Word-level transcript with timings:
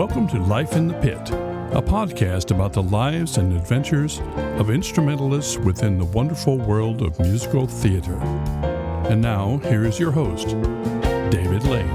Welcome 0.00 0.28
to 0.28 0.38
Life 0.38 0.76
in 0.76 0.88
the 0.88 0.94
Pit, 0.94 1.28
a 1.72 1.82
podcast 1.82 2.50
about 2.50 2.72
the 2.72 2.82
lives 2.82 3.36
and 3.36 3.52
adventures 3.52 4.22
of 4.56 4.70
instrumentalists 4.70 5.58
within 5.58 5.98
the 5.98 6.06
wonderful 6.06 6.56
world 6.56 7.02
of 7.02 7.20
musical 7.20 7.66
theater. 7.66 8.14
And 9.10 9.20
now, 9.20 9.58
here 9.58 9.84
is 9.84 10.00
your 10.00 10.10
host, 10.10 10.48
David 11.28 11.64
Lane. 11.64 11.86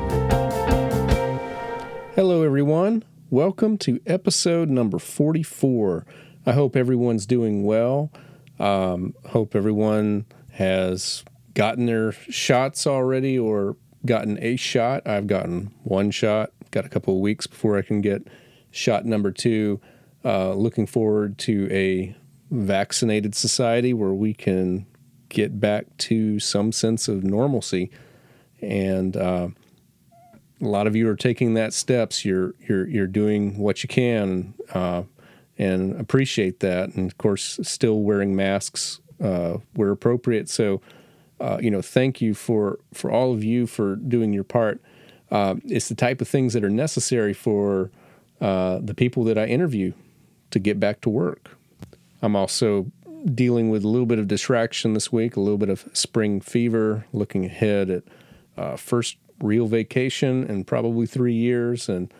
Hello, 2.14 2.44
everyone. 2.44 3.04
Welcome 3.32 3.76
to 3.80 4.00
episode 4.06 4.70
number 4.70 5.00
44. 5.00 6.06
I 6.46 6.52
hope 6.52 6.76
everyone's 6.76 7.26
doing 7.26 7.64
well. 7.64 8.12
Um, 8.60 9.16
hope 9.30 9.56
everyone 9.56 10.28
has 10.52 11.26
gotten 11.56 11.88
their 11.88 12.12
shots 12.12 12.86
already 12.86 13.40
or 13.40 13.78
gotten 14.06 14.38
a 14.44 14.58
shot. 14.58 15.08
I've 15.08 15.26
gotten 15.26 15.74
one 15.82 16.12
shot, 16.12 16.52
got 16.76 16.86
a 16.86 16.90
couple 16.90 17.16
of 17.16 17.22
weeks 17.22 17.48
before 17.48 17.78
I 17.78 17.82
can 17.82 18.02
get 18.02 18.28
shot 18.70 19.06
number 19.06 19.32
two. 19.32 19.80
Uh, 20.24 20.54
looking 20.54 20.86
forward 20.86 21.38
to 21.38 21.68
a 21.72 22.16
vaccinated 22.52 23.34
society 23.34 23.94
where 23.94 24.14
we 24.14 24.34
can 24.34 24.86
get 25.30 25.60
back 25.60 25.86
to 25.98 26.40
some 26.40 26.72
sense 26.72 27.08
of 27.08 27.24
normalcy. 27.24 27.90
And 28.62 29.16
uh, 29.16 29.48
a 30.62 30.66
lot 30.66 30.86
of 30.86 30.96
you 30.96 31.10
are 31.10 31.16
taking 31.16 31.54
that 31.54 31.74
steps. 31.74 32.26
You're 32.26 32.54
you're 32.68 32.88
you're 32.88 33.08
doing 33.08 33.58
what 33.58 33.84
you 33.84 33.88
can, 33.88 34.54
uh, 34.74 35.04
and 35.58 36.00
appreciate 36.00 36.60
that. 36.60 36.90
And 36.96 37.10
of 37.10 37.18
course, 37.18 37.60
still 37.64 38.02
wearing 38.02 38.36
masks 38.36 39.00
uh, 39.24 39.58
where 39.76 39.92
appropriate. 39.92 40.50
So, 40.50 40.82
uh, 41.40 41.60
you 41.62 41.72
know, 41.72 41.82
thank 41.82 42.22
you 42.22 42.34
for 42.34 42.80
for 42.94 43.12
all 43.12 43.32
of 43.34 43.44
you 43.44 43.66
for 43.66 43.96
doing 43.96 44.34
your 44.34 44.44
part. 44.44 44.82
Uh, 45.32 45.56
it's 45.66 45.90
the 45.90 45.96
type 45.96 46.22
of 46.22 46.28
things 46.28 46.54
that 46.54 46.64
are 46.64 46.70
necessary 46.70 47.34
for 47.34 47.92
uh, 48.42 48.80
the 48.82 48.94
people 48.94 49.24
that 49.24 49.38
I 49.38 49.46
interview 49.46 49.94
to 50.52 50.60
get 50.60 50.80
back 50.80 51.02
to 51.02 51.10
work. 51.10 51.50
I'm 52.22 52.36
also 52.36 52.92
dealing 53.34 53.70
with 53.70 53.84
a 53.84 53.88
little 53.88 54.06
bit 54.06 54.20
of 54.20 54.28
distraction 54.28 54.94
this 54.94 55.12
week, 55.12 55.36
a 55.36 55.40
little 55.40 55.58
bit 55.58 55.70
of 55.70 55.86
spring 55.94 56.40
fever, 56.42 57.06
looking 57.12 57.46
ahead 57.46 57.90
at 57.90 58.04
uh, 58.58 58.76
first 58.76 59.18
real 59.42 59.68
vacation 59.68 60.44
in 60.44 60.64
probably 60.64 61.06
three 61.06 61.34
years 61.34 61.90
and 61.90 62.14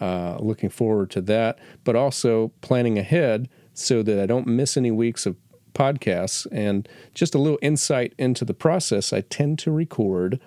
uh, 0.00 0.36
looking 0.38 0.70
forward 0.70 1.10
to 1.10 1.20
that, 1.20 1.58
but 1.84 1.96
also 1.96 2.52
planning 2.60 2.98
ahead 2.98 3.48
so 3.74 4.02
that 4.02 4.18
I 4.18 4.26
don't 4.26 4.46
miss 4.46 4.76
any 4.76 4.90
weeks 4.90 5.26
of 5.26 5.36
podcasts. 5.72 6.46
And 6.52 6.88
just 7.14 7.34
a 7.34 7.38
little 7.38 7.58
insight 7.62 8.14
into 8.18 8.44
the 8.44 8.54
process, 8.54 9.12
I 9.12 9.22
tend 9.22 9.58
to 9.60 9.70
record 9.70 10.40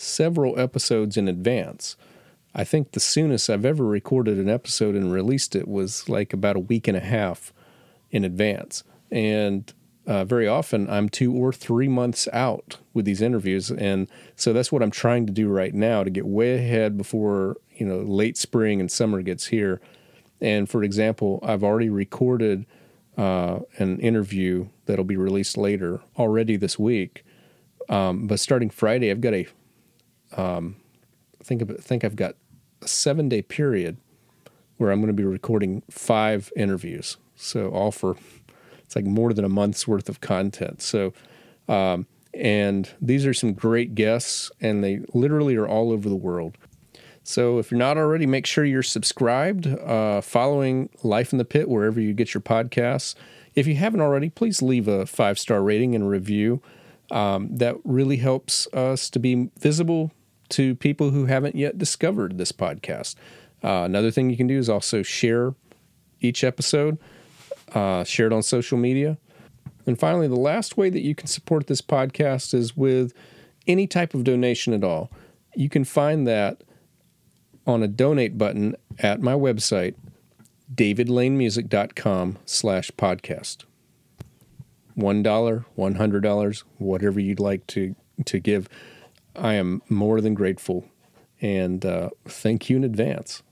several 0.00 0.58
episodes 0.58 1.16
in 1.16 1.28
advance. 1.28 1.96
I 2.54 2.64
think 2.64 2.92
the 2.92 3.00
soonest 3.00 3.48
I've 3.48 3.64
ever 3.64 3.84
recorded 3.84 4.38
an 4.38 4.48
episode 4.48 4.94
and 4.94 5.12
released 5.12 5.54
it 5.54 5.68
was 5.68 6.08
like 6.08 6.32
about 6.32 6.56
a 6.56 6.60
week 6.60 6.88
and 6.88 6.96
a 6.96 7.00
half 7.00 7.52
in 8.10 8.24
advance. 8.24 8.82
And 9.10 9.72
uh, 10.06 10.24
very 10.24 10.48
often 10.48 10.88
I'm 10.90 11.08
two 11.08 11.32
or 11.32 11.52
three 11.52 11.86
months 11.86 12.26
out 12.32 12.78
with 12.94 13.04
these 13.04 13.22
interviews, 13.22 13.70
and 13.70 14.08
so 14.34 14.52
that's 14.52 14.72
what 14.72 14.82
I'm 14.82 14.90
trying 14.90 15.26
to 15.26 15.32
do 15.32 15.48
right 15.48 15.74
now 15.74 16.02
to 16.02 16.10
get 16.10 16.26
way 16.26 16.54
ahead 16.54 16.96
before 16.96 17.56
you 17.76 17.86
know 17.86 17.98
late 17.98 18.36
spring 18.36 18.80
and 18.80 18.90
summer 18.90 19.22
gets 19.22 19.46
here. 19.46 19.80
And 20.40 20.68
for 20.68 20.82
example, 20.82 21.38
I've 21.42 21.62
already 21.62 21.90
recorded 21.90 22.66
uh, 23.16 23.60
an 23.76 24.00
interview 24.00 24.68
that'll 24.86 25.04
be 25.04 25.16
released 25.16 25.56
later 25.56 26.00
already 26.18 26.56
this 26.56 26.78
week. 26.78 27.24
Um, 27.88 28.26
but 28.26 28.40
starting 28.40 28.70
Friday, 28.70 29.10
I've 29.10 29.20
got 29.20 29.34
a 29.34 29.46
um, 30.36 30.76
think 31.42 31.62
of 31.62 31.76
think 31.78 32.04
I've 32.04 32.16
got 32.16 32.36
a 32.82 32.88
seven 32.88 33.28
day 33.28 33.42
period 33.42 33.96
where 34.76 34.90
I'm 34.90 35.00
going 35.00 35.08
to 35.08 35.12
be 35.12 35.24
recording 35.24 35.82
five 35.90 36.52
interviews. 36.56 37.16
So 37.36 37.68
all 37.70 37.92
for 37.92 38.16
it's 38.90 38.96
like 38.96 39.04
more 39.04 39.32
than 39.32 39.44
a 39.44 39.48
month's 39.48 39.86
worth 39.86 40.08
of 40.08 40.20
content. 40.20 40.82
So, 40.82 41.12
um, 41.68 42.06
and 42.34 42.90
these 43.00 43.24
are 43.26 43.34
some 43.34 43.52
great 43.52 43.94
guests, 43.94 44.50
and 44.60 44.82
they 44.82 45.00
literally 45.14 45.54
are 45.56 45.68
all 45.68 45.92
over 45.92 46.08
the 46.08 46.16
world. 46.16 46.56
So 47.22 47.58
if 47.58 47.70
you're 47.70 47.78
not 47.78 47.98
already, 47.98 48.26
make 48.26 48.46
sure 48.46 48.64
you're 48.64 48.82
subscribed, 48.82 49.66
uh, 49.66 50.20
following 50.20 50.88
Life 51.02 51.32
in 51.32 51.38
the 51.38 51.44
Pit 51.44 51.68
wherever 51.68 52.00
you 52.00 52.12
get 52.12 52.34
your 52.34 52.40
podcasts. 52.40 53.14
If 53.54 53.66
you 53.66 53.76
haven't 53.76 54.00
already, 54.00 54.30
please 54.30 54.62
leave 54.62 54.88
a 54.88 55.06
five 55.06 55.38
star 55.38 55.62
rating 55.62 55.94
and 55.94 56.08
review. 56.08 56.60
Um, 57.10 57.56
that 57.56 57.76
really 57.84 58.16
helps 58.16 58.66
us 58.72 59.10
to 59.10 59.18
be 59.18 59.50
visible 59.58 60.12
to 60.50 60.74
people 60.74 61.10
who 61.10 61.26
haven't 61.26 61.56
yet 61.56 61.78
discovered 61.78 62.38
this 62.38 62.52
podcast. 62.52 63.16
Uh, 63.62 63.82
another 63.84 64.10
thing 64.10 64.30
you 64.30 64.36
can 64.36 64.46
do 64.46 64.58
is 64.58 64.68
also 64.68 65.02
share 65.02 65.54
each 66.20 66.44
episode 66.44 66.98
uh, 67.74 68.04
share 68.04 68.26
it 68.26 68.32
on 68.32 68.42
social 68.42 68.78
media. 68.78 69.18
And 69.86 69.98
finally, 69.98 70.28
the 70.28 70.36
last 70.36 70.76
way 70.76 70.90
that 70.90 71.00
you 71.00 71.14
can 71.14 71.26
support 71.26 71.66
this 71.66 71.80
podcast 71.80 72.54
is 72.54 72.76
with 72.76 73.12
any 73.66 73.86
type 73.86 74.14
of 74.14 74.24
donation 74.24 74.72
at 74.72 74.84
all. 74.84 75.10
You 75.54 75.68
can 75.68 75.84
find 75.84 76.26
that 76.26 76.62
on 77.66 77.82
a 77.82 77.88
donate 77.88 78.38
button 78.38 78.76
at 78.98 79.20
my 79.20 79.32
website, 79.32 79.94
davidlanemusic.com 80.74 82.38
slash 82.44 82.90
podcast. 82.92 83.64
$1, 84.96 85.64
$100, 85.78 86.64
whatever 86.78 87.20
you'd 87.20 87.40
like 87.40 87.66
to, 87.68 87.94
to 88.26 88.38
give. 88.38 88.68
I 89.36 89.54
am 89.54 89.82
more 89.88 90.20
than 90.20 90.34
grateful 90.34 90.86
and 91.40 91.84
uh, 91.84 92.10
thank 92.26 92.68
you 92.68 92.76
in 92.76 92.84
advance. 92.84 93.42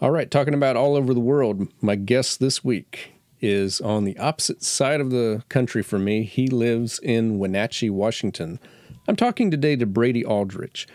All 0.00 0.10
right, 0.10 0.30
talking 0.30 0.54
about 0.54 0.76
all 0.76 0.96
over 0.96 1.12
the 1.12 1.20
world, 1.20 1.68
my 1.80 1.96
guest 1.96 2.40
this 2.40 2.62
week 2.62 3.12
is 3.40 3.80
on 3.80 4.04
the 4.04 4.18
opposite 4.18 4.62
side 4.62 5.00
of 5.00 5.10
the 5.10 5.42
country 5.48 5.82
from 5.82 6.04
me. 6.04 6.22
He 6.24 6.48
lives 6.48 6.98
in 7.00 7.38
Wenatchee, 7.38 7.90
Washington. 7.90 8.58
I'm 9.06 9.16
talking 9.16 9.50
today 9.50 9.76
to 9.76 9.86
Brady 9.86 10.24
Aldrich. 10.24 10.86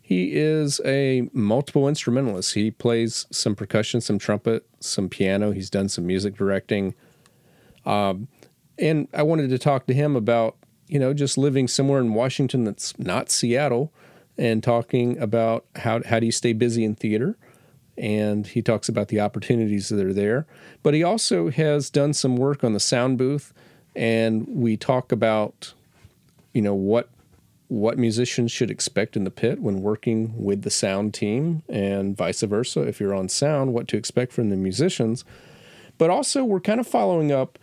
He 0.00 0.34
is 0.34 0.80
a 0.84 1.28
multiple 1.32 1.86
instrumentalist. 1.86 2.54
He 2.54 2.70
plays 2.70 3.26
some 3.30 3.54
percussion, 3.54 4.00
some 4.00 4.18
trumpet, 4.18 4.66
some 4.80 5.08
piano. 5.08 5.50
He's 5.50 5.70
done 5.70 5.88
some 5.88 6.06
music 6.06 6.36
directing. 6.36 6.94
Um, 7.84 8.28
and 8.78 9.08
I 9.12 9.22
wanted 9.22 9.50
to 9.50 9.58
talk 9.58 9.86
to 9.86 9.94
him 9.94 10.16
about, 10.16 10.56
you 10.88 10.98
know, 10.98 11.14
just 11.14 11.38
living 11.38 11.68
somewhere 11.68 12.00
in 12.00 12.14
Washington 12.14 12.64
that's 12.64 12.98
not 12.98 13.30
Seattle 13.30 13.92
and 14.36 14.62
talking 14.62 15.18
about 15.18 15.64
how, 15.76 16.02
how 16.04 16.20
do 16.20 16.26
you 16.26 16.32
stay 16.32 16.52
busy 16.52 16.84
in 16.84 16.94
theater 16.94 17.36
and 17.98 18.46
he 18.46 18.62
talks 18.62 18.88
about 18.88 19.08
the 19.08 19.20
opportunities 19.20 19.88
that 19.88 20.06
are 20.06 20.12
there. 20.12 20.46
But 20.82 20.94
he 20.94 21.02
also 21.02 21.50
has 21.50 21.90
done 21.90 22.14
some 22.14 22.36
work 22.36 22.62
on 22.62 22.72
the 22.72 22.80
sound 22.80 23.18
booth, 23.18 23.52
and 23.96 24.46
we 24.48 24.76
talk 24.76 25.10
about, 25.12 25.74
you 26.52 26.62
know, 26.62 26.74
what 26.74 27.10
what 27.66 27.98
musicians 27.98 28.50
should 28.50 28.70
expect 28.70 29.14
in 29.14 29.24
the 29.24 29.30
pit 29.30 29.60
when 29.60 29.82
working 29.82 30.32
with 30.42 30.62
the 30.62 30.70
sound 30.70 31.12
team, 31.12 31.62
and 31.68 32.16
vice 32.16 32.40
versa. 32.42 32.80
If 32.82 33.00
you're 33.00 33.14
on 33.14 33.28
sound, 33.28 33.74
what 33.74 33.88
to 33.88 33.96
expect 33.96 34.32
from 34.32 34.48
the 34.48 34.56
musicians. 34.56 35.24
But 35.98 36.08
also, 36.08 36.44
we're 36.44 36.60
kind 36.60 36.80
of 36.80 36.86
following 36.86 37.32
up 37.32 37.58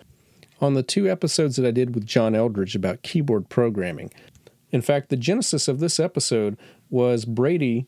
on 0.62 0.74
the 0.74 0.84
two 0.84 1.10
episodes 1.10 1.56
that 1.56 1.66
I 1.66 1.72
did 1.72 1.94
with 1.94 2.06
John 2.06 2.36
Eldridge 2.36 2.76
about 2.76 3.02
keyboard 3.02 3.50
programming. 3.50 4.12
In 4.72 4.82
fact, 4.82 5.10
the 5.10 5.18
genesis 5.18 5.68
of 5.68 5.80
this 5.80 6.00
episode 6.00 6.58
was 6.90 7.26
Brady 7.26 7.88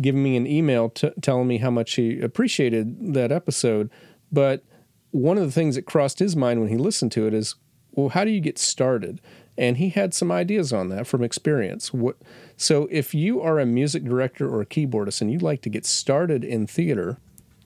giving 0.00 0.22
me 0.22 0.36
an 0.36 0.46
email 0.46 0.90
t- 0.90 1.12
telling 1.22 1.46
me 1.46 1.58
how 1.58 1.70
much 1.70 1.94
he 1.94 2.20
appreciated 2.20 3.14
that 3.14 3.30
episode. 3.30 3.90
But 4.32 4.64
one 5.12 5.38
of 5.38 5.44
the 5.44 5.52
things 5.52 5.76
that 5.76 5.86
crossed 5.86 6.18
his 6.18 6.36
mind 6.36 6.60
when 6.60 6.68
he 6.68 6.76
listened 6.76 7.12
to 7.12 7.26
it 7.26 7.34
is, 7.34 7.54
well, 7.92 8.10
how 8.10 8.24
do 8.24 8.30
you 8.30 8.40
get 8.40 8.58
started? 8.58 9.20
And 9.56 9.78
he 9.78 9.88
had 9.88 10.12
some 10.12 10.30
ideas 10.30 10.72
on 10.72 10.88
that 10.90 11.06
from 11.06 11.22
experience. 11.22 11.92
What, 11.92 12.16
so 12.56 12.88
if 12.90 13.14
you 13.14 13.40
are 13.40 13.58
a 13.58 13.66
music 13.66 14.04
director 14.04 14.48
or 14.48 14.60
a 14.60 14.66
keyboardist 14.66 15.20
and 15.20 15.30
you'd 15.30 15.42
like 15.42 15.62
to 15.62 15.70
get 15.70 15.86
started 15.86 16.44
in 16.44 16.66
theater, 16.66 17.18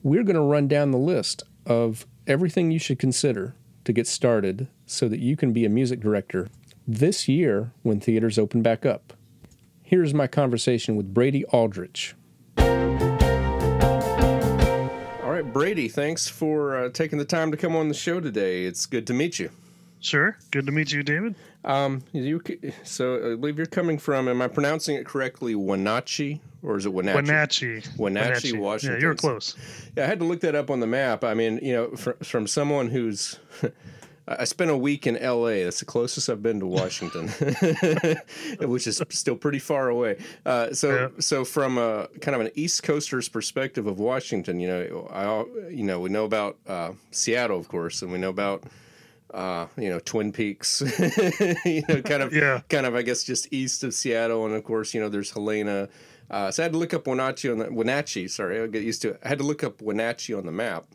we're 0.03 0.23
going 0.23 0.35
to 0.35 0.41
run 0.41 0.67
down 0.67 0.91
the 0.91 0.97
list 0.97 1.43
of 1.65 2.05
everything 2.27 2.71
you 2.71 2.79
should 2.79 2.99
consider 2.99 3.55
to 3.85 3.93
get 3.93 4.07
started 4.07 4.67
so 4.85 5.07
that 5.07 5.19
you 5.19 5.35
can 5.35 5.53
be 5.53 5.65
a 5.65 5.69
music 5.69 5.99
director 5.99 6.47
this 6.87 7.27
year 7.27 7.71
when 7.83 7.99
theaters 7.99 8.37
open 8.39 8.61
back 8.61 8.85
up. 8.85 9.13
Here's 9.81 10.13
my 10.13 10.27
conversation 10.27 10.95
with 10.95 11.13
Brady 11.13 11.43
Aldrich. 11.45 12.15
All 12.57 12.65
right, 15.29 15.53
Brady, 15.53 15.87
thanks 15.87 16.27
for 16.27 16.77
uh, 16.77 16.89
taking 16.89 17.17
the 17.19 17.25
time 17.25 17.51
to 17.51 17.57
come 17.57 17.75
on 17.75 17.87
the 17.87 17.93
show 17.93 18.19
today. 18.19 18.65
It's 18.65 18.85
good 18.85 19.07
to 19.07 19.13
meet 19.13 19.39
you. 19.39 19.49
Sure. 19.99 20.37
Good 20.49 20.65
to 20.65 20.71
meet 20.71 20.91
you, 20.91 21.03
David. 21.03 21.35
Um, 21.63 22.01
you 22.11 22.41
so 22.83 23.33
I 23.33 23.35
believe 23.35 23.57
you're 23.57 23.67
coming 23.67 23.99
from. 23.99 24.27
Am 24.27 24.41
I 24.41 24.47
pronouncing 24.47 24.95
it 24.95 25.05
correctly? 25.05 25.53
Wenatchee, 25.53 26.41
or 26.63 26.77
is 26.77 26.85
it 26.85 26.93
Wenatchee? 26.93 27.17
Wenatchee. 27.17 27.83
Wenatchee, 27.97 28.57
Washington. 28.57 28.99
Yeah, 28.99 29.01
you're 29.01 29.15
close. 29.15 29.55
Yeah, 29.95 30.03
I 30.03 30.07
had 30.07 30.19
to 30.19 30.25
look 30.25 30.41
that 30.41 30.55
up 30.55 30.69
on 30.69 30.79
the 30.79 30.87
map. 30.87 31.23
I 31.23 31.33
mean, 31.33 31.59
you 31.61 31.73
know, 31.73 31.91
from, 31.95 32.13
from 32.23 32.47
someone 32.47 32.89
who's 32.89 33.39
I 34.27 34.43
spent 34.45 34.69
a 34.71 34.77
week 34.77 35.07
in 35.07 35.17
L.A. 35.17 35.63
That's 35.63 35.79
the 35.79 35.85
closest 35.85 36.29
I've 36.29 36.43
been 36.43 36.59
to 36.59 36.67
Washington, 36.67 37.27
which 38.59 38.87
is 38.87 39.01
still 39.09 39.35
pretty 39.35 39.59
far 39.59 39.89
away. 39.89 40.17
Uh, 40.45 40.73
so, 40.73 40.95
Yeah. 40.95 41.07
so 41.19 41.43
from 41.43 41.77
a 41.77 42.07
kind 42.21 42.35
of 42.35 42.41
an 42.41 42.51
East 42.55 42.83
Coaster's 42.83 43.27
perspective 43.27 43.87
of 43.87 43.99
Washington, 43.99 44.59
you 44.59 44.67
know, 44.67 45.07
I, 45.11 45.69
you 45.69 45.83
know, 45.83 45.99
we 45.99 46.09
know 46.09 46.25
about 46.25 46.57
uh, 46.67 46.91
Seattle, 47.11 47.59
of 47.59 47.67
course, 47.67 48.01
and 48.01 48.11
we 48.11 48.19
know 48.19 48.29
about. 48.29 48.63
Uh, 49.33 49.67
you 49.77 49.89
know, 49.89 49.99
Twin 49.99 50.31
Peaks, 50.31 50.81
you 51.65 51.83
know, 51.87 52.01
kind 52.01 52.21
of, 52.23 52.33
Yeah. 52.33 52.61
kind 52.69 52.85
of, 52.85 52.95
I 52.95 53.01
guess, 53.01 53.23
just 53.23 53.51
east 53.53 53.83
of 53.83 53.93
Seattle, 53.93 54.45
and 54.45 54.53
of 54.55 54.63
course, 54.63 54.93
you 54.93 54.99
know, 55.01 55.09
there's 55.09 55.31
Helena. 55.31 55.87
Uh, 56.29 56.51
so 56.51 56.61
I 56.61 56.65
had 56.65 56.71
to 56.73 56.77
look 56.77 56.93
up 56.93 57.07
Wenatchee 57.07 57.49
on 57.51 57.57
the 57.59 57.71
Wenatchee. 57.71 58.27
Sorry, 58.27 58.59
I'll 58.59 58.67
get 58.67 58.83
used 58.83 59.01
to 59.03 59.09
it. 59.11 59.19
I 59.23 59.27
had 59.29 59.37
to 59.39 59.45
look 59.45 59.63
up 59.63 59.81
Wenatchee 59.81 60.33
on 60.33 60.45
the 60.45 60.51
map, 60.51 60.85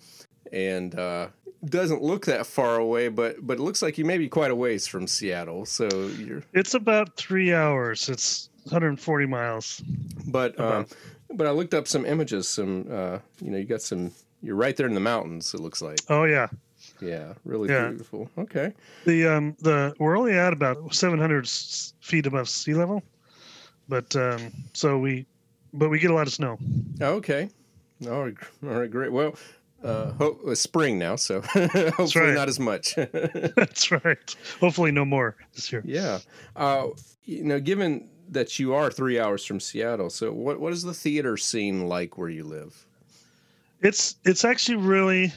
and 0.53 0.95
uh, 0.99 1.29
doesn't 1.65 2.03
look 2.03 2.27
that 2.27 2.47
far 2.47 2.77
away, 2.77 3.09
but 3.09 3.47
but 3.47 3.59
it 3.59 3.63
looks 3.63 3.83
like 3.83 3.99
you 3.99 4.05
may 4.05 4.19
be 4.19 4.29
quite 4.29 4.51
a 4.51 4.55
ways 4.55 4.87
from 4.87 5.07
Seattle. 5.07 5.65
So 5.67 5.89
you're, 6.19 6.43
It's 6.55 6.75
about 6.75 7.17
three 7.17 7.53
hours. 7.55 8.09
It's 8.09 8.49
140 8.65 9.27
miles. 9.27 9.83
but 10.27 10.59
um, 10.61 10.87
but 11.33 11.47
I 11.47 11.51
looked 11.51 11.75
up 11.75 11.87
some 11.89 12.07
images. 12.07 12.49
Some 12.49 12.87
uh, 12.91 13.19
you 13.43 13.51
know, 13.51 13.59
you 13.59 13.65
got 13.65 13.83
some. 13.83 14.13
You're 14.43 14.57
right 14.57 14.77
there 14.77 14.87
in 14.87 14.95
the 14.95 15.01
mountains. 15.01 15.53
It 15.55 15.61
looks 15.61 15.83
like. 15.83 15.99
Oh 16.09 16.25
yeah. 16.25 16.49
Yeah, 17.01 17.35
really 17.45 17.69
Yeah. 17.69 17.89
beautiful. 17.89 18.31
Okay. 18.39 18.73
The 19.05 19.27
um 19.29 19.57
the 19.61 19.95
we're 19.99 20.17
only 20.19 20.33
at 20.33 20.53
about 20.53 20.95
700 20.95 21.49
feet 22.01 22.27
above 22.27 22.49
sea 22.49 22.75
level, 22.75 23.03
but 23.89 24.15
um 24.17 24.53
so 24.73 24.99
we 24.99 25.27
but 25.73 25.89
we 25.89 25.99
get 25.99 26.11
a 26.11 26.15
lot 26.15 26.27
of 26.27 26.33
snow. 26.33 26.59
Okay. 27.01 27.49
All 28.09 28.25
right. 28.25 28.35
All 28.65 28.71
right. 28.81 28.91
Great. 28.91 29.13
Well. 29.13 29.35
Uh, 29.85 30.11
hope, 30.15 30.41
it's 30.47 30.63
spring 30.63 30.99
now, 30.99 31.15
so 31.15 31.41
hopefully 31.43 32.25
right. 32.25 32.35
not 32.35 32.49
as 32.49 32.59
much. 32.59 32.95
That's 33.57 33.91
right. 33.93 34.37
Hopefully 34.59 34.91
no 34.91 35.05
more 35.05 35.37
this 35.55 35.71
year. 35.71 35.83
Yeah. 35.85 36.19
Uh, 36.57 36.89
you 37.25 37.45
know, 37.45 37.61
given 37.61 38.09
that 38.31 38.59
you 38.59 38.75
are 38.75 38.91
three 38.91 39.21
hours 39.21 39.45
from 39.45 39.61
Seattle, 39.61 40.09
so 40.11 40.33
what 40.33 40.59
what 40.61 40.73
is 40.73 40.83
the 40.83 40.95
theater 40.95 41.37
scene 41.37 41.87
like 41.87 42.17
where 42.17 42.31
you 42.31 42.43
live? 42.43 42.87
It's 43.83 44.17
it's 44.25 44.45
actually 44.47 44.79
really 44.79 45.33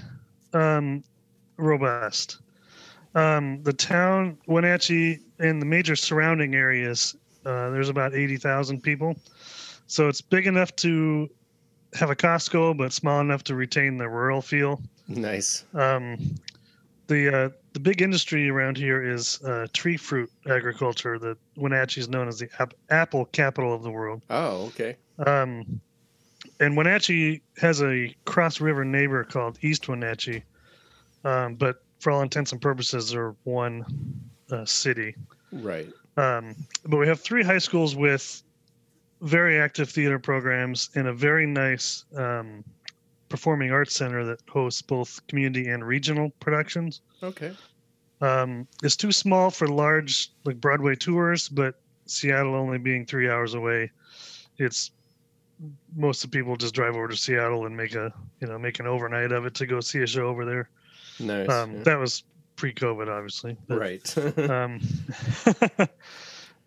um, 0.53 1.03
robust. 1.59 2.39
Um, 3.15 3.61
the 3.63 3.73
town 3.73 4.37
Wenatchee 4.47 5.19
and 5.39 5.61
the 5.61 5.65
major 5.65 5.95
surrounding 5.95 6.55
areas, 6.55 7.15
uh, 7.45 7.69
there's 7.69 7.89
about 7.89 8.13
eighty 8.13 8.37
thousand 8.37 8.81
people, 8.81 9.15
so 9.87 10.07
it's 10.07 10.21
big 10.21 10.47
enough 10.47 10.75
to 10.77 11.29
have 11.93 12.09
a 12.09 12.15
Costco, 12.15 12.77
but 12.77 12.93
small 12.93 13.19
enough 13.19 13.43
to 13.45 13.55
retain 13.55 13.97
the 13.97 14.07
rural 14.07 14.41
feel. 14.41 14.81
Nice. 15.07 15.65
Um, 15.73 16.17
the 17.07 17.35
uh, 17.35 17.49
the 17.73 17.79
big 17.79 18.01
industry 18.01 18.49
around 18.49 18.77
here 18.77 19.03
is 19.03 19.41
uh, 19.43 19.67
tree 19.73 19.97
fruit 19.97 20.29
agriculture. 20.47 21.17
That 21.17 21.37
Wenatchee 21.55 22.01
is 22.01 22.09
known 22.09 22.27
as 22.27 22.39
the 22.39 22.49
ap- 22.59 22.75
apple 22.89 23.25
capital 23.25 23.73
of 23.73 23.81
the 23.83 23.91
world. 23.91 24.21
Oh, 24.29 24.67
okay. 24.67 24.97
Um, 25.25 25.81
and 26.59 26.77
Wenatchee 26.77 27.41
has 27.57 27.81
a 27.81 28.13
cross 28.25 28.61
river 28.61 28.85
neighbor 28.85 29.23
called 29.23 29.57
East 29.61 29.87
Wenatchee, 29.87 30.43
um, 31.23 31.55
but 31.55 31.83
for 31.99 32.11
all 32.11 32.21
intents 32.21 32.51
and 32.51 32.61
purposes, 32.61 33.11
they're 33.11 33.35
one 33.43 33.85
uh, 34.51 34.65
city. 34.65 35.15
Right. 35.51 35.89
Um, 36.17 36.55
but 36.85 36.97
we 36.97 37.07
have 37.07 37.19
three 37.19 37.43
high 37.43 37.57
schools 37.57 37.95
with 37.95 38.43
very 39.21 39.59
active 39.59 39.89
theater 39.89 40.19
programs 40.19 40.89
and 40.95 41.07
a 41.07 41.13
very 41.13 41.45
nice 41.45 42.05
um, 42.15 42.63
performing 43.27 43.71
arts 43.71 43.95
center 43.95 44.23
that 44.25 44.41
hosts 44.49 44.81
both 44.81 45.25
community 45.27 45.69
and 45.69 45.85
regional 45.85 46.31
productions. 46.39 47.01
Okay. 47.21 47.53
Um, 48.21 48.67
it's 48.83 48.95
too 48.95 49.11
small 49.11 49.49
for 49.49 49.67
large 49.67 50.31
like 50.45 50.59
Broadway 50.59 50.95
tours, 50.95 51.47
but 51.47 51.75
Seattle 52.05 52.55
only 52.55 52.77
being 52.77 53.05
three 53.05 53.29
hours 53.29 53.53
away, 53.53 53.91
it's 54.57 54.91
most 55.95 56.23
of 56.23 56.31
the 56.31 56.37
people 56.37 56.55
just 56.55 56.73
drive 56.73 56.95
over 56.95 57.07
to 57.07 57.15
Seattle 57.15 57.65
and 57.65 57.75
make 57.75 57.95
a 57.95 58.13
you 58.41 58.47
know 58.47 58.57
make 58.57 58.79
an 58.79 58.87
overnight 58.87 59.31
of 59.31 59.45
it 59.45 59.53
to 59.55 59.65
go 59.65 59.79
see 59.79 60.01
a 60.01 60.07
show 60.07 60.27
over 60.27 60.43
there. 60.43 60.69
Nice. 61.19 61.49
Um, 61.49 61.77
yeah. 61.77 61.83
That 61.83 61.99
was 61.99 62.23
pre-COVID, 62.55 63.07
obviously. 63.07 63.57
but, 63.67 63.79
right. 63.79 64.17
Um, 64.49 64.81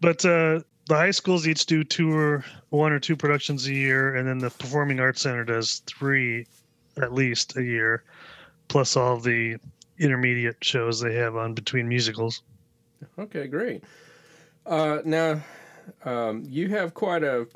but 0.01 0.25
uh, 0.25 0.61
the 0.87 0.95
high 0.95 1.11
schools 1.11 1.47
each 1.47 1.67
do 1.67 1.85
two 1.85 2.13
or 2.13 2.45
one 2.71 2.93
or 2.93 2.99
two 2.99 3.17
productions 3.17 3.67
a 3.67 3.75
year, 3.75 4.17
and 4.17 4.27
then 4.27 4.39
the 4.39 4.51
Performing 4.51 5.01
Arts 5.01 5.23
Center 5.23 5.45
does 5.45 5.83
three 5.87 6.47
at 6.97 7.13
least 7.13 7.57
a 7.57 7.63
year, 7.63 8.05
plus 8.69 8.97
all 8.97 9.19
the 9.19 9.57
intermediate 9.99 10.63
shows 10.63 11.01
they 11.01 11.15
have 11.15 11.37
on 11.37 11.55
between 11.55 11.89
musicals. 11.89 12.43
okay. 13.19 13.47
Great. 13.47 13.85
Uh, 14.67 14.99
now, 15.05 15.41
um, 16.05 16.45
you 16.49 16.69
have 16.69 16.95
quite 16.95 17.23
a 17.23 17.47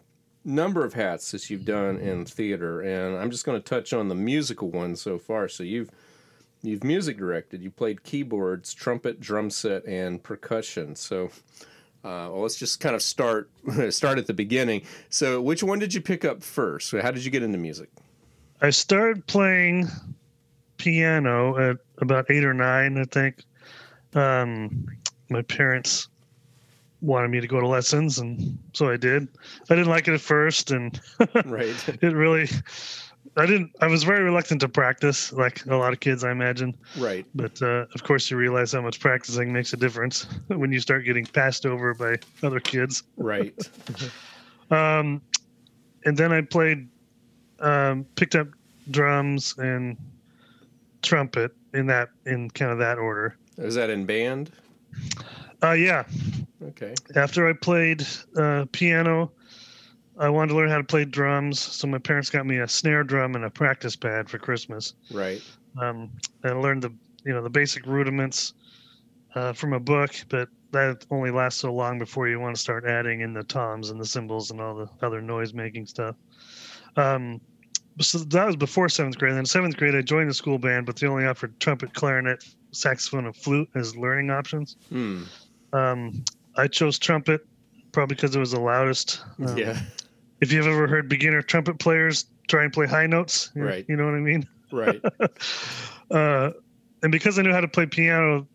number 0.44 0.84
of 0.84 0.94
hats 0.94 1.32
that 1.32 1.50
you've 1.50 1.64
done 1.64 1.98
in 1.98 2.24
theater, 2.24 2.80
and 2.80 3.16
I'm 3.16 3.30
just 3.30 3.44
going 3.44 3.60
to 3.60 3.64
touch 3.64 3.92
on 3.92 4.08
the 4.08 4.14
musical 4.14 4.70
one 4.70 4.96
so 4.96 5.18
far. 5.18 5.48
So 5.48 5.62
you've 5.62 5.90
you've 6.62 6.84
music 6.84 7.18
directed. 7.18 7.62
You 7.62 7.70
played 7.70 8.02
keyboards, 8.02 8.74
trumpet, 8.74 9.20
drum 9.20 9.50
set, 9.50 9.84
and 9.86 10.22
percussion. 10.22 10.96
So. 10.96 11.30
Uh, 12.04 12.30
well, 12.30 12.42
let's 12.42 12.54
just 12.54 12.78
kind 12.78 12.94
of 12.94 13.02
start 13.02 13.50
start 13.90 14.16
at 14.16 14.28
the 14.28 14.32
beginning. 14.32 14.82
So, 15.10 15.40
which 15.42 15.64
one 15.64 15.80
did 15.80 15.92
you 15.92 16.00
pick 16.00 16.24
up 16.24 16.40
first? 16.40 16.92
How 16.92 17.10
did 17.10 17.24
you 17.24 17.32
get 17.32 17.42
into 17.42 17.58
music? 17.58 17.88
I 18.62 18.70
started 18.70 19.26
playing 19.26 19.88
piano 20.76 21.58
at 21.58 21.78
about 21.98 22.30
eight 22.30 22.44
or 22.44 22.54
nine, 22.54 22.96
I 22.96 23.04
think. 23.04 23.42
Um, 24.14 24.86
my 25.30 25.42
parents 25.42 26.06
wanted 27.00 27.28
me 27.30 27.40
to 27.40 27.48
go 27.48 27.60
to 27.60 27.66
lessons, 27.66 28.18
and 28.18 28.56
so 28.72 28.88
I 28.88 28.96
did. 28.96 29.26
I 29.68 29.74
didn't 29.74 29.90
like 29.90 30.06
it 30.06 30.14
at 30.14 30.20
first, 30.20 30.70
and 30.70 31.00
Right. 31.44 31.74
it 31.88 32.14
really, 32.14 32.48
I 33.38 33.44
didn't. 33.44 33.72
I 33.80 33.86
was 33.86 34.02
very 34.02 34.22
reluctant 34.24 34.62
to 34.62 34.68
practice, 34.68 35.32
like 35.32 35.64
a 35.66 35.76
lot 35.76 35.92
of 35.92 36.00
kids, 36.00 36.24
I 36.24 36.30
imagine. 36.30 36.74
right. 36.96 37.26
But 37.34 37.60
uh, 37.60 37.84
of 37.94 38.02
course, 38.02 38.30
you 38.30 38.36
realize 38.36 38.72
how 38.72 38.80
much 38.80 38.98
practicing 38.98 39.52
makes 39.52 39.72
a 39.72 39.76
difference 39.76 40.26
when 40.48 40.72
you 40.72 40.80
start 40.80 41.04
getting 41.04 41.26
passed 41.26 41.66
over 41.66 41.92
by 41.94 42.16
other 42.42 42.60
kids. 42.60 43.02
Right. 43.16 43.54
Um, 44.68 45.22
and 46.04 46.16
then 46.16 46.32
I 46.32 46.40
played, 46.40 46.88
um, 47.60 48.04
picked 48.16 48.34
up 48.34 48.48
drums 48.90 49.54
and 49.58 49.96
trumpet 51.02 51.52
in 51.72 51.86
that 51.86 52.08
in 52.24 52.50
kind 52.50 52.72
of 52.72 52.78
that 52.78 52.98
order. 52.98 53.36
Is 53.58 53.76
that 53.76 53.90
in 53.90 54.04
band? 54.06 54.50
Uh, 55.62 55.72
yeah. 55.72 56.04
Okay. 56.62 56.94
After 57.14 57.48
I 57.48 57.52
played 57.52 58.04
uh, 58.36 58.66
piano, 58.72 59.30
I 60.18 60.28
wanted 60.28 60.48
to 60.48 60.56
learn 60.56 60.70
how 60.70 60.78
to 60.78 60.84
play 60.84 61.04
drums, 61.04 61.60
so 61.60 61.86
my 61.86 61.98
parents 61.98 62.30
got 62.30 62.46
me 62.46 62.58
a 62.58 62.68
snare 62.68 63.04
drum 63.04 63.34
and 63.34 63.44
a 63.44 63.50
practice 63.50 63.96
pad 63.96 64.30
for 64.30 64.38
Christmas. 64.38 64.94
Right. 65.10 65.42
Um, 65.80 66.10
and 66.42 66.52
I 66.52 66.56
learned 66.56 66.82
the 66.82 66.92
you 67.24 67.34
know 67.34 67.42
the 67.42 67.50
basic 67.50 67.86
rudiments 67.86 68.54
uh, 69.34 69.52
from 69.52 69.72
a 69.74 69.80
book, 69.80 70.14
but 70.28 70.48
that 70.72 71.04
only 71.10 71.30
lasts 71.30 71.60
so 71.60 71.72
long 71.72 71.98
before 71.98 72.28
you 72.28 72.40
want 72.40 72.56
to 72.56 72.60
start 72.60 72.84
adding 72.84 73.20
in 73.20 73.32
the 73.32 73.44
toms 73.44 73.90
and 73.90 74.00
the 74.00 74.06
cymbals 74.06 74.50
and 74.50 74.60
all 74.60 74.74
the 74.74 74.88
other 75.04 75.20
noise 75.20 75.52
making 75.52 75.86
stuff. 75.86 76.16
Um, 76.96 77.40
so 78.00 78.18
that 78.18 78.46
was 78.46 78.56
before 78.56 78.88
seventh 78.88 79.18
grade. 79.18 79.34
Then 79.34 79.46
seventh 79.46 79.76
grade, 79.76 79.94
I 79.94 80.02
joined 80.02 80.30
the 80.30 80.34
school 80.34 80.58
band, 80.58 80.86
but 80.86 80.96
they 80.96 81.06
only 81.06 81.26
offered 81.26 81.58
trumpet, 81.60 81.94
clarinet, 81.94 82.44
saxophone, 82.72 83.26
and 83.26 83.36
flute 83.36 83.68
as 83.74 83.96
learning 83.96 84.30
options. 84.30 84.76
Hmm. 84.88 85.22
Um, 85.72 86.24
I 86.56 86.68
chose 86.68 86.98
trumpet 86.98 87.46
probably 87.92 88.16
because 88.16 88.36
it 88.36 88.38
was 88.38 88.52
the 88.52 88.60
loudest. 88.60 89.22
Um, 89.44 89.56
yeah. 89.56 89.78
If 90.40 90.52
you've 90.52 90.66
ever 90.66 90.86
heard 90.86 91.08
beginner 91.08 91.42
trumpet 91.42 91.78
players 91.78 92.26
try 92.48 92.64
and 92.64 92.72
play 92.72 92.86
high 92.86 93.06
notes, 93.06 93.50
you- 93.54 93.64
Right. 93.64 93.84
You 93.88 93.96
know 93.96 94.04
what 94.04 94.14
I 94.14 94.20
mean? 94.20 94.46
Right. 94.72 95.00
uh, 96.10 96.50
and 97.02 97.12
because 97.12 97.38
I 97.38 97.42
knew 97.42 97.52
how 97.52 97.60
to 97.60 97.68
play 97.68 97.86
piano, 97.86 98.46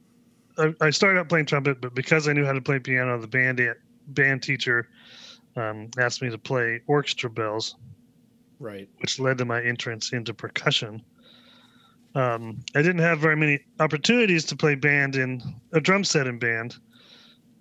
I, 0.58 0.74
I 0.82 0.90
started 0.90 1.20
out 1.20 1.30
playing 1.30 1.46
trumpet. 1.46 1.82
But 1.82 1.96
because 1.96 2.28
I 2.28 2.34
knew 2.34 2.46
how 2.46 2.54
to 2.54 2.62
play 2.62 2.80
piano, 2.80 3.18
the 3.20 3.28
band 3.28 3.62
band 4.08 4.44
teacher 4.44 4.90
um, 5.56 5.90
asked 6.00 6.22
me 6.22 6.30
to 6.30 6.38
play 6.38 6.82
orchestra 6.88 7.30
bells, 7.30 7.76
Right. 8.60 8.90
which 9.00 9.20
led 9.20 9.38
to 9.40 9.46
my 9.46 9.62
entrance 9.62 10.12
into 10.14 10.34
percussion. 10.34 11.02
Um, 12.14 12.60
I 12.76 12.82
didn't 12.82 13.00
have 13.00 13.20
very 13.20 13.38
many 13.38 13.60
opportunities 13.80 14.44
to 14.46 14.56
play 14.56 14.76
band 14.76 15.16
in 15.16 15.42
a 15.72 15.80
drum 15.80 16.04
set 16.04 16.28
in 16.28 16.40
band, 16.40 16.76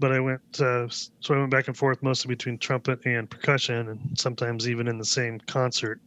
but 0.00 0.10
I 0.12 0.18
went 0.20 0.40
uh, 0.60 0.88
so 0.88 1.34
I 1.34 1.38
went 1.38 1.50
back 1.50 1.68
and 1.68 1.76
forth 1.76 2.02
mostly 2.02 2.28
between 2.28 2.58
trumpet 2.58 3.00
and 3.04 3.30
percussion, 3.30 3.88
and 3.90 4.18
sometimes 4.18 4.68
even 4.68 4.88
in 4.88 4.98
the 4.98 5.04
same 5.04 5.38
concert. 5.46 6.00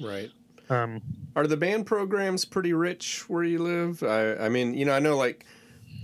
Right. 0.00 0.30
Um, 0.68 1.00
Are 1.36 1.46
the 1.46 1.56
band 1.56 1.86
programs 1.86 2.44
pretty 2.44 2.72
rich 2.72 3.28
where 3.28 3.44
you 3.44 3.60
live? 3.60 4.02
I, 4.02 4.34
I 4.34 4.48
mean, 4.48 4.74
you 4.74 4.84
know, 4.84 4.92
I 4.94 4.98
know 4.98 5.16
like 5.16 5.44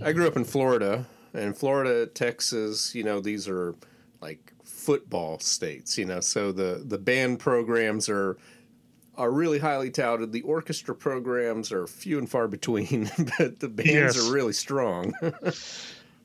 I 0.01 0.13
grew 0.13 0.27
up 0.27 0.37
in 0.37 0.45
Florida, 0.45 1.05
and 1.33 1.57
Florida, 1.57 2.05
Texas, 2.07 2.95
you 2.95 3.03
know, 3.03 3.19
these 3.19 3.49
are 3.49 3.75
like 4.21 4.53
football 4.63 5.39
states, 5.39 5.97
you 5.97 6.05
know, 6.05 6.19
so 6.21 6.51
the 6.51 6.83
the 6.85 6.97
band 6.97 7.39
programs 7.39 8.07
are 8.07 8.37
are 9.15 9.31
really 9.31 9.59
highly 9.59 9.91
touted. 9.91 10.31
The 10.31 10.41
orchestra 10.41 10.95
programs 10.95 11.71
are 11.71 11.85
few 11.85 12.17
and 12.17 12.29
far 12.29 12.47
between, 12.47 13.11
but 13.37 13.59
the 13.59 13.69
bands 13.69 14.15
Yes. 14.15 14.29
are 14.29 14.33
really 14.33 14.53
strong. 14.53 15.13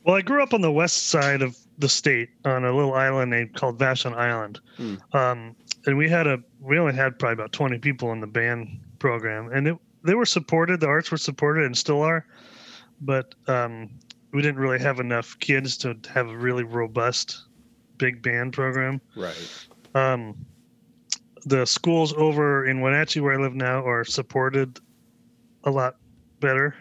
Well, 0.08 0.16
I 0.16 0.22
grew 0.22 0.42
up 0.42 0.54
on 0.54 0.62
the 0.62 0.72
west 0.72 1.08
side 1.08 1.42
of 1.42 1.54
the 1.76 1.88
state 1.88 2.30
on 2.46 2.64
a 2.64 2.74
little 2.74 2.94
island 2.94 3.30
named 3.30 3.54
called 3.54 3.78
Vashon 3.78 4.14
Island, 4.16 4.58
Hmm. 4.78 4.94
um, 5.12 5.54
and 5.84 5.98
we 5.98 6.08
had 6.08 6.26
a 6.26 6.42
we 6.60 6.78
only 6.78 6.94
had 6.94 7.18
probably 7.18 7.34
about 7.34 7.52
twenty 7.52 7.76
people 7.78 8.10
in 8.12 8.20
the 8.20 8.26
band 8.26 8.80
program, 9.00 9.50
and 9.52 9.68
it, 9.68 9.76
they 10.04 10.14
were 10.14 10.24
supported. 10.24 10.80
The 10.80 10.86
arts 10.86 11.10
were 11.10 11.18
supported 11.18 11.66
and 11.66 11.76
still 11.76 12.00
are, 12.00 12.24
but 13.02 13.34
um, 13.48 13.90
we 14.32 14.40
didn't 14.40 14.58
really 14.60 14.78
have 14.78 14.98
enough 14.98 15.38
kids 15.40 15.76
to 15.78 15.94
have 16.08 16.28
a 16.30 16.36
really 16.38 16.64
robust 16.64 17.44
big 17.98 18.22
band 18.22 18.54
program. 18.54 19.02
right. 19.14 19.66
Um, 19.94 20.34
the 21.44 21.66
schools 21.66 22.14
over 22.14 22.64
in 22.64 22.80
Wenatchee, 22.80 23.20
where 23.20 23.38
I 23.38 23.42
live 23.42 23.54
now, 23.54 23.86
are 23.86 24.04
supported 24.06 24.80
a 25.64 25.70
lot 25.70 25.96
better. 26.40 26.74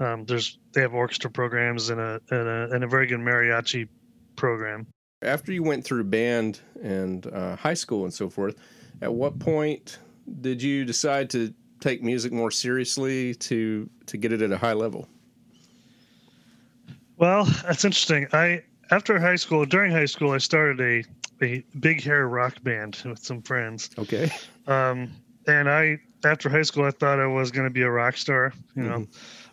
Um, 0.00 0.24
there's 0.24 0.58
they 0.72 0.80
have 0.80 0.94
orchestra 0.94 1.30
programs 1.30 1.90
and 1.90 2.00
a, 2.00 2.20
and 2.30 2.48
a 2.48 2.68
and 2.72 2.84
a 2.84 2.86
very 2.86 3.06
good 3.06 3.20
mariachi 3.20 3.88
program. 4.36 4.86
After 5.22 5.52
you 5.52 5.62
went 5.62 5.84
through 5.84 6.04
band 6.04 6.60
and 6.82 7.26
uh, 7.26 7.56
high 7.56 7.74
school 7.74 8.04
and 8.04 8.12
so 8.12 8.28
forth, 8.28 8.56
at 9.00 9.12
what 9.12 9.38
point 9.38 9.98
did 10.40 10.62
you 10.62 10.84
decide 10.84 11.30
to 11.30 11.52
take 11.80 12.02
music 12.02 12.32
more 12.32 12.50
seriously 12.50 13.34
to 13.34 13.88
to 14.06 14.16
get 14.16 14.32
it 14.32 14.42
at 14.42 14.50
a 14.50 14.58
high 14.58 14.72
level? 14.72 15.08
Well, 17.16 17.44
that's 17.64 17.84
interesting. 17.84 18.26
I 18.32 18.62
after 18.90 19.18
high 19.18 19.36
school, 19.36 19.64
during 19.64 19.92
high 19.92 20.06
school, 20.06 20.32
I 20.32 20.38
started 20.38 20.80
a 20.80 21.44
a 21.44 21.64
big 21.80 22.02
hair 22.02 22.28
rock 22.28 22.62
band 22.62 23.02
with 23.04 23.18
some 23.18 23.42
friends. 23.42 23.90
Okay. 23.98 24.30
Um, 24.66 25.12
and 25.46 25.68
I 25.68 25.98
after 26.24 26.48
high 26.48 26.62
school, 26.62 26.84
I 26.84 26.90
thought 26.90 27.18
I 27.18 27.26
was 27.26 27.50
going 27.50 27.66
to 27.66 27.72
be 27.72 27.82
a 27.82 27.90
rock 27.90 28.16
star. 28.16 28.52
You 28.76 28.84
know, 28.84 29.06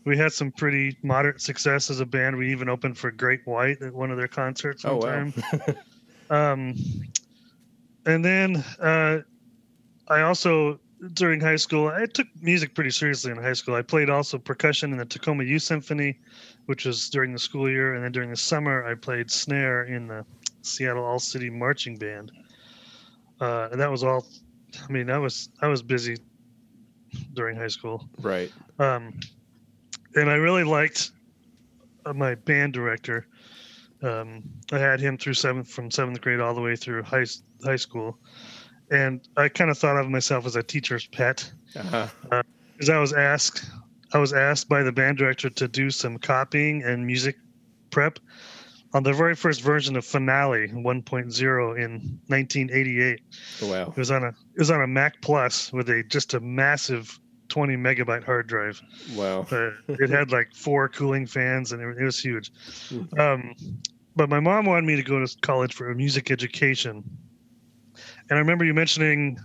we 0.10 0.18
had 0.18 0.34
some 0.34 0.51
pretty 0.51 0.98
moderate 1.04 1.39
success 1.39 1.92
as 1.92 2.00
a 2.00 2.06
band. 2.06 2.36
We 2.36 2.51
even 2.51 2.68
opened 2.68 2.98
for 2.98 3.12
Great 3.12 3.42
White 3.46 3.80
at 3.84 3.94
one 3.94 4.10
of 4.10 4.18
their 4.18 4.28
concerts 4.28 4.84
one 4.84 4.94
Oh 4.94 4.98
wow. 4.98 5.06
time. 5.06 5.34
Um, 6.32 6.75
and 8.06 8.24
then 8.24 8.63
uh, 8.80 9.22
I 10.08 10.22
also 10.22 10.80
during 11.13 11.39
high 11.39 11.56
school 11.56 11.88
I 11.88 12.06
took 12.06 12.28
music 12.39 12.75
pretty 12.75 12.92
seriously 12.92 13.32
in 13.32 13.38
high 13.38 13.54
school. 13.54 13.74
I 13.74 13.82
played 13.82 14.12
also 14.12 14.38
percussion 14.38 14.92
in 14.92 15.00
the 15.00 15.06
Tacoma 15.06 15.44
Youth 15.44 15.63
Symphony, 15.63 16.20
which 16.68 16.86
was 16.86 17.10
during 17.10 17.34
the 17.34 17.39
school 17.39 17.68
year, 17.68 17.96
and 17.96 18.04
then 18.04 18.12
during 18.12 18.30
the 18.30 18.36
summer 18.38 18.86
I 18.86 18.94
played 18.94 19.32
snare 19.32 19.86
in 19.86 20.08
the 20.08 20.24
Seattle 20.62 21.04
All 21.04 21.18
City 21.18 21.50
Marching 21.50 21.98
Band. 21.98 22.32
Uh, 23.42 23.70
and 23.72 23.82
that 23.82 23.89
was 23.89 24.04
all. 24.04 24.25
I 24.88 24.92
mean, 24.92 25.10
I 25.10 25.18
was 25.18 25.50
I 25.63 25.68
was 25.68 25.82
busy 25.82 26.18
during 27.34 27.58
high 27.58 27.70
school. 27.70 28.08
right. 28.22 28.51
Um, 28.78 29.20
and 30.16 30.30
I 30.30 30.36
really 30.36 30.63
liked 30.63 31.12
uh, 32.06 32.13
my 32.13 32.36
band 32.36 32.74
director. 32.74 33.28
Um, 34.01 34.44
I 34.72 34.78
had 34.78 35.00
him 35.00 35.18
through 35.18 35.34
seventh, 35.34 35.70
from 35.70 35.92
seventh 35.92 36.22
grade 36.22 36.39
all 36.39 36.54
the 36.54 36.62
way 36.62 36.75
through 36.75 37.04
high 37.04 37.25
high 37.63 37.75
school, 37.75 38.18
and 38.92 39.28
I 39.36 39.50
kind 39.50 39.70
of 39.70 39.78
thought 39.78 39.98
of 39.98 40.10
myself 40.10 40.46
as 40.46 40.56
a 40.56 40.63
teacher's 40.63 41.06
pet 41.08 41.51
Uh-huh. 41.75 42.08
because 42.74 42.89
I 42.89 42.98
was 43.00 43.13
asked 43.13 43.70
I 44.13 44.18
was 44.18 44.34
asked 44.34 44.68
by 44.70 44.82
the 44.84 44.92
band 44.92 45.18
director 45.18 45.50
to 45.50 45.68
do 45.68 45.92
some 45.92 46.18
copying 46.18 46.82
and 46.84 47.06
music 47.06 47.36
prep 47.92 48.20
on 48.94 49.04
the 49.04 49.13
very 49.13 49.36
first 49.36 49.62
version 49.62 49.96
of 49.96 50.04
Finale 50.04 50.68
1.0 50.70 51.78
in 51.78 52.20
1988. 52.28 53.22
Wow. 53.62 53.82
It 53.89 53.98
was 53.98 54.10
on 54.10 54.24
a 54.24 54.30
it 54.30 54.58
was 54.58 54.72
on 54.72 54.82
a 54.82 54.88
Mac 54.88 55.22
Plus 55.22 55.72
with 55.74 55.89
a 55.89 56.04
just 56.04 56.34
a 56.34 56.39
massive 56.39 57.20
20 57.50 57.75
megabyte 57.75 58.24
hard 58.24 58.48
drive. 58.48 58.82
Wow. 59.15 59.46
Uh, 59.51 59.72
it 59.88 60.10
had 60.10 60.32
like 60.32 60.53
four 60.53 60.88
cooling 60.89 61.25
fans 61.25 61.72
and 61.72 61.82
it, 61.82 62.03
was 62.03 62.20
huge. 62.20 62.51
Um, 63.18 63.56
but 64.15 64.29
my 64.29 64.39
mom 64.39 64.65
wanted 64.65 64.86
me 64.86 64.96
to 64.96 65.03
go 65.03 65.24
to 65.24 65.38
college 65.41 65.74
for 65.74 65.89
a 65.89 65.96
music 65.96 66.32
education. 66.32 67.03
And 68.29 68.38
I 68.38 68.39
remember 68.39 68.65
you 68.65 68.74
mentioning 68.74 69.39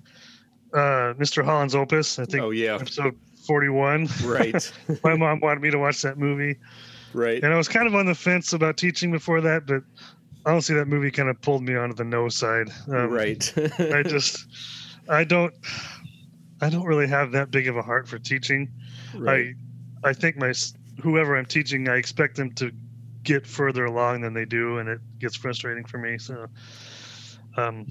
uh, 0.72 1.14
Mr. 1.14 1.44
Holland's 1.44 1.74
Opus. 1.74 2.18
I 2.18 2.24
think 2.24 2.42
Oh 2.42 2.50
yeah. 2.50 2.74
episode 2.74 3.16
41. 3.46 4.08
Right. 4.24 4.72
my 5.04 5.16
mom 5.16 5.40
wanted 5.40 5.60
me 5.60 5.70
to 5.70 5.78
watch 5.78 6.02
that 6.02 6.18
movie. 6.18 6.56
right. 7.12 7.42
And 7.42 7.52
I 7.52 7.56
was 7.56 7.68
kind 7.68 7.86
of 7.86 7.94
on 7.94 8.06
the 8.06 8.14
fence 8.14 8.52
about 8.52 8.76
teaching 8.76 9.10
before 9.10 9.40
that, 9.40 9.66
but 9.66 9.82
honestly, 10.46 10.74
that 10.74 10.88
movie 10.88 11.10
kind 11.10 11.28
of 11.28 11.40
pulled 11.40 11.62
me 11.62 11.74
onto 11.76 11.94
the 11.94 12.04
no 12.04 12.28
side. 12.28 12.68
Um, 12.88 13.10
right. 13.10 13.52
I 13.78 14.02
just, 14.02 14.46
I 15.08 15.24
don't, 15.24 15.54
I 16.60 16.70
don't 16.70 16.84
really 16.84 17.08
have 17.08 17.32
that 17.32 17.50
big 17.50 17.68
of 17.68 17.76
a 17.76 17.82
heart 17.82 18.08
for 18.08 18.18
teaching. 18.18 18.70
right. 19.14 19.54
I, 20.02 20.08
I 20.08 20.12
think 20.12 20.36
my 20.36 20.52
whoever 21.02 21.36
I'm 21.36 21.46
teaching, 21.46 21.88
I 21.88 21.96
expect 21.96 22.36
them 22.36 22.52
to 22.52 22.72
get 23.22 23.46
further 23.46 23.86
along 23.86 24.20
than 24.20 24.34
they 24.34 24.44
do, 24.44 24.78
and 24.78 24.88
it 24.88 25.00
gets 25.18 25.34
frustrating 25.34 25.84
for 25.84 25.98
me. 25.98 26.18
So, 26.18 26.46
um, 27.56 27.86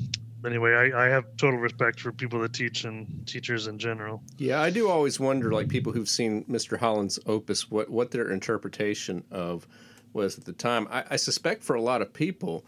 anyway, 0.45 0.73
I, 0.73 1.05
I 1.05 1.09
have 1.09 1.25
total 1.37 1.59
respect 1.59 1.99
for 1.99 2.11
people 2.11 2.39
that 2.41 2.53
teach 2.53 2.85
and 2.85 3.27
teachers 3.27 3.67
in 3.67 3.79
general. 3.79 4.21
Yeah, 4.37 4.61
I 4.61 4.69
do 4.69 4.89
always 4.89 5.19
wonder, 5.19 5.51
like 5.51 5.67
people 5.69 5.91
who've 5.91 6.09
seen 6.09 6.45
Mr. 6.45 6.77
Holland's 6.77 7.19
opus, 7.25 7.69
what 7.69 7.89
what 7.89 8.11
their 8.11 8.31
interpretation 8.31 9.23
of 9.31 9.67
was 10.13 10.37
at 10.37 10.45
the 10.45 10.53
time. 10.53 10.87
I, 10.89 11.03
I 11.11 11.15
suspect 11.15 11.63
for 11.63 11.75
a 11.75 11.81
lot 11.81 12.01
of 12.01 12.13
people, 12.13 12.65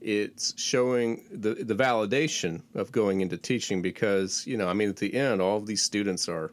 it's 0.00 0.54
showing 0.60 1.24
the 1.30 1.54
the 1.54 1.74
validation 1.74 2.62
of 2.74 2.92
going 2.92 3.20
into 3.20 3.36
teaching 3.36 3.82
because 3.82 4.46
you 4.46 4.56
know, 4.56 4.68
I 4.68 4.72
mean, 4.72 4.88
at 4.88 4.96
the 4.96 5.14
end, 5.14 5.40
all 5.42 5.56
of 5.56 5.66
these 5.66 5.82
students 5.82 6.28
are 6.28 6.52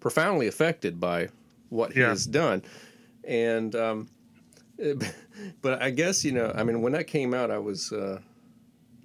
profoundly 0.00 0.46
affected 0.46 0.98
by 1.00 1.28
what 1.68 1.92
he 1.92 2.00
has 2.00 2.26
done, 2.26 2.62
and 3.24 3.74
um, 3.74 4.08
but 5.62 5.82
I 5.82 5.90
guess 5.90 6.24
you 6.24 6.32
know, 6.32 6.52
I 6.54 6.62
mean, 6.64 6.82
when 6.82 6.92
that 6.92 7.06
came 7.06 7.34
out, 7.34 7.50
I 7.50 7.58
was. 7.58 7.92
Uh, 7.92 8.20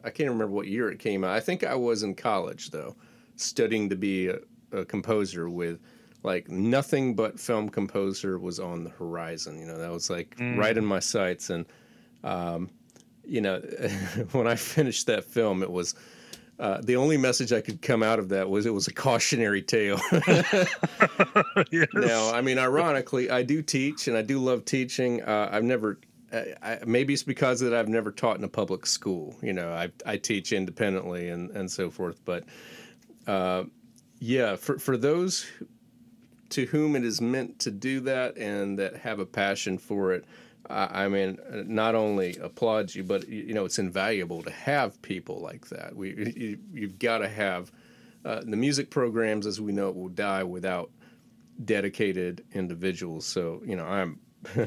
I 0.03 0.09
can't 0.09 0.29
remember 0.29 0.53
what 0.55 0.65
year 0.65 0.89
it 0.89 0.97
came 0.97 1.23
out. 1.23 1.29
I 1.35 1.39
think 1.39 1.63
I 1.63 1.75
was 1.75 2.01
in 2.01 2.15
college 2.15 2.71
though, 2.71 2.95
studying 3.35 3.87
to 3.89 3.95
be 3.95 4.29
a, 4.29 4.39
a 4.71 4.83
composer 4.83 5.47
with 5.47 5.79
like 6.23 6.49
nothing 6.49 7.13
but 7.13 7.39
film 7.39 7.69
composer 7.69 8.39
was 8.39 8.59
on 8.59 8.83
the 8.83 8.89
horizon. 8.89 9.59
You 9.59 9.67
know, 9.67 9.77
that 9.77 9.91
was 9.91 10.09
like 10.09 10.35
Mm. 10.37 10.57
right 10.57 10.75
in 10.75 10.83
my 10.85 10.97
sights. 10.99 11.51
And, 11.51 11.67
um, 12.23 12.71
you 13.31 13.39
know, 13.39 13.59
when 14.33 14.45
I 14.45 14.55
finished 14.55 15.07
that 15.07 15.23
film, 15.23 15.63
it 15.63 15.71
was 15.71 15.95
uh, 16.59 16.81
the 16.83 16.97
only 16.97 17.17
message 17.17 17.53
I 17.53 17.61
could 17.61 17.81
come 17.81 18.03
out 18.03 18.19
of 18.19 18.29
that 18.29 18.49
was 18.49 18.65
it 18.65 18.73
was 18.73 18.87
a 18.87 18.93
cautionary 18.93 19.61
tale. 19.61 19.99
yes. 21.71 21.87
now, 21.93 22.31
I 22.33 22.41
mean, 22.41 22.59
ironically, 22.59 23.31
I 23.31 23.41
do 23.41 23.61
teach 23.61 24.09
and 24.09 24.17
I 24.17 24.21
do 24.21 24.37
love 24.37 24.65
teaching. 24.65 25.23
Uh, 25.23 25.49
I've 25.51 25.63
never, 25.63 25.99
I, 26.31 26.53
I, 26.61 26.79
maybe 26.85 27.13
it's 27.13 27.23
because 27.23 27.61
that 27.61 27.73
I've 27.73 27.87
never 27.87 28.11
taught 28.11 28.37
in 28.37 28.43
a 28.43 28.49
public 28.49 28.85
school. 28.85 29.35
You 29.41 29.53
know, 29.53 29.71
I, 29.71 29.91
I 30.05 30.17
teach 30.17 30.51
independently 30.51 31.29
and, 31.29 31.49
and 31.51 31.71
so 31.71 31.89
forth. 31.89 32.19
But 32.25 32.43
uh, 33.27 33.63
yeah, 34.19 34.57
for, 34.57 34.77
for 34.77 34.97
those 34.97 35.47
to 36.49 36.65
whom 36.65 36.97
it 36.97 37.05
is 37.05 37.21
meant 37.21 37.59
to 37.59 37.71
do 37.71 38.01
that 38.01 38.37
and 38.37 38.77
that 38.77 38.97
have 38.97 39.19
a 39.19 39.25
passion 39.25 39.77
for 39.77 40.11
it, 40.11 40.25
I 40.71 41.05
I 41.05 41.07
mean, 41.07 41.37
not 41.67 41.95
only 41.95 42.35
applauds 42.37 42.95
you, 42.95 43.03
but 43.03 43.27
you 43.27 43.43
you 43.43 43.53
know, 43.53 43.65
it's 43.65 43.79
invaluable 43.79 44.41
to 44.43 44.51
have 44.51 45.01
people 45.01 45.39
like 45.41 45.67
that. 45.69 45.95
We, 45.95 46.33
you, 46.35 46.57
you've 46.73 46.99
got 46.99 47.19
to 47.19 47.29
have 47.29 47.71
uh, 48.25 48.41
the 48.41 48.57
music 48.57 48.89
programs, 48.89 49.45
as 49.45 49.59
we 49.59 49.71
know, 49.71 49.89
it 49.89 49.95
will 49.95 50.09
die 50.09 50.43
without 50.43 50.91
dedicated 51.63 52.43
individuals. 52.53 53.25
So 53.25 53.61
you 53.65 53.75
know, 53.75 53.85
I'm. 53.85 54.19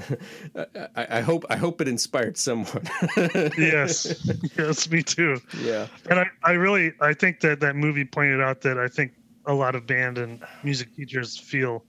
I, 0.94 1.06
I 1.10 1.20
hope 1.20 1.44
I 1.50 1.56
hope 1.56 1.80
it 1.80 1.88
inspired 1.88 2.36
someone. 2.36 2.88
yes. 3.58 4.30
Yes, 4.56 4.88
me 4.88 5.02
too. 5.02 5.40
yeah. 5.60 5.88
And 6.08 6.20
I, 6.20 6.26
I 6.44 6.52
really 6.52 6.92
I 7.00 7.12
think 7.12 7.40
that 7.40 7.58
that 7.58 7.74
movie 7.74 8.04
pointed 8.04 8.40
out 8.40 8.60
that 8.60 8.78
I 8.78 8.86
think 8.86 9.14
a 9.46 9.52
lot 9.52 9.74
of 9.74 9.84
band 9.84 10.18
and 10.18 10.40
music 10.62 10.94
teachers 10.94 11.36
feel 11.36 11.84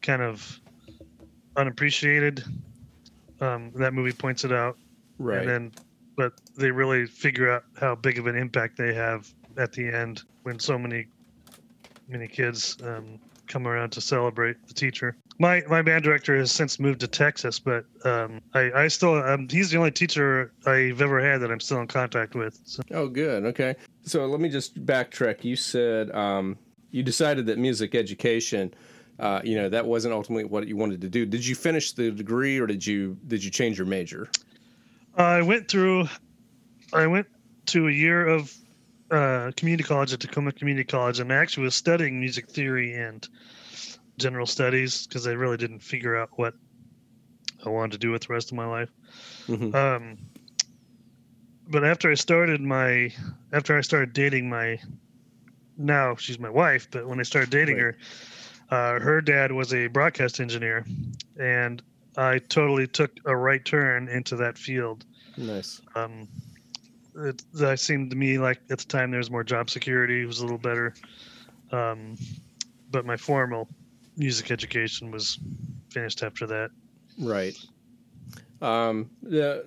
kind 0.00 0.22
of 0.22 0.60
unappreciated. 1.56 2.44
Um, 3.40 3.70
that 3.76 3.94
movie 3.94 4.12
points 4.12 4.44
it 4.44 4.52
out, 4.52 4.76
Right. 5.18 5.38
and 5.40 5.48
then 5.48 5.72
but 6.16 6.32
they 6.56 6.70
really 6.72 7.06
figure 7.06 7.50
out 7.50 7.64
how 7.80 7.94
big 7.94 8.18
of 8.18 8.26
an 8.26 8.34
impact 8.36 8.76
they 8.76 8.92
have 8.92 9.32
at 9.56 9.72
the 9.72 9.86
end 9.88 10.22
when 10.42 10.58
so 10.58 10.76
many 10.78 11.06
many 12.08 12.26
kids 12.26 12.76
um, 12.82 13.18
come 13.46 13.66
around 13.68 13.90
to 13.90 14.00
celebrate 14.00 14.56
the 14.66 14.74
teacher. 14.74 15.16
My 15.38 15.62
my 15.68 15.82
band 15.82 16.02
director 16.02 16.36
has 16.36 16.50
since 16.50 16.80
moved 16.80 17.00
to 17.00 17.06
Texas, 17.06 17.60
but 17.60 17.84
um, 18.04 18.40
I 18.54 18.72
I 18.74 18.88
still 18.88 19.14
um, 19.22 19.48
he's 19.48 19.70
the 19.70 19.78
only 19.78 19.92
teacher 19.92 20.52
I've 20.66 21.00
ever 21.00 21.20
had 21.20 21.40
that 21.42 21.52
I'm 21.52 21.60
still 21.60 21.80
in 21.80 21.86
contact 21.86 22.34
with. 22.34 22.58
So. 22.64 22.82
Oh, 22.90 23.06
good. 23.08 23.44
Okay. 23.44 23.76
So 24.02 24.26
let 24.26 24.40
me 24.40 24.48
just 24.48 24.84
backtrack. 24.84 25.44
You 25.44 25.54
said 25.54 26.10
um, 26.12 26.58
you 26.90 27.04
decided 27.04 27.46
that 27.46 27.58
music 27.58 27.94
education, 27.94 28.74
uh, 29.18 29.40
you 29.44 29.56
know, 29.56 29.68
that 29.68 29.84
wasn't 29.86 30.14
ultimately 30.14 30.44
what 30.44 30.68
you 30.68 30.76
wanted 30.76 31.00
to 31.00 31.08
do. 31.08 31.26
Did 31.26 31.46
you 31.46 31.54
finish 31.54 31.92
the 31.92 32.10
degree, 32.10 32.58
or 32.58 32.66
did 32.66 32.86
you 32.86 33.16
did 33.26 33.42
you 33.42 33.50
change 33.50 33.78
your 33.78 33.86
major? 33.86 34.30
I 35.16 35.42
went 35.42 35.68
through, 35.68 36.08
I 36.92 37.06
went 37.06 37.26
to 37.66 37.88
a 37.88 37.90
year 37.90 38.26
of 38.26 38.54
uh, 39.10 39.50
community 39.56 39.82
college 39.82 40.12
at 40.12 40.20
Tacoma 40.20 40.52
Community 40.52 40.84
College, 40.84 41.18
and 41.18 41.32
I 41.32 41.36
actually 41.36 41.64
was 41.64 41.74
studying 41.74 42.20
music 42.20 42.48
theory 42.48 42.94
and 42.94 43.26
general 44.18 44.46
studies 44.46 45.06
because 45.06 45.26
I 45.26 45.32
really 45.32 45.56
didn't 45.56 45.80
figure 45.80 46.16
out 46.16 46.30
what 46.36 46.54
I 47.64 47.68
wanted 47.70 47.92
to 47.92 47.98
do 47.98 48.10
with 48.10 48.22
the 48.26 48.32
rest 48.32 48.52
of 48.52 48.56
my 48.56 48.66
life. 48.66 48.90
Mhm. 49.48 49.74
Um, 49.74 50.18
but 51.68 51.84
after 51.84 52.10
I 52.10 52.14
started 52.14 52.60
my, 52.60 53.12
after 53.52 53.76
I 53.76 53.80
started 53.80 54.12
dating 54.12 54.48
my, 54.48 54.80
now 55.76 56.16
she's 56.16 56.38
my 56.38 56.50
wife, 56.50 56.88
but 56.90 57.06
when 57.06 57.20
I 57.20 57.22
started 57.24 57.50
dating 57.50 57.76
Right. 57.76 57.82
her, 57.82 57.98
uh, 58.70 59.00
her 59.00 59.20
dad 59.20 59.52
was 59.52 59.72
a 59.72 59.86
broadcast 59.86 60.40
engineer, 60.40 60.84
and 61.38 61.82
I 62.16 62.38
totally 62.38 62.86
took 62.86 63.12
a 63.24 63.36
right 63.36 63.64
turn 63.64 64.08
into 64.08 64.36
that 64.36 64.58
field. 64.58 65.04
Nice. 65.36 65.80
Um, 65.94 66.28
it, 67.16 67.42
that 67.54 67.80
seemed 67.80 68.10
to 68.10 68.16
me 68.16 68.38
like 68.38 68.60
at 68.70 68.78
the 68.78 68.84
time 68.84 69.10
there 69.10 69.18
was 69.18 69.30
more 69.30 69.44
job 69.44 69.70
security, 69.70 70.22
it 70.22 70.26
was 70.26 70.40
a 70.40 70.42
little 70.42 70.58
better. 70.58 70.94
Um, 71.72 72.16
but 72.90 73.06
my 73.06 73.16
formal 73.16 73.68
music 74.16 74.50
education 74.50 75.10
was 75.10 75.38
finished 75.90 76.22
after 76.22 76.46
that. 76.46 76.70
Right. 77.18 77.56
Um, 78.60 79.10
yeah, 79.22 79.58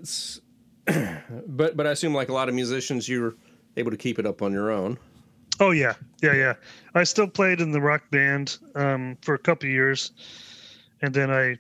but 1.48 1.77
but 1.77 1.88
I 1.88 1.91
assume 1.91 2.13
like 2.13 2.29
a 2.29 2.34
lot 2.34 2.50
of 2.50 2.55
musicians, 2.55 3.08
you're 3.08 3.36
able 3.77 3.91
to 3.91 3.98
keep 3.98 4.20
it 4.20 4.25
up 4.25 4.41
on 4.41 4.51
your 4.51 4.72
own. 4.72 4.98
Oh 5.62 5.70
yeah, 5.70 5.94
yeah, 6.24 6.34
yeah. 6.34 6.53
I 6.96 7.03
still 7.03 7.27
played 7.27 7.62
in 7.62 7.72
the 7.72 7.80
rock 7.80 8.10
band 8.10 8.58
um, 8.74 9.15
for 9.22 9.36
a 9.36 9.38
couple 9.38 9.70
of 9.70 9.74
years, 9.74 10.12
and 11.03 11.13
then 11.13 11.30
I, 11.30 11.56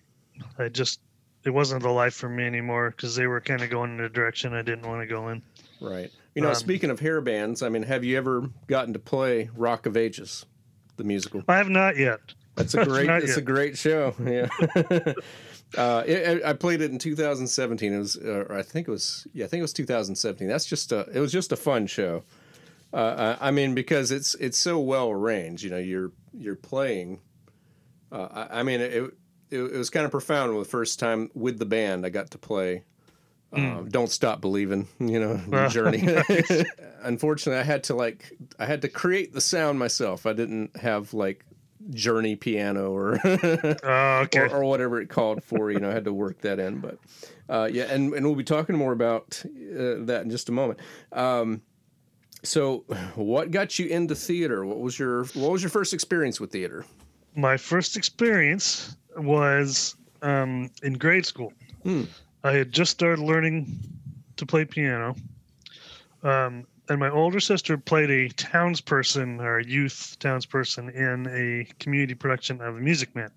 I 0.57 0.69
just 0.69 0.99
it 1.43 1.51
wasn't 1.51 1.83
the 1.83 1.89
life 1.89 2.15
for 2.15 2.27
me 2.27 2.43
anymore 2.43 2.89
because 2.89 3.15
they 3.15 3.27
were 3.27 3.39
kind 3.39 3.61
of 3.61 3.69
going 3.69 3.93
in 3.93 3.99
a 4.03 4.09
direction 4.09 4.53
I 4.55 4.63
didn't 4.63 4.87
want 4.87 5.01
to 5.01 5.07
go 5.07 5.29
in. 5.29 5.43
Right. 5.79 6.11
You 6.33 6.41
know, 6.41 6.49
Um, 6.49 6.55
speaking 6.55 6.89
of 6.89 6.99
hair 6.99 7.21
bands, 7.21 7.61
I 7.61 7.69
mean, 7.69 7.83
have 7.83 8.03
you 8.03 8.17
ever 8.17 8.49
gotten 8.67 8.93
to 8.93 8.99
play 8.99 9.49
Rock 9.55 9.85
of 9.85 9.95
Ages, 9.95 10.45
the 10.97 11.03
musical? 11.03 11.43
I 11.47 11.57
have 11.57 11.69
not 11.69 11.95
yet. 11.95 12.19
That's 12.55 12.73
a 12.73 12.85
great. 12.87 13.07
It's 13.07 13.37
a 13.37 13.41
great 13.41 13.77
show. 13.77 14.15
Yeah. 14.23 14.47
uh, 15.77 16.03
it, 16.07 16.43
I 16.43 16.53
played 16.53 16.81
it 16.81 16.89
in 16.89 16.97
2017. 16.97 17.93
It 17.93 17.97
was, 17.97 18.17
uh, 18.17 18.45
I 18.49 18.63
think 18.63 18.87
it 18.87 18.91
was, 18.91 19.27
yeah, 19.33 19.45
I 19.45 19.47
think 19.47 19.59
it 19.59 19.63
was 19.63 19.73
2017. 19.73 20.47
That's 20.47 20.65
just 20.65 20.91
a. 20.91 21.07
It 21.13 21.19
was 21.19 21.31
just 21.31 21.51
a 21.51 21.57
fun 21.57 21.85
show. 21.85 22.23
Uh, 22.93 23.37
I, 23.39 23.51
mean, 23.51 23.73
because 23.73 24.11
it's 24.11 24.35
it's 24.35 24.57
so 24.57 24.79
well 24.79 25.09
arranged. 25.09 25.63
You 25.63 25.69
know, 25.69 25.77
you're 25.77 26.11
you're 26.33 26.55
playing. 26.55 27.21
Uh, 28.11 28.27
I, 28.49 28.59
I 28.59 28.63
mean, 28.63 28.81
it, 28.81 28.93
it 28.93 29.13
it 29.51 29.77
was 29.77 29.89
kind 29.89 30.05
of 30.05 30.11
profound 30.11 30.59
the 30.59 30.65
first 30.65 30.99
time 30.99 31.29
with 31.33 31.59
the 31.59 31.65
band 31.65 32.05
I 32.05 32.09
got 32.09 32.31
to 32.31 32.37
play. 32.37 32.83
Uh, 33.53 33.81
Don't 33.81 34.09
stop 34.09 34.39
believing, 34.39 34.87
you 34.97 35.19
know, 35.19 35.67
journey. 35.69 36.07
Unfortunately, 37.03 37.59
I 37.59 37.63
had 37.63 37.83
to 37.85 37.95
like 37.95 38.31
I 38.57 38.65
had 38.65 38.81
to 38.83 38.87
create 38.87 39.33
the 39.33 39.41
sound 39.41 39.77
myself. 39.77 40.25
I 40.25 40.31
didn't 40.31 40.77
have 40.77 41.13
like 41.13 41.45
journey 41.89 42.37
piano 42.37 42.91
or 42.91 43.19
Oh, 43.83 44.19
okay. 44.23 44.39
or, 44.39 44.49
or 44.49 44.63
whatever 44.63 45.01
it 45.01 45.09
called 45.09 45.43
for. 45.43 45.69
You 45.69 45.79
know, 45.81 45.89
I 45.89 45.93
had 45.93 46.05
to 46.05 46.13
work 46.13 46.39
that 46.41 46.59
in. 46.59 46.79
But 46.79 46.97
uh, 47.49 47.67
yeah, 47.71 47.83
and, 47.83 48.13
and 48.13 48.25
we'll 48.25 48.35
be 48.35 48.45
talking 48.45 48.77
more 48.77 48.93
about 48.93 49.43
uh, 49.45 50.05
that 50.05 50.21
in 50.23 50.29
just 50.29 50.47
a 50.47 50.53
moment. 50.53 50.79
Um, 51.11 51.61
so, 52.43 52.79
what 53.15 53.51
got 53.51 53.77
you 53.79 53.87
into 53.87 54.15
theater? 54.15 54.65
What 54.65 54.79
was 54.79 54.97
your 54.97 55.25
What 55.25 55.51
was 55.51 55.61
your 55.61 55.69
first 55.69 55.93
experience 55.93 56.39
with 56.39 56.51
theater? 56.51 56.85
my 57.35 57.57
first 57.57 57.97
experience 57.97 58.95
was 59.17 59.95
um, 60.21 60.69
in 60.83 60.93
grade 60.93 61.25
school. 61.25 61.53
Hmm. 61.83 62.03
I 62.43 62.53
had 62.53 62.71
just 62.71 62.91
started 62.91 63.21
learning 63.21 63.79
to 64.37 64.45
play 64.45 64.65
piano, 64.65 65.15
um, 66.23 66.65
and 66.89 66.99
my 66.99 67.09
older 67.09 67.39
sister 67.39 67.77
played 67.77 68.09
a 68.09 68.29
townsperson 68.29 69.39
or 69.39 69.59
a 69.59 69.65
youth 69.65 70.17
townsperson 70.19 70.93
in 70.93 71.27
a 71.27 71.71
community 71.79 72.15
production 72.15 72.59
of 72.61 72.75
Music 72.75 73.15
Man. 73.15 73.31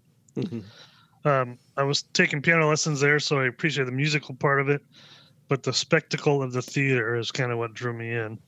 Um, 1.25 1.59
I 1.77 1.83
was 1.83 2.03
taking 2.03 2.43
piano 2.43 2.69
lessons 2.69 3.01
there, 3.01 3.21
so 3.21 3.39
I 3.39 3.47
appreciate 3.47 3.85
the 3.85 3.93
musical 3.93 4.35
part 4.35 4.61
of 4.61 4.69
it, 4.69 4.83
but 5.49 5.63
the 5.63 5.73
spectacle 5.73 6.43
of 6.43 6.53
the 6.53 6.63
theater 6.63 7.17
is 7.17 7.31
kind 7.31 7.53
of 7.53 7.59
what 7.59 7.75
drew 7.75 7.93
me 7.93 8.13
in. 8.13 8.39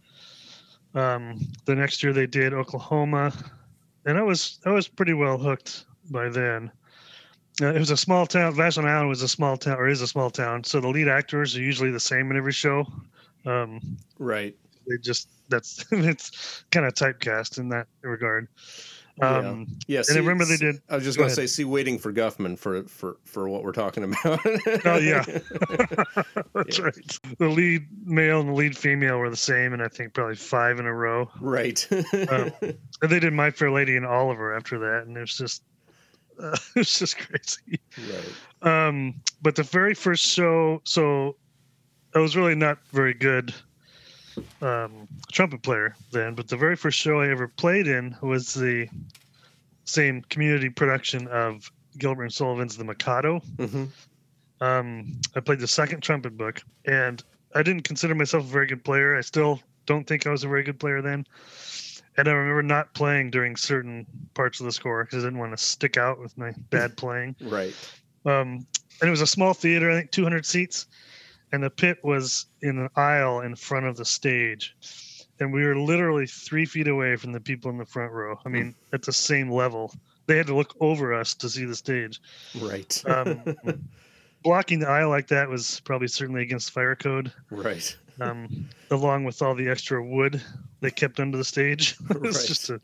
Um, 0.97 1.39
the 1.67 1.75
next 1.75 2.03
year 2.03 2.13
they 2.13 2.27
did 2.27 2.55
Oklahoma, 2.55 3.33
and 4.07 4.17
I 4.17 4.23
was 4.23 4.59
I 4.65 4.71
was 4.71 4.89
pretty 4.89 5.13
well 5.13 5.37
hooked 5.39 5.85
by 6.11 6.31
then. 6.31 6.71
Uh, 7.61 7.73
it 7.75 7.79
was 7.79 7.91
a 7.91 7.97
small 7.97 8.27
town. 8.27 8.55
Vashon 8.55 8.85
Island 8.87 9.09
was 9.11 9.23
a 9.23 9.29
small 9.29 9.57
town, 9.57 9.79
or 9.79 9.89
is 9.89 10.01
a 10.01 10.07
small 10.07 10.31
town. 10.31 10.65
So 10.65 10.81
the 10.81 10.89
lead 10.89 11.09
actors 11.09 11.57
are 11.57 11.63
usually 11.63 11.91
the 11.91 12.01
same 12.01 12.31
in 12.31 12.37
every 12.37 12.53
show. 12.53 12.87
Um, 13.45 13.81
Right. 14.19 14.57
they 14.89 14.97
just 14.99 15.29
that's 15.49 15.85
it's 15.93 16.65
kind 16.71 16.87
of 16.87 16.95
typecast 16.95 17.59
in 17.59 17.69
that 17.69 17.87
regard. 18.03 18.49
Yeah. 19.19 19.39
Um, 19.39 19.67
Yeah. 19.87 20.03
and 20.09 20.17
I 20.19 20.21
remember 20.21 20.45
they 20.45 20.59
did. 20.59 20.81
I 20.91 20.97
was 20.97 21.05
just 21.05 21.17
going 21.17 21.31
to 21.31 21.35
say, 21.35 21.47
see, 21.47 21.65
waiting 21.65 21.99
for 21.99 22.13
Guffman 22.13 22.59
for 22.59 22.83
for 22.85 23.17
for 23.25 23.49
what 23.49 23.63
we're 23.65 23.73
talking 23.73 24.05
about. 24.05 24.41
Oh 24.85 24.99
yeah, 24.99 25.25
that's 26.55 26.79
right. 26.79 27.19
The 27.39 27.49
lead 27.49 27.87
male 28.05 28.41
and 28.41 28.51
the 28.51 28.53
lead 28.55 28.77
female 28.77 29.19
were 29.19 29.31
the 29.31 29.37
same, 29.37 29.73
and 29.73 29.83
I 29.83 29.89
think 29.89 30.13
probably 30.15 30.37
five 30.37 30.79
in 30.79 30.87
a 30.87 30.93
row. 30.93 31.31
right. 31.41 31.87
Um, 32.29 32.53
And 33.03 33.11
they 33.13 33.21
did 33.21 33.33
My 33.33 33.51
Fair 33.51 33.71
Lady 33.71 33.97
and 33.97 34.07
Oliver 34.07 34.55
after 34.57 34.79
that, 34.79 35.07
and 35.07 35.17
it 35.17 35.21
was 35.21 35.37
just 35.37 35.63
uh, 36.43 36.57
it 36.75 36.79
was 36.81 36.99
just 36.99 37.17
crazy. 37.19 37.81
right. 38.63 38.87
Um, 38.89 39.15
but 39.43 39.55
the 39.55 39.63
very 39.63 39.95
first 39.95 40.25
show, 40.25 40.81
so 40.85 41.37
I 42.15 42.19
was 42.19 42.37
really 42.37 42.55
not 42.55 42.79
very 42.93 43.15
good 43.15 43.55
um, 44.63 45.09
trumpet 45.33 45.63
player 45.63 45.95
then. 46.13 46.35
But 46.35 46.49
the 46.49 46.57
very 46.57 46.77
first 46.77 46.99
show 46.99 47.21
I 47.21 47.29
ever 47.29 47.49
played 47.49 47.87
in 47.87 48.17
was 48.21 48.55
the 48.55 48.89
same 49.85 50.23
community 50.29 50.69
production 50.69 51.27
of 51.29 51.71
Gilbert 51.99 52.25
and 52.25 52.33
Sullivan's 52.33 52.77
The 52.77 52.85
Mikado. 52.85 53.41
hmm 53.59 53.85
Um, 54.61 55.21
I 55.35 55.41
played 55.41 55.61
the 55.61 55.69
second 55.69 56.01
trumpet 56.03 56.37
book, 56.37 56.63
and 56.85 57.23
I 57.55 57.63
didn't 57.63 57.83
consider 57.83 58.15
myself 58.15 58.45
a 58.45 58.49
very 58.49 58.67
good 58.67 58.85
player. 58.85 59.17
I 59.17 59.21
still 59.21 59.61
don't 59.87 60.07
think 60.07 60.27
I 60.27 60.31
was 60.31 60.45
a 60.45 60.49
very 60.49 60.63
good 60.63 60.79
player 60.81 61.01
then. 61.03 61.27
And 62.19 62.29
I 62.29 62.33
remember 62.33 62.63
not 62.63 62.95
playing 62.95 63.31
during 63.31 63.57
certain 63.57 64.07
parts 64.35 64.59
of 64.61 64.67
the 64.67 64.73
score 64.73 65.05
because 65.05 65.23
I 65.23 65.27
didn't 65.27 65.39
want 65.39 65.57
to 65.57 65.63
stick 65.63 65.97
out 65.99 66.19
with 66.19 66.37
my 66.39 66.53
bad 66.71 66.97
playing. 67.03 67.37
Right. 67.41 67.75
Um, 68.25 68.67
and 69.01 69.09
it 69.09 69.11
was 69.11 69.21
a 69.21 69.27
small 69.27 69.53
theater, 69.53 69.91
I 69.91 69.95
think 69.95 70.11
200 70.11 70.47
seats, 70.47 70.87
and 71.57 71.65
the 71.65 71.71
pit 71.71 71.97
was 72.05 72.45
in 72.61 72.79
an 72.79 72.91
aisle 72.97 73.41
in 73.41 73.57
front 73.57 73.87
of 73.87 73.97
the 73.97 74.05
stage. 74.05 74.77
And 75.41 75.55
we 75.55 75.65
were 75.65 75.75
literally 75.75 76.27
three 76.27 76.67
feet 76.67 76.87
away 76.87 77.17
from 77.17 77.33
the 77.33 77.41
people 77.41 77.71
in 77.71 77.79
the 77.79 77.87
front 77.87 78.13
row. 78.13 78.39
I 78.45 78.51
mean, 78.51 78.75
at 78.93 79.01
the 79.01 79.13
same 79.13 79.51
level. 79.51 79.95
They 80.27 80.37
had 80.37 80.49
to 80.49 80.55
look 80.55 80.75
over 80.81 81.15
us 81.15 81.33
to 81.37 81.49
see 81.49 81.65
the 81.65 81.75
stage. 81.75 82.21
Right. 82.61 83.03
Um, 83.07 83.43
blocking 84.43 84.81
the 84.81 84.89
aisle 84.89 85.09
like 85.09 85.29
that 85.29 85.49
was 85.49 85.81
probably 85.81 86.09
certainly 86.09 86.43
against 86.43 86.73
fire 86.73 86.95
code, 86.95 87.33
right. 87.51 87.97
um, 88.21 88.69
along 88.91 89.25
with 89.25 89.41
all 89.41 89.55
the 89.55 89.69
extra 89.71 90.05
wood 90.05 90.43
they 90.83 90.91
kept 90.91 91.21
under 91.21 91.39
the 91.39 91.45
stage. 91.45 91.97
it 92.11 92.21
was 92.21 92.37
Right. 92.37 92.47
just 92.47 92.69
a 92.69 92.81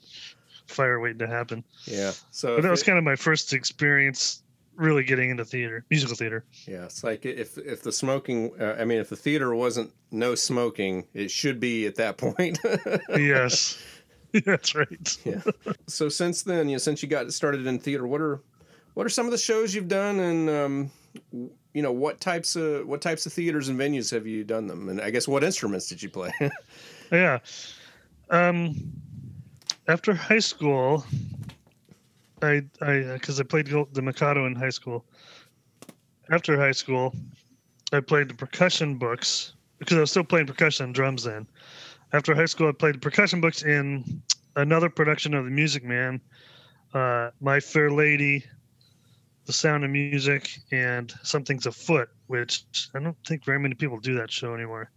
fire 0.67 0.99
waiting 0.99 1.19
to 1.19 1.27
happen. 1.27 1.63
Yeah. 1.85 2.13
So 2.31 2.57
But 2.57 2.63
that 2.63 2.71
was 2.71 2.83
kind 2.83 2.97
of 2.97 3.05
my 3.05 3.17
first 3.17 3.53
experience 3.53 4.42
really 4.77 5.05
getting 5.05 5.31
into 5.31 5.45
theater, 5.45 5.85
musical 5.91 6.17
theater. 6.17 6.45
Yeah, 6.67 6.85
it's 6.85 7.05
like 7.05 7.25
if 7.25 7.59
if 7.59 7.83
the 7.83 7.93
smoking, 7.93 8.53
uh, 8.61 8.77
I 8.79 8.85
mean, 8.85 8.99
if 8.99 9.09
the 9.09 9.17
theater 9.17 9.55
wasn't 9.55 9.93
no 10.11 10.35
smoking, 10.35 11.07
it 11.15 11.31
should 11.31 11.61
be 11.61 11.87
at 11.87 11.97
that 11.97 12.17
point. 12.17 12.59
yes. 13.11 13.83
That's 14.47 14.75
right. 14.75 15.19
yeah. 15.25 15.43
So 15.87 16.09
since 16.09 16.43
then, 16.43 16.69
you 16.69 16.77
know, 16.77 16.79
since 16.79 17.03
you 17.03 17.09
got 17.09 17.31
started 17.33 17.67
in 17.67 17.79
theater, 17.79 18.07
what 18.07 18.21
are 18.21 18.41
what 18.95 19.07
are 19.07 19.11
some 19.11 19.27
of 19.27 19.33
the 19.33 19.39
shows 19.39 19.75
you've 19.75 19.89
done, 19.89 20.21
and 20.21 20.51
um, 20.51 20.91
you 21.75 21.83
know, 21.83 21.93
what 21.93 22.21
types 22.21 22.57
of 22.57 22.87
what 22.87 23.01
types 23.01 23.27
of 23.27 23.33
theaters 23.33 23.69
and 23.69 23.79
venues 23.79 24.11
have 24.11 24.27
you 24.27 24.45
done 24.45 24.67
them, 24.67 24.89
and 24.89 25.01
I 25.01 25.11
guess 25.11 25.29
what 25.29 25.45
instruments 25.45 25.89
did 25.89 26.03
you 26.03 26.09
play? 26.09 26.33
Yeah. 27.11 27.41
Um, 28.31 28.75
after 29.87 30.15
high 30.15 30.39
school, 30.39 31.05
I 32.43 32.63
I 32.81 33.01
because 33.15 33.41
I 33.41 33.45
played 33.45 33.67
the 33.67 34.03
Mikado 34.03 34.47
in 34.47 34.55
high 34.55 34.71
school. 34.71 35.05
After 36.31 36.59
high 36.59 36.73
school, 36.73 37.15
I 37.93 38.01
played 38.01 38.29
the 38.29 38.35
percussion 38.35 38.97
books 38.97 39.55
because 39.79 39.97
I 39.97 40.01
was 40.01 40.11
still 40.11 40.25
playing 40.25 40.47
percussion 40.47 40.87
and 40.87 40.95
drums 40.95 41.25
then. 41.25 41.47
After 42.13 42.35
high 42.35 42.47
school, 42.47 42.69
I 42.69 42.73
played 42.73 42.97
the 42.97 43.01
percussion 43.01 43.41
books 43.41 43.63
in 43.63 44.23
another 44.57 44.89
production 44.89 45.35
of 45.35 45.45
The 45.45 45.51
Music 45.51 45.83
Man, 45.83 46.21
uh, 46.95 47.31
My 47.41 47.59
Fair 47.59 47.91
Lady, 47.91 48.45
The 49.47 49.53
Sound 49.53 49.85
of 49.85 49.91
Music, 49.91 50.49
and 50.71 51.13
Something's 51.23 51.67
Afoot, 51.67 52.09
which 52.27 52.65
I 52.95 53.01
don't 53.01 53.17
think 53.27 53.45
very 53.45 53.59
many 53.59 53.75
people 53.75 53.99
do 53.99 54.15
that 54.17 54.31
show 54.31 54.55
anymore. 54.55 54.91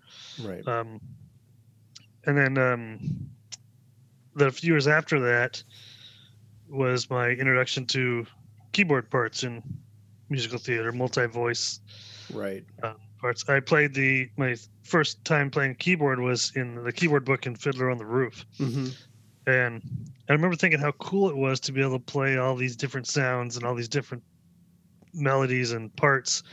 right. 0.43 0.65
Um, 0.67 0.99
and 2.25 2.37
then 2.37 2.57
um, 2.57 3.29
the 4.35 4.51
few 4.51 4.73
years 4.73 4.87
after 4.87 5.19
that 5.21 5.63
was 6.69 7.09
my 7.09 7.29
introduction 7.29 7.85
to 7.87 8.25
keyboard 8.71 9.09
parts 9.09 9.43
in 9.43 9.61
musical 10.29 10.57
theater, 10.59 10.91
multi-voice 10.91 11.79
Right. 12.33 12.63
parts. 12.81 12.99
parts. 13.21 13.49
I 13.49 13.59
played 13.59 13.93
the 13.93 14.29
my 14.37 14.55
first 14.83 15.23
time 15.25 15.49
playing 15.51 15.75
keyboard 15.75 16.19
was 16.19 16.51
in 16.55 16.83
the 16.83 16.91
keyboard 16.91 17.23
book 17.25 17.45
in 17.45 17.55
Fiddler 17.55 17.89
on 17.91 17.97
the 17.97 18.05
Roof, 18.05 18.45
Mm-hmm. 18.59 18.87
and 19.47 19.81
I 20.27 20.33
remember 20.33 20.55
thinking 20.55 20.79
how 20.79 20.91
cool 20.93 21.29
it 21.29 21.37
was 21.37 21.59
to 21.61 21.71
be 21.71 21.81
able 21.81 21.99
to 21.99 22.03
play 22.05 22.37
all 22.37 22.55
these 22.55 22.75
different 22.75 23.07
sounds 23.07 23.55
and 23.57 23.65
all 23.65 23.75
these 23.75 23.87
different 23.87 24.23
melodies 25.13 25.71
and 25.71 25.95
parts 25.95 26.43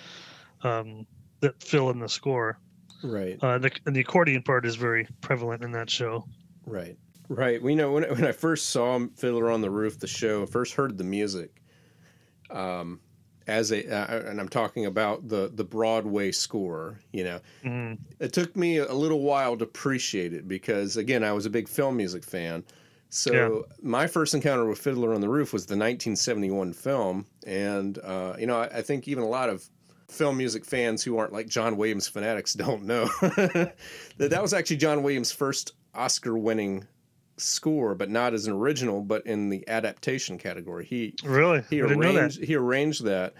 um, 0.62 1.06
that 1.40 1.60
fill 1.62 1.90
in 1.90 1.98
the 1.98 2.08
score. 2.08 2.58
Right. 3.02 3.38
Uh, 3.42 3.58
the, 3.58 3.70
and 3.86 3.96
the 3.96 4.00
accordion 4.00 4.42
part 4.42 4.64
is 4.66 4.76
very 4.76 5.08
prevalent 5.22 5.64
in 5.64 5.72
that 5.72 5.90
show. 5.90 6.24
Right. 6.66 6.96
Right. 7.34 7.62
We 7.62 7.74
know 7.74 7.92
when 7.92 8.02
when 8.04 8.24
I 8.26 8.32
first 8.32 8.68
saw 8.68 8.98
Fiddler 9.16 9.50
on 9.50 9.62
the 9.62 9.70
Roof, 9.70 9.98
the 9.98 10.06
show, 10.06 10.44
first 10.44 10.74
heard 10.74 10.98
the 10.98 11.04
music. 11.04 11.62
Um, 12.50 13.00
as 13.46 13.72
a 13.72 13.88
uh, 13.90 14.28
and 14.28 14.38
I'm 14.40 14.48
talking 14.48 14.86
about 14.86 15.28
the 15.28 15.50
the 15.52 15.64
Broadway 15.64 16.30
score. 16.32 17.00
You 17.12 17.24
know, 17.24 17.40
Mm, 17.64 17.98
it 18.20 18.32
took 18.32 18.54
me 18.56 18.78
a 18.78 18.92
little 18.92 19.20
while 19.20 19.56
to 19.56 19.64
appreciate 19.64 20.34
it 20.34 20.46
because 20.46 20.96
again, 20.96 21.24
I 21.24 21.32
was 21.32 21.46
a 21.46 21.50
big 21.50 21.68
film 21.68 21.96
music 21.96 22.24
fan. 22.24 22.64
So 23.08 23.32
Yeah. 23.32 23.76
my 23.82 24.06
first 24.06 24.34
encounter 24.34 24.66
with 24.66 24.78
Fiddler 24.78 25.14
on 25.14 25.20
the 25.20 25.28
Roof 25.28 25.52
was 25.52 25.66
the 25.66 25.72
1971 25.74 26.72
film, 26.74 27.26
and 27.46 27.98
uh, 27.98 28.36
you 28.38 28.46
know, 28.46 28.58
I, 28.60 28.66
I 28.66 28.82
think 28.82 29.08
even 29.08 29.24
a 29.24 29.28
lot 29.28 29.48
of 29.48 29.68
film 30.08 30.36
music 30.36 30.64
fans 30.66 31.02
who 31.02 31.16
aren't 31.16 31.32
like 31.32 31.48
John 31.48 31.76
Williams 31.78 32.08
fanatics 32.08 32.52
don't 32.64 32.84
know 32.84 33.06
that 33.20 33.74
that 34.18 34.42
was 34.42 34.52
actually 34.52 34.76
John 34.78 35.02
Williams' 35.02 35.32
first 35.32 35.72
Oscar-winning 35.94 36.86
score, 37.36 37.94
but 37.94 38.10
not 38.10 38.34
as 38.34 38.46
an 38.46 38.52
original, 38.54 39.00
but 39.00 39.26
in 39.26 39.48
the 39.48 39.66
adaptation 39.68 40.38
category. 40.38 40.84
He 40.84 41.14
really? 41.24 41.62
he 41.70 41.78
I 41.82 41.86
didn't 41.86 42.00
know 42.00 42.12
that. 42.12 42.18
arranged 42.20 42.44
he 42.44 42.54
arranged 42.54 43.04
that, 43.04 43.34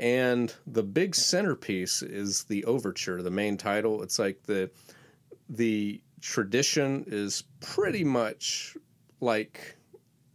and 0.00 0.52
the 0.66 0.82
big 0.82 1.14
centerpiece 1.14 2.02
is 2.02 2.44
the 2.44 2.64
overture, 2.64 3.22
the 3.22 3.30
main 3.30 3.56
title. 3.56 4.02
It's 4.02 4.18
like 4.18 4.42
the 4.44 4.70
the 5.48 6.00
tradition 6.20 7.04
is 7.06 7.44
pretty 7.60 8.02
much 8.04 8.76
like 9.20 9.76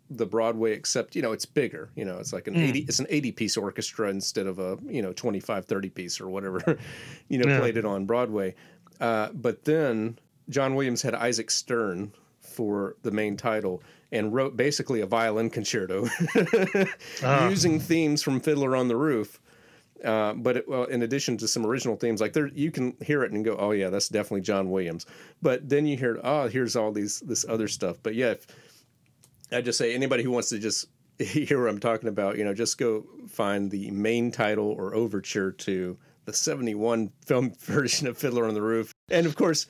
the 0.09 0.25
Broadway, 0.25 0.73
except 0.73 1.15
you 1.15 1.21
know 1.21 1.31
it's 1.31 1.45
bigger. 1.45 1.89
You 1.95 2.05
know, 2.05 2.17
it's 2.17 2.33
like 2.33 2.47
an 2.47 2.55
Mm. 2.55 2.63
eighty 2.63 2.79
it's 2.79 2.99
an 2.99 3.07
eighty 3.09 3.31
piece 3.31 3.57
orchestra 3.57 4.09
instead 4.09 4.47
of 4.47 4.59
a 4.59 4.77
you 4.87 5.01
know 5.01 5.13
25, 5.13 5.65
30 5.65 5.89
piece 5.89 6.19
or 6.21 6.29
whatever. 6.29 6.77
you 7.29 7.37
know, 7.37 7.47
Yeah. 7.49 7.59
played 7.59 7.77
it 7.77 7.85
on 7.85 8.05
Broadway. 8.05 8.55
Uh, 8.99 9.29
but 9.33 9.63
then 9.65 10.17
John 10.49 10.75
Williams 10.75 11.01
had 11.01 11.15
Isaac 11.15 11.49
Stern 11.49 12.11
for 12.61 12.95
the 13.01 13.09
main 13.09 13.35
title 13.35 13.81
and 14.11 14.31
wrote 14.35 14.55
basically 14.55 15.01
a 15.01 15.05
violin 15.07 15.49
concerto 15.49 16.07
Ah. 17.23 17.49
using 17.49 17.79
themes 17.79 18.21
from 18.21 18.39
Fiddler 18.39 18.75
on 18.75 18.87
the 18.87 18.95
Roof. 18.95 19.39
Uh, 20.05 20.33
but 20.33 20.57
it, 20.57 20.69
well, 20.69 20.83
in 20.83 21.01
addition 21.01 21.37
to 21.37 21.47
some 21.47 21.65
original 21.65 21.95
themes, 21.95 22.21
like 22.21 22.33
there, 22.33 22.47
you 22.47 22.69
can 22.69 22.95
hear 23.01 23.23
it 23.23 23.31
and 23.31 23.43
go, 23.43 23.55
"Oh 23.57 23.71
yeah, 23.71 23.89
that's 23.89 24.09
definitely 24.09 24.41
John 24.41 24.69
Williams." 24.69 25.07
But 25.41 25.67
then 25.67 25.87
you 25.87 25.97
hear, 25.97 26.19
"Oh, 26.23 26.47
here's 26.47 26.75
all 26.75 26.91
these 26.91 27.19
this 27.21 27.45
other 27.49 27.67
stuff." 27.67 27.97
But 28.03 28.13
yeah, 28.15 28.31
if, 28.31 28.47
I 29.51 29.61
just 29.61 29.77
say 29.77 29.93
anybody 29.95 30.23
who 30.23 30.31
wants 30.31 30.49
to 30.49 30.59
just 30.59 30.87
hear 31.19 31.61
what 31.61 31.69
I'm 31.69 31.79
talking 31.79 32.09
about, 32.09 32.37
you 32.37 32.43
know, 32.45 32.53
just 32.53 32.77
go 32.77 33.05
find 33.27 33.71
the 33.71 33.89
main 33.91 34.31
title 34.31 34.69
or 34.71 34.95
overture 34.95 35.51
to 35.51 35.97
the 36.25 36.33
71 36.33 37.11
film 37.25 37.53
version 37.59 38.07
of 38.07 38.17
Fiddler 38.17 38.47
on 38.47 38.53
the 38.53 38.61
Roof. 38.61 38.91
And 39.09 39.25
of 39.25 39.35
course, 39.35 39.67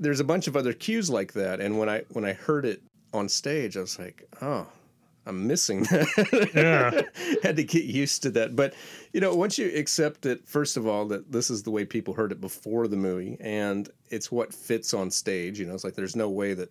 there's 0.00 0.20
a 0.20 0.24
bunch 0.24 0.48
of 0.48 0.56
other 0.56 0.72
cues 0.72 1.08
like 1.10 1.32
that. 1.34 1.60
And 1.60 1.78
when 1.78 1.88
I 1.88 2.02
when 2.10 2.24
I 2.24 2.32
heard 2.32 2.64
it 2.66 2.82
on 3.12 3.28
stage, 3.28 3.76
I 3.76 3.80
was 3.80 3.98
like, 3.98 4.26
oh, 4.42 4.66
I'm 5.26 5.46
missing 5.46 5.82
that. 5.90 6.50
Yeah. 6.54 7.02
Had 7.42 7.56
to 7.56 7.64
get 7.64 7.84
used 7.84 8.22
to 8.24 8.30
that. 8.32 8.56
But 8.56 8.74
you 9.12 9.20
know, 9.20 9.34
once 9.34 9.58
you 9.58 9.70
accept 9.76 10.26
it, 10.26 10.48
first 10.48 10.76
of 10.76 10.86
all, 10.86 11.06
that 11.08 11.30
this 11.30 11.50
is 11.50 11.62
the 11.62 11.70
way 11.70 11.84
people 11.84 12.14
heard 12.14 12.32
it 12.32 12.40
before 12.40 12.88
the 12.88 12.96
movie, 12.96 13.36
and 13.40 13.88
it's 14.08 14.32
what 14.32 14.52
fits 14.54 14.94
on 14.94 15.10
stage. 15.10 15.60
You 15.60 15.66
know, 15.66 15.74
it's 15.74 15.84
like 15.84 15.94
there's 15.94 16.16
no 16.16 16.28
way 16.30 16.54
that 16.54 16.70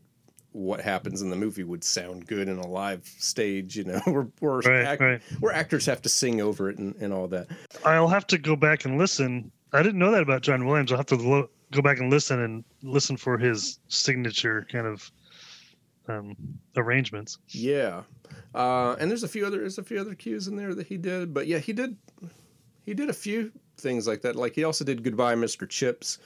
what 0.51 0.81
happens 0.81 1.21
in 1.21 1.29
the 1.29 1.35
movie 1.35 1.63
would 1.63 1.83
sound 1.83 2.25
good 2.25 2.47
in 2.49 2.57
a 2.57 2.65
live 2.67 3.05
stage. 3.19 3.77
You 3.77 3.83
know, 3.83 3.99
where 4.05 4.27
where, 4.39 4.57
Right, 4.59 4.85
act- 4.85 5.01
right. 5.01 5.21
where 5.39 5.53
actors 5.53 5.85
have 5.85 6.01
to 6.01 6.09
sing 6.09 6.41
over 6.41 6.69
it 6.69 6.77
and, 6.79 6.95
and 6.95 7.13
all 7.13 7.27
that. 7.27 7.47
I'll 7.85 8.07
have 8.07 8.25
to 8.27 8.37
go 8.39 8.55
back 8.55 8.85
and 8.85 8.97
listen. 8.97 9.51
I 9.73 9.83
didn't 9.83 9.99
know 9.99 10.09
that 10.11 10.23
about 10.23 10.41
John 10.41 10.65
Williams. 10.65 10.91
I'll 10.91 10.97
have 10.97 11.05
to 11.07 11.15
lo- 11.15 11.49
go 11.71 11.81
back 11.81 11.99
and 11.99 12.09
listen 12.09 12.39
and 12.39 12.63
listen 12.81 13.17
for 13.17 13.37
his 13.37 13.79
signature 13.87 14.65
kind 14.71 14.87
of 14.87 15.11
um, 16.07 16.35
arrangements. 16.75 17.37
Yeah, 17.49 18.03
uh, 18.55 18.95
and 18.99 19.09
there's 19.09 19.23
a 19.23 19.27
few 19.27 19.45
other 19.45 19.59
there's 19.59 19.77
a 19.77 19.83
few 19.83 19.99
other 19.99 20.15
cues 20.15 20.47
in 20.47 20.55
there 20.55 20.73
that 20.73 20.87
he 20.87 20.97
did, 20.97 21.33
but 21.33 21.47
yeah, 21.47 21.59
he 21.59 21.73
did 21.73 21.95
he 22.85 22.93
did 22.93 23.09
a 23.09 23.13
few 23.13 23.51
things 23.77 24.07
like 24.07 24.21
that. 24.21 24.35
Like 24.35 24.55
he 24.55 24.63
also 24.63 24.83
did 24.83 25.03
Goodbye, 25.03 25.35
Mr. 25.35 25.67
Chips 25.67 26.17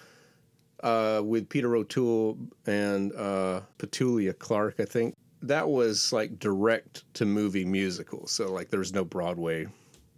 uh, 0.82 1.22
with 1.24 1.50
Peter 1.50 1.76
O'Toole 1.76 2.38
and 2.66 3.14
uh, 3.14 3.62
Petula 3.78 4.38
Clark. 4.38 4.76
I 4.80 4.86
think 4.86 5.16
that 5.42 5.68
was 5.68 6.14
like 6.14 6.40
direct 6.40 7.04
to 7.16 7.26
movie 7.26 7.66
musical. 7.66 8.28
So 8.28 8.52
like 8.52 8.70
there's 8.70 8.94
no 8.94 9.04
Broadway 9.04 9.68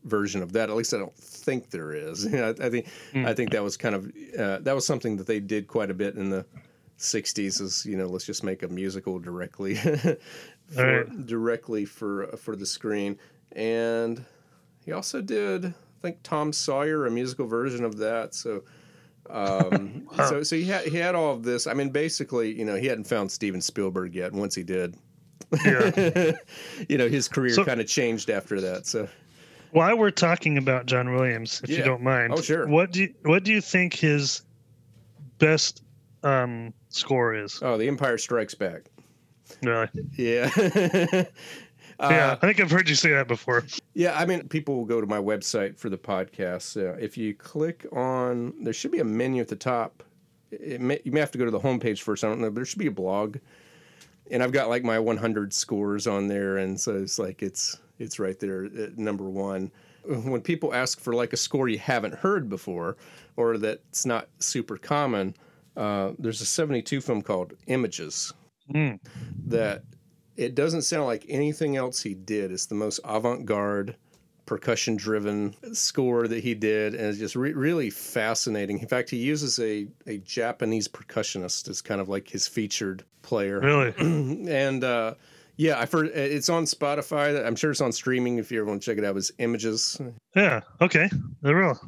version 0.05 0.41
of 0.41 0.53
that. 0.53 0.69
At 0.69 0.75
least 0.75 0.93
I 0.93 0.97
don't 0.99 1.15
think 1.15 1.69
there 1.69 1.91
is. 1.93 2.25
I, 2.33 2.49
I 2.49 2.69
think 2.69 2.87
I 3.13 3.33
think 3.33 3.51
that 3.51 3.63
was 3.63 3.75
kind 3.77 3.95
of 3.95 4.05
uh, 4.39 4.59
that 4.59 4.73
was 4.73 4.85
something 4.87 5.17
that 5.17 5.27
they 5.27 5.39
did 5.39 5.67
quite 5.67 5.91
a 5.91 5.93
bit 5.93 6.15
in 6.15 6.29
the 6.29 6.45
60s 6.97 7.59
is 7.61 7.85
you 7.85 7.97
know 7.97 8.05
let's 8.07 8.25
just 8.25 8.41
make 8.43 8.63
a 8.63 8.67
musical 8.69 9.19
directly 9.19 9.75
for, 9.75 10.17
Right. 10.77 11.25
directly 11.25 11.83
for 11.83 12.27
for 12.37 12.55
the 12.55 12.65
screen 12.65 13.19
and 13.51 14.23
he 14.85 14.93
also 14.93 15.21
did 15.21 15.65
i 15.65 15.73
think 16.01 16.19
tom 16.23 16.53
sawyer 16.53 17.05
a 17.05 17.11
musical 17.11 17.47
version 17.47 17.83
of 17.83 17.97
that 17.97 18.33
so 18.33 18.63
um 19.29 20.07
so 20.29 20.41
so 20.41 20.55
he 20.55 20.63
had 20.63 20.85
he 20.85 20.95
had 20.97 21.15
all 21.15 21.33
of 21.33 21.43
this 21.43 21.67
i 21.67 21.73
mean 21.73 21.89
basically 21.89 22.57
you 22.57 22.63
know 22.63 22.75
he 22.75 22.87
hadn't 22.87 23.03
found 23.07 23.29
steven 23.29 23.59
spielberg 23.59 24.15
yet 24.15 24.31
once 24.31 24.55
he 24.55 24.63
did 24.63 24.95
Yeah. 25.65 26.31
you 26.87 26.97
know 26.97 27.09
his 27.09 27.27
career 27.27 27.51
So- 27.53 27.65
kind 27.65 27.81
of 27.81 27.87
changed 27.87 28.29
after 28.29 28.61
that 28.61 28.85
so 28.85 29.09
While 29.71 29.97
we're 29.97 30.11
talking 30.11 30.57
about 30.57 30.85
John 30.85 31.13
Williams, 31.13 31.61
if 31.63 31.69
Yeah. 31.69 31.79
you 31.79 31.83
don't 31.83 32.01
mind, 32.03 32.33
Oh, 32.33 32.41
sure. 32.41 32.67
What 32.67 32.91
do 32.91 33.01
you, 33.01 33.13
what 33.23 33.43
do 33.43 33.51
you 33.51 33.61
think 33.61 33.93
his 33.93 34.41
best 35.39 35.83
um, 36.23 36.73
score 36.89 37.33
is? 37.35 37.59
oh 37.61 37.77
the 37.77 37.87
empire 37.87 38.17
strikes 38.17 38.53
back 38.55 38.83
Really? 39.61 39.87
yeah 40.13 40.49
Uh, 41.97 42.09
yeah, 42.11 42.31
I 42.41 42.45
think 42.47 42.59
I've 42.59 42.69
heard 42.71 42.89
you 42.89 42.95
say 42.95 43.11
that 43.11 43.25
before. 43.29 43.63
Yeah, 43.93 44.19
I 44.19 44.25
mean, 44.25 44.49
people 44.49 44.75
will 44.75 44.83
go 44.83 44.99
to 44.99 45.07
my 45.07 45.17
website 45.17 45.77
for 45.77 45.87
the 45.89 45.97
podcast. 45.97 46.75
Uh, 46.75 46.97
if 46.99 47.15
you 47.17 47.33
click 47.33 47.85
on, 47.93 48.53
there 48.61 48.73
should 48.73 48.91
be 48.91 48.99
a 48.99 49.05
menu 49.05 49.41
at 49.41 49.47
the 49.47 49.55
top. 49.55 50.03
It 50.51 50.81
may, 50.81 50.99
you 51.05 51.13
may 51.13 51.21
have 51.21 51.31
to 51.31 51.37
go 51.37 51.45
to 51.45 51.51
the 51.51 51.59
homepage 51.61 52.01
first. 52.01 52.25
I 52.25 52.27
don't 52.27 52.41
know, 52.41 52.49
but 52.49 52.55
there 52.55 52.65
should 52.65 52.79
be 52.79 52.87
a 52.87 52.91
blog, 52.91 53.37
and 54.31 54.41
I've 54.43 54.51
got 54.51 54.69
like 54.69 54.83
my 54.83 54.99
100 54.99 55.53
scores 55.53 56.07
on 56.07 56.27
there, 56.27 56.57
and 56.57 56.79
so 56.79 56.95
it's 56.95 57.19
like 57.19 57.41
it's 57.43 57.77
it's 57.99 58.19
right 58.19 58.39
there 58.39 58.65
at 58.65 58.97
number 58.97 59.29
one. 59.29 59.71
When 60.03 60.41
people 60.41 60.73
ask 60.73 60.99
for 60.99 61.13
like 61.15 61.33
a 61.33 61.37
score 61.37 61.67
you 61.67 61.79
haven't 61.79 62.13
heard 62.15 62.47
before, 62.49 62.95
or 63.37 63.57
that's 63.57 64.05
not 64.05 64.27
super 64.39 64.77
common, 64.77 65.35
uh, 65.75 66.11
there's 66.19 66.41
a 66.41 66.45
72 66.45 67.01
film 67.01 67.21
called 67.21 67.53
Images 67.67 68.33
Mm. 68.73 68.99
that 69.47 69.83
it 70.35 70.55
doesn't 70.55 70.81
sound 70.81 71.05
like 71.05 71.25
anything 71.29 71.75
else 71.75 72.01
he 72.01 72.13
did. 72.15 72.51
It's 72.51 72.65
the 72.65 72.75
most 72.75 72.99
avant-garde, 74.45 74.61
percussion-driven 74.61 75.55
score 75.75 76.27
that 76.27 76.43
he 76.43 76.53
did, 76.53 76.93
and 76.95 77.07
it's 77.07 77.17
just 77.19 77.35
re- 77.35 77.53
really 77.53 77.89
fascinating. 77.89 78.79
In 78.79 78.87
fact, 78.87 79.09
he 79.09 79.17
uses 79.17 79.59
a 79.59 79.87
a 80.07 80.17
Japanese 80.19 80.87
percussionist 80.87 81.69
as 81.69 81.81
kind 81.81 82.01
of 82.01 82.09
like 82.09 82.27
his 82.29 82.47
featured 82.47 83.03
player. 83.21 83.59
Really? 83.59 83.93
and 84.49 84.83
uh, 84.83 85.15
yeah, 85.57 85.79
I've 85.79 85.91
heard 85.91 86.07
it's 86.07 86.49
on 86.49 86.65
Spotify. 86.65 87.45
I'm 87.45 87.55
sure 87.55 87.71
it's 87.71 87.81
on 87.81 87.91
streaming 87.91 88.37
if 88.37 88.51
you 88.51 88.59
ever 88.61 88.69
want 88.69 88.81
to 88.81 88.85
check 88.85 88.97
it 88.97 89.05
out. 89.05 89.17
It's 89.17 89.31
Images, 89.39 89.99
Yeah. 90.35 90.61
Okay. 90.81 91.09
I 91.43 91.51
will. 91.53 91.79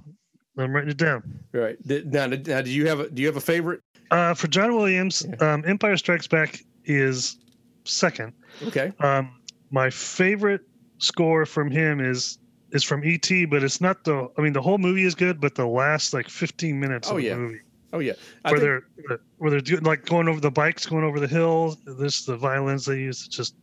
I'm 0.60 0.74
writing 0.74 0.90
it 0.90 0.98
down. 0.98 1.40
right? 1.54 1.78
Now, 1.86 2.26
now, 2.28 2.62
do 2.62 2.72
you 2.72 2.88
have 2.88 3.00
a 3.00 3.10
do 3.10 3.22
you 3.22 3.28
have 3.28 3.38
a 3.38 3.42
favorite? 3.42 3.82
Uh, 4.10 4.34
for 4.34 4.48
John 4.48 4.74
Williams, 4.76 5.26
um, 5.42 5.64
Empire 5.68 5.98
Strikes 5.98 6.28
Back 6.28 6.62
is 6.86 7.38
second. 7.84 8.32
Okay, 8.68 8.92
Um, 9.02 9.32
my 9.70 9.90
favorite 9.90 10.62
score 11.00 11.46
from 11.46 11.70
him 11.70 12.00
is 12.00 12.40
is 12.72 12.84
from 12.84 13.02
ET, 13.06 13.30
but 13.50 13.64
it's 13.64 13.80
not 13.82 14.04
the. 14.04 14.30
I 14.38 14.42
mean, 14.42 14.54
the 14.54 14.62
whole 14.62 14.78
movie 14.78 15.04
is 15.06 15.16
good, 15.16 15.40
but 15.40 15.56
the 15.56 15.66
last 15.68 16.14
like 16.14 16.30
15 16.30 16.80
minutes 16.80 17.10
Oh, 17.10 17.18
of 17.18 17.24
yeah. 17.24 17.34
the 17.36 17.40
movie, 17.40 17.60
oh 17.94 18.00
yeah, 18.00 18.14
I 18.46 18.52
where 18.52 18.60
think- 18.60 18.84
they're 19.08 19.20
where 19.38 19.52
they're 19.52 19.62
doing 19.62 19.84
like 19.84 20.06
going 20.06 20.28
over 20.28 20.40
the 20.40 20.52
bikes, 20.52 20.86
going 20.86 21.04
over 21.04 21.20
the 21.20 21.28
hill. 21.28 21.78
This 21.86 22.26
the 22.26 22.36
violins 22.38 22.86
they 22.86 22.98
use. 23.00 23.26
It 23.26 23.32
just 23.32 23.56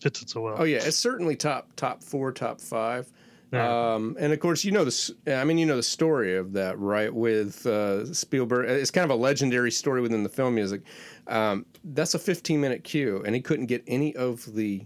fits 0.00 0.22
it 0.22 0.30
so 0.30 0.40
well. 0.42 0.56
Oh 0.58 0.64
yeah, 0.64 0.78
it's 0.82 0.96
certainly 0.96 1.36
top 1.36 1.74
top 1.76 2.02
four, 2.02 2.32
top 2.32 2.60
five. 2.60 3.10
Yeah. 3.52 3.94
Um, 3.94 4.14
and 4.20 4.30
of 4.34 4.40
course, 4.40 4.62
you 4.62 4.72
know 4.72 4.84
this. 4.84 5.10
I 5.26 5.42
mean, 5.44 5.56
you 5.56 5.64
know 5.64 5.76
the 5.76 5.82
story 5.82 6.36
of 6.36 6.52
that, 6.52 6.78
right? 6.78 7.12
With 7.12 7.64
uh, 7.66 8.12
Spielberg, 8.12 8.68
it's 8.68 8.90
kind 8.90 9.06
of 9.06 9.10
a 9.10 9.20
legendary 9.20 9.70
story 9.70 10.02
within 10.02 10.22
the 10.22 10.28
film 10.28 10.54
music. 10.54 10.82
Um, 11.28 11.64
that's 11.84 12.12
a 12.14 12.18
15 12.18 12.60
minute 12.60 12.84
cue, 12.84 13.22
and 13.24 13.34
he 13.34 13.40
couldn't 13.40 13.64
get 13.66 13.82
any 13.86 14.14
of 14.16 14.44
the 14.54 14.84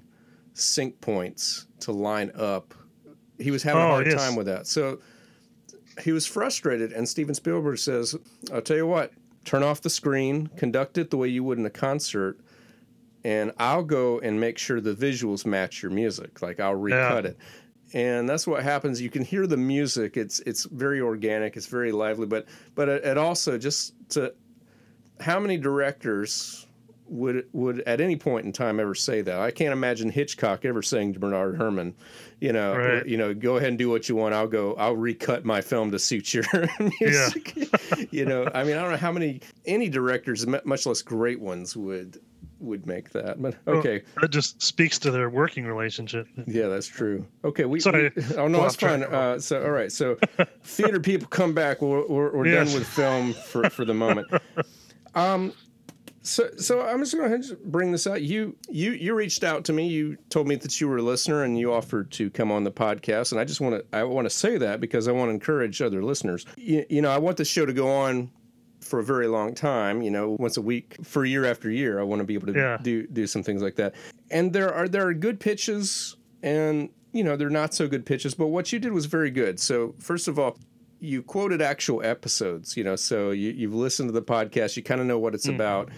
sync 0.55 1.01
points 1.01 1.67
to 1.81 1.91
line 1.93 2.31
up. 2.37 2.73
He 3.43 3.51
was 3.51 3.63
having 3.63 3.83
a 3.83 3.85
Oh, 3.87 3.89
hard 3.91 4.07
yes. 4.07 4.15
time 4.17 4.37
with 4.37 4.47
that. 4.47 4.67
So 4.67 5.01
he 6.03 6.13
was 6.13 6.27
frustrated, 6.27 6.93
and 6.93 7.09
Steven 7.09 7.35
Spielberg 7.35 7.79
says, 7.79 8.17
"I'll 8.53 8.63
tell 8.63 8.77
you 8.77 8.87
what, 8.87 9.13
turn 9.45 9.63
off 9.63 9.81
the 9.83 9.91
screen, 9.91 10.49
conduct 10.57 10.97
it 10.99 11.11
the 11.11 11.17
way 11.17 11.29
you 11.29 11.45
would 11.45 11.59
in 11.59 11.67
a 11.67 11.71
concert." 11.71 12.39
And 13.25 13.53
I'll 13.59 13.85
go 13.85 14.19
and 14.19 14.41
make 14.41 14.59
sure 14.59 14.81
the 14.81 14.95
visuals 14.95 15.47
match 15.47 15.83
your 15.83 15.93
music. 15.93 16.43
Like 16.43 16.59
I'll 16.61 16.75
recut 16.75 17.25
Yeah. 17.25 17.31
it 17.31 17.37
and 17.95 18.27
that's 18.27 18.47
what 18.47 18.63
happens. 18.63 19.03
You 19.03 19.11
can 19.11 19.23
hear 19.23 19.47
the 19.47 19.57
music; 19.59 20.17
it's 20.17 20.41
it's 20.41 20.65
very 20.65 21.01
organic, 21.01 21.57
it's 21.59 21.67
very 21.67 21.93
lively. 21.93 22.27
But 22.27 22.47
but 22.75 22.89
it, 22.89 23.05
it 23.05 23.19
also 23.19 23.59
just 23.59 23.93
to 24.11 24.33
how 25.21 25.39
many 25.39 25.59
directors 25.59 26.67
would 27.13 27.47
would 27.53 27.81
at 27.81 28.01
any 28.01 28.17
point 28.17 28.47
in 28.47 28.53
time 28.53 28.81
ever 28.81 28.95
say 28.95 29.21
that? 29.21 29.39
I 29.39 29.51
can't 29.51 29.73
imagine 29.73 30.11
Hitchcock 30.11 30.65
ever 30.65 30.81
saying 30.83 31.13
to 31.13 31.21
Bernard 31.21 31.57
Herrmann, 31.59 31.95
you 32.41 32.53
know, 32.53 32.75
Right. 32.75 33.07
you 33.07 33.17
know, 33.19 33.35
go 33.35 33.57
ahead 33.59 33.69
and 33.69 33.79
do 33.79 33.91
what 33.91 34.09
you 34.09 34.17
want. 34.17 34.35
I'll 34.35 34.49
go. 34.49 34.75
I'll 34.75 34.97
recut 34.97 35.45
my 35.45 35.61
film 35.61 35.91
to 35.93 35.99
suit 35.99 36.33
your 36.33 36.45
music. 37.01 37.55
you 38.11 38.25
know, 38.25 38.49
I 38.55 38.65
mean, 38.65 38.77
I 38.77 38.83
don't 38.83 38.91
know 38.93 38.97
how 38.97 39.13
many 39.13 39.41
any 39.67 39.89
directors, 39.91 40.47
much 40.47 40.87
less 40.87 41.03
great 41.03 41.39
ones, 41.41 41.77
would 41.77 42.19
would 42.61 42.87
make 42.87 43.11
that. 43.11 43.43
But 43.43 43.57
Well, 43.67 43.77
okay. 43.79 44.03
that 44.21 44.31
just 44.31 44.63
speaks 44.63 44.99
to 45.01 45.11
their 45.11 45.29
working 45.29 45.67
relationship. 45.67 46.29
Yeah, 46.47 46.69
that's 46.69 46.87
true. 46.87 47.27
Okay, 47.45 47.65
we. 47.67 47.81
Sorry. 47.81 48.11
we- 48.17 48.37
oh 48.37 48.49
no, 48.49 48.63
that's 48.63 48.77
fine. 48.77 49.03
Uh, 49.03 49.39
so 49.39 49.63
all 49.63 49.71
right, 49.71 49.93
so 49.93 50.17
theater 50.65 50.99
people 51.01 51.29
come 51.29 51.53
back. 51.55 51.83
We're 51.83 52.07
we're, 52.07 52.35
we're 52.35 52.45
done 52.53 52.73
with 52.73 52.87
film 52.87 53.33
for 53.35 53.69
for 53.69 53.85
the 53.85 53.95
moment. 53.95 54.29
Um, 55.15 55.53
so 56.23 56.51
so 56.57 56.83
I'm 56.83 57.01
just 57.01 57.15
going 57.17 57.43
to 57.43 57.57
bring 57.65 57.93
this 57.93 58.07
out. 58.07 58.23
You 58.23 58.57
you 58.69 58.93
you 58.93 59.15
reached 59.15 59.43
out 59.45 59.65
to 59.65 59.73
me. 59.73 59.89
You 59.89 60.17
told 60.31 60.47
me 60.47 60.55
that 60.57 60.81
you 60.81 60.89
were 60.89 60.99
a 60.99 61.03
listener 61.03 61.43
and 61.43 61.59
you 61.59 61.73
offered 61.73 62.11
to 62.13 62.31
come 62.31 62.51
on 62.53 62.65
the 62.65 62.71
podcast. 62.71 63.33
And 63.33 63.41
I 63.41 63.45
just 63.45 63.61
want 63.61 63.75
to 63.77 63.97
I 63.97 64.05
want 64.05 64.27
to 64.27 64.31
say 64.31 64.57
that 64.59 64.81
because 64.81 65.09
I 65.09 65.13
want 65.13 65.29
to 65.31 65.33
encourage 65.35 65.83
other 65.83 66.03
listeners. 66.03 66.47
You, 66.57 66.85
you 66.89 67.03
know, 67.03 67.11
I 67.11 67.19
want 67.19 67.37
this 67.37 67.49
show 67.49 67.67
to 67.67 67.73
go 67.73 67.91
on 67.91 68.31
for 68.81 68.99
a 69.01 69.05
very 69.05 69.27
long 69.27 69.55
time. 69.55 70.01
You 70.03 70.11
know, 70.11 70.37
once 70.39 70.57
a 70.57 70.63
week 70.63 70.97
for 71.05 71.25
year 71.25 71.45
after 71.45 71.71
year. 71.71 71.99
I 72.01 72.05
want 72.05 72.21
to 72.21 72.25
be 72.25 72.35
able 72.35 72.47
to 72.49 72.53
Yeah. 72.59 72.79
do 72.81 73.07
do 73.07 73.27
some 73.27 73.43
things 73.43 73.61
like 73.63 73.75
that. 73.77 73.95
And 74.31 74.53
there 74.53 74.73
are 74.73 74.87
there 74.89 75.07
are 75.09 75.15
good 75.15 75.41
pitches 75.41 76.17
and 76.43 76.89
you 77.13 77.25
know 77.25 77.37
they're 77.37 77.51
not 77.51 77.75
so 77.75 77.89
good 77.89 78.07
pitches. 78.07 78.35
But 78.35 78.47
what 78.49 78.73
you 78.73 78.79
did 78.79 78.93
was 78.93 79.07
very 79.07 79.31
good. 79.31 79.59
So 79.59 79.95
first 79.99 80.29
of 80.29 80.39
all. 80.39 80.57
You 81.03 81.23
quoted 81.23 81.61
actual 81.61 82.01
episodes, 82.03 82.77
you 82.77 82.85
know, 82.85 82.95
so 82.95 83.33
you, 83.33 83.51
you've 83.51 83.75
listened 83.75 84.09
to 84.09 84.13
the 84.13 84.23
podcast, 84.23 84.77
you 84.77 84.85
kind 84.85 85.01
of 85.01 85.07
know 85.07 85.19
what 85.19 85.35
it's 85.35 85.49
about. 85.49 85.91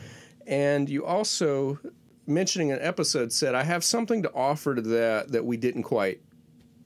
And 0.47 0.89
you 0.89 1.05
also, 1.05 1.79
mentioning 2.27 2.73
an 2.73 2.79
episode, 2.81 3.31
said, 3.31 3.55
I 3.55 3.65
have 3.65 3.85
something 3.85 4.23
to 4.23 4.33
offer 4.33 4.75
to 4.75 4.81
that 4.81 5.33
that 5.33 5.45
we 5.45 5.59
didn't 5.59 5.83
quite 5.83 6.23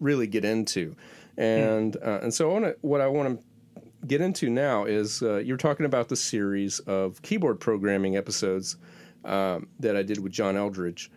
really 0.01 0.27
get 0.27 0.45
into. 0.45 0.97
And, 1.37 1.97
uh, 1.97 2.19
and 2.23 2.35
so 2.35 2.51
I 2.51 2.53
wanna, 2.53 2.75
what 2.81 3.01
I 3.01 3.07
want 3.07 3.39
to 3.39 3.83
get 4.07 4.21
into 4.21 4.51
now 4.51 4.85
is 4.85 5.23
uh, 5.23 5.37
you're 5.37 5.57
talking 5.57 5.87
about 5.87 6.09
the 6.09 6.17
series 6.17 6.81
of 6.81 7.23
keyboard 7.23 7.61
programming 7.61 8.17
episodes 8.17 8.77
um, 9.25 9.69
that 9.81 9.97
I 9.97 10.03
did 10.03 10.19
with 10.19 10.33
John 10.33 10.57
Eldridge, 10.57 11.11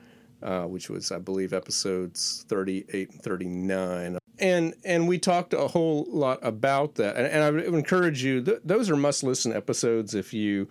uh, 0.44 0.64
which 0.64 0.90
was, 0.90 1.12
I 1.12 1.20
believe, 1.20 1.54
episodes 1.54 2.46
38 2.48 3.12
and 3.12 3.22
39. 3.22 4.18
And 4.42 4.74
and 4.84 5.08
we 5.08 5.20
talked 5.20 5.54
a 5.54 5.68
whole 5.68 6.08
lot 6.10 6.40
about 6.42 6.96
that. 6.96 7.16
And, 7.16 7.28
and 7.28 7.44
I 7.44 7.52
would 7.52 7.66
encourage 7.66 8.24
you, 8.24 8.42
th- 8.42 8.62
those 8.66 8.90
are 8.90 8.96
must 8.96 9.24
listen 9.24 9.54
episodes 9.54 10.16
if 10.16 10.34
you 10.34 10.68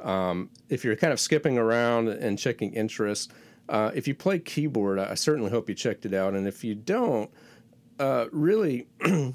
um, 0.00 0.50
if 0.68 0.84
you're 0.84 0.96
kind 0.96 1.12
of 1.12 1.20
skipping 1.20 1.58
around 1.58 2.08
and 2.08 2.38
checking 2.38 2.72
interests. 2.74 3.32
Uh, 3.68 3.90
if 3.94 4.08
you 4.08 4.14
play 4.14 4.38
keyboard, 4.38 4.98
I 4.98 5.14
certainly 5.14 5.50
hope 5.50 5.68
you 5.68 5.74
checked 5.74 6.06
it 6.06 6.14
out. 6.14 6.34
And 6.34 6.46
if 6.46 6.64
you 6.64 6.74
don't, 6.74 7.30
uh, 7.98 8.26
really, 8.32 8.86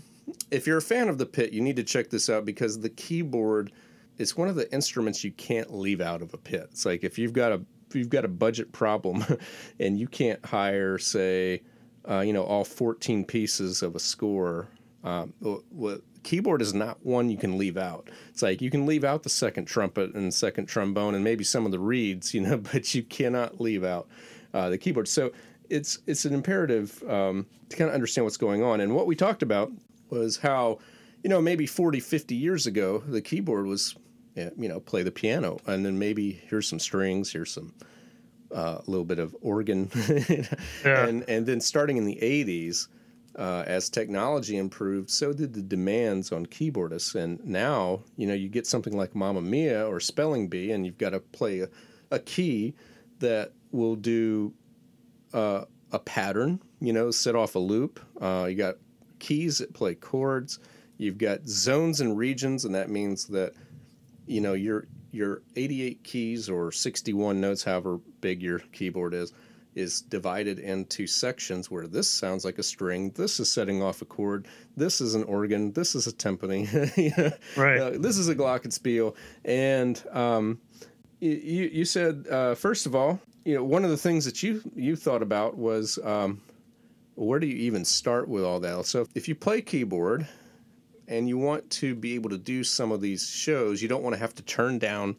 if 0.51 0.65
you're 0.65 0.77
a 0.77 0.81
fan 0.81 1.07
of 1.07 1.17
the 1.17 1.25
pit, 1.25 1.53
you 1.53 1.61
need 1.61 1.75
to 1.75 1.83
check 1.83 2.09
this 2.09 2.29
out 2.29 2.45
because 2.45 2.79
the 2.79 2.89
keyboard 2.89 3.71
is 4.17 4.37
one 4.37 4.47
of 4.47 4.55
the 4.55 4.71
instruments 4.73 5.23
you 5.23 5.31
can't 5.31 5.73
leave 5.73 6.01
out 6.01 6.21
of 6.21 6.33
a 6.33 6.37
pit. 6.37 6.67
It's 6.71 6.85
like 6.85 7.03
if 7.03 7.19
you've 7.19 7.33
got 7.33 7.51
a 7.51 7.61
if 7.89 7.95
you've 7.95 8.09
got 8.09 8.25
a 8.25 8.29
budget 8.29 8.71
problem 8.71 9.23
and 9.79 9.99
you 9.99 10.07
can't 10.07 10.43
hire, 10.43 10.97
say, 10.97 11.61
uh, 12.09 12.19
you 12.19 12.33
know, 12.33 12.43
all 12.43 12.65
14 12.65 13.25
pieces 13.25 13.81
of 13.81 13.95
a 13.95 13.99
score. 13.99 14.67
Um, 15.03 15.33
keyboard 16.23 16.61
is 16.61 16.73
not 16.73 17.05
one 17.05 17.29
you 17.29 17.37
can 17.37 17.57
leave 17.57 17.77
out. 17.77 18.09
It's 18.29 18.41
like 18.41 18.61
you 18.61 18.71
can 18.71 18.85
leave 18.85 19.03
out 19.03 19.23
the 19.23 19.29
second 19.29 19.65
trumpet 19.65 20.13
and 20.13 20.33
second 20.33 20.65
trombone 20.65 21.15
and 21.15 21.23
maybe 21.23 21.43
some 21.43 21.65
of 21.65 21.71
the 21.71 21.79
reeds, 21.79 22.33
you 22.33 22.41
know, 22.41 22.57
but 22.57 22.93
you 22.95 23.03
cannot 23.03 23.61
leave 23.61 23.83
out 23.83 24.07
uh, 24.53 24.69
the 24.69 24.77
keyboard. 24.77 25.07
So 25.07 25.31
it's 25.69 25.99
it's 26.07 26.25
an 26.25 26.33
imperative 26.33 27.01
um, 27.09 27.45
to 27.69 27.77
kind 27.77 27.89
of 27.89 27.95
understand 27.95 28.25
what's 28.25 28.37
going 28.37 28.63
on. 28.63 28.81
And 28.81 28.95
what 28.95 29.07
we 29.07 29.15
talked 29.15 29.43
about 29.43 29.71
was 30.09 30.37
how, 30.37 30.79
you 31.23 31.29
know, 31.29 31.41
maybe 31.41 31.65
40, 31.65 31.99
50 31.99 32.35
years 32.35 32.67
ago, 32.67 33.03
the 33.07 33.21
keyboard 33.21 33.65
was, 33.65 33.95
you 34.35 34.69
know, 34.69 34.79
play 34.79 35.03
the 35.03 35.11
piano, 35.11 35.59
and 35.65 35.85
then 35.85 35.97
maybe 35.97 36.31
here's 36.47 36.67
some 36.67 36.79
strings, 36.79 37.31
here's 37.31 37.51
some 37.51 37.73
uh, 38.53 38.81
a 38.85 38.89
little 38.89 39.05
bit 39.05 39.19
of 39.19 39.35
organ, 39.41 39.89
Yeah. 40.85 41.07
and 41.07 41.27
and 41.27 41.45
then 41.45 41.59
starting 41.61 41.97
in 41.97 42.05
the 42.05 42.17
80s. 42.21 42.87
Uh, 43.35 43.63
as 43.65 43.89
technology 43.89 44.57
improved, 44.57 45.09
so 45.09 45.33
did 45.33 45.53
the 45.55 45.61
demands 45.63 46.31
on 46.31 46.45
keyboardists. 46.45 47.15
And 47.15 47.43
now, 47.43 48.03
you 48.15 48.27
know, 48.27 48.35
you 48.35 48.47
get 48.47 48.67
something 48.67 48.95
like 48.95 49.15
Mamma 49.15 49.41
Mia 49.41 49.87
or 49.87 49.99
Spelling 49.99 50.47
Bee, 50.49 50.69
and 50.71 50.85
you've 50.85 50.99
got 50.99 51.09
to 51.09 51.19
play 51.19 51.61
a, 51.61 51.69
a 52.11 52.19
key 52.19 52.75
that 53.17 53.51
will 53.71 53.95
do 53.95 54.53
uh, 55.33 55.65
a 55.91 55.97
pattern, 55.97 56.61
you 56.79 56.93
know, 56.93 57.09
set 57.09 57.35
off 57.35 57.55
a 57.55 57.59
loop. 57.59 57.99
Uh, 58.21 58.45
you 58.47 58.55
got 58.55 58.75
keys 59.17 59.57
that 59.57 59.73
play 59.73 59.95
chords. 59.95 60.59
You've 60.99 61.17
got 61.17 61.39
zones 61.47 62.01
and 62.01 62.15
regions, 62.15 62.65
and 62.65 62.75
that 62.75 62.91
means 62.91 63.25
that 63.29 63.53
you 64.27 64.41
know 64.41 64.53
your 64.53 64.85
your 65.13 65.41
88 65.55 66.03
keys 66.03 66.49
or 66.49 66.71
61 66.71 67.39
notes, 67.39 67.63
however 67.63 67.99
big 68.21 68.41
your 68.41 68.59
keyboard 68.71 69.13
is, 69.13 69.33
is 69.75 70.01
divided 70.01 70.59
into 70.59 71.07
sections 71.07 71.69
where 71.71 71.87
this 71.87 72.07
sounds 72.07 72.45
like 72.45 72.59
a 72.59 72.63
string, 72.63 73.11
this 73.15 73.39
is 73.39 73.51
setting 73.51 73.81
off 73.81 74.01
a 74.01 74.05
chord, 74.05 74.47
this 74.77 75.01
is 75.01 75.15
an 75.15 75.23
organ, 75.23 75.71
this 75.73 75.95
is 75.95 76.05
a 76.07 76.11
timpani, 76.11 76.67
Right. 77.57 77.79
uh, 77.79 77.89
this 77.97 78.17
is 78.17 78.27
a 78.29 78.35
glockenspiel, 78.35 79.15
and 79.45 80.03
um, 80.11 80.59
you 81.19 81.31
you 81.31 81.63
you 81.73 81.85
said 81.85 82.27
uh, 82.29 82.53
first 82.55 82.85
of 82.85 82.95
all, 82.95 83.19
you 83.45 83.55
know, 83.55 83.63
one 83.63 83.83
of 83.83 83.89
the 83.89 83.97
things 83.97 84.25
that 84.25 84.43
you 84.43 84.61
you 84.75 84.95
thought 84.95 85.21
about 85.23 85.57
was 85.57 85.97
um, 86.03 86.41
where 87.15 87.39
do 87.39 87.47
you 87.47 87.55
even 87.57 87.83
start 87.85 88.27
with 88.27 88.43
all 88.43 88.59
that? 88.59 88.85
So 88.85 89.07
if 89.15 89.27
you 89.27 89.35
play 89.35 89.61
keyboard 89.61 90.27
and 91.07 91.27
you 91.27 91.37
want 91.37 91.69
to 91.71 91.95
be 91.95 92.15
able 92.15 92.29
to 92.29 92.37
do 92.37 92.63
some 92.63 92.91
of 92.91 93.01
these 93.01 93.29
shows, 93.29 93.81
you 93.81 93.87
don't 93.87 94.03
want 94.03 94.13
to 94.13 94.19
have 94.19 94.33
to 94.35 94.43
turn 94.43 94.79
down 94.79 95.15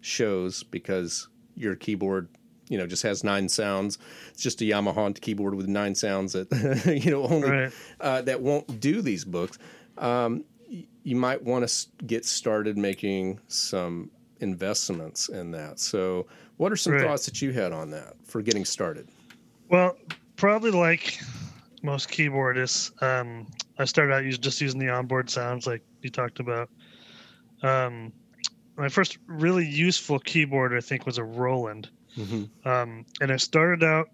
shows 0.00 0.62
because 0.62 1.28
your 1.54 1.74
keyboard, 1.74 2.28
you 2.68 2.78
know, 2.78 2.86
just 2.86 3.02
has 3.02 3.24
nine 3.24 3.48
sounds. 3.48 3.98
It's 4.30 4.42
just 4.42 4.60
a 4.60 4.64
Yamaha 4.64 5.18
keyboard 5.20 5.54
with 5.54 5.66
nine 5.68 5.94
sounds 5.94 6.32
that 6.34 7.00
you 7.04 7.10
know 7.10 7.24
only 7.24 7.50
Right. 7.50 7.72
uh, 8.00 8.22
that 8.22 8.40
won't 8.40 8.80
do 8.80 9.00
these 9.02 9.24
books. 9.24 9.58
Um, 9.98 10.44
y- 10.70 10.84
you 11.02 11.16
might 11.16 11.42
want 11.42 11.66
to 11.68 11.86
get 12.06 12.24
started 12.24 12.76
making 12.76 13.40
some 13.48 14.10
investments 14.40 15.28
in 15.28 15.50
that. 15.52 15.78
So, 15.80 16.26
what 16.58 16.70
are 16.72 16.76
some 16.76 16.92
Right. 16.94 17.02
thoughts 17.02 17.24
that 17.26 17.40
you 17.42 17.52
had 17.52 17.72
on 17.72 17.90
that 17.90 18.14
for 18.24 18.42
getting 18.42 18.64
started? 18.64 19.08
Well, 19.68 19.96
probably 20.36 20.70
like 20.70 21.18
most 21.82 22.08
keyboardists, 22.10 22.90
um, 23.02 23.46
I 23.78 23.84
started 23.84 24.14
out 24.14 24.24
us- 24.24 24.38
just 24.38 24.60
using 24.60 24.80
the 24.80 24.88
onboard 24.90 25.30
sounds 25.30 25.66
like 25.66 25.82
you 26.02 26.10
talked 26.10 26.40
about. 26.40 26.70
Um, 27.62 28.12
my 28.76 28.88
first 28.88 29.18
really 29.26 29.66
useful 29.66 30.18
keyboard, 30.18 30.74
I 30.74 30.80
think, 30.80 31.06
was 31.06 31.18
a 31.18 31.24
Roland. 31.24 31.88
Mm-hmm. 32.16 32.68
Um, 32.68 33.06
and 33.20 33.32
I 33.32 33.36
started 33.36 33.84
out 33.84 34.08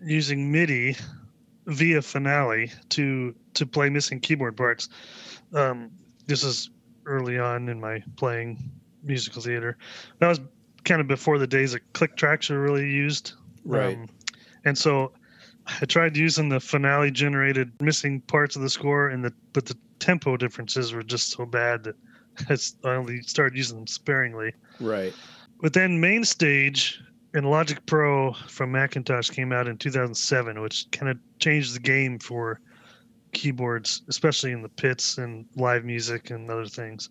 using 0.00 0.50
MIDI 0.50 0.96
via 1.66 2.02
Finale 2.02 2.70
to 2.90 3.34
to 3.54 3.66
play 3.66 3.88
missing 3.88 4.20
keyboard 4.20 4.56
parts. 4.56 4.88
Um, 5.52 5.90
this 6.26 6.44
is 6.44 6.70
early 7.06 7.38
on 7.38 7.68
in 7.68 7.80
my 7.80 8.02
playing 8.16 8.70
musical 9.02 9.42
theater. 9.42 9.78
That 10.18 10.28
was 10.28 10.40
kind 10.84 11.00
of 11.00 11.06
before 11.06 11.38
the 11.38 11.46
days 11.46 11.72
that 11.72 11.92
click 11.92 12.16
tracks 12.16 12.50
were 12.50 12.60
really 12.60 12.88
used. 12.88 13.32
Right. 13.64 13.96
Um, 13.96 14.08
and 14.64 14.76
so 14.76 15.12
I 15.66 15.84
tried 15.86 16.16
using 16.16 16.48
the 16.48 16.60
Finale 16.60 17.10
generated 17.10 17.72
missing 17.80 18.20
parts 18.22 18.56
of 18.56 18.62
the 18.62 18.70
score, 18.70 19.08
and 19.08 19.24
the 19.24 19.32
but 19.52 19.66
the 19.66 19.76
tempo 19.98 20.36
differences 20.36 20.92
were 20.92 21.02
just 21.02 21.30
so 21.30 21.46
bad 21.46 21.84
that 21.84 21.96
I 22.84 22.94
only 22.94 23.22
started 23.22 23.56
using 23.56 23.78
them 23.78 23.86
sparingly. 23.86 24.52
Right. 24.80 25.14
But 25.60 25.72
then 25.72 26.00
Main 26.00 26.24
Stage 26.24 27.00
and 27.34 27.50
Logic 27.50 27.84
Pro 27.86 28.32
from 28.32 28.72
Macintosh 28.72 29.30
came 29.30 29.52
out 29.52 29.68
in 29.68 29.76
2007, 29.78 30.60
which 30.60 30.86
kind 30.90 31.10
of 31.10 31.18
changed 31.38 31.74
the 31.74 31.80
game 31.80 32.18
for 32.18 32.60
keyboards, 33.32 34.02
especially 34.08 34.52
in 34.52 34.62
the 34.62 34.68
pits 34.68 35.18
and 35.18 35.46
live 35.56 35.84
music 35.84 36.30
and 36.30 36.50
other 36.50 36.66
things. 36.66 37.10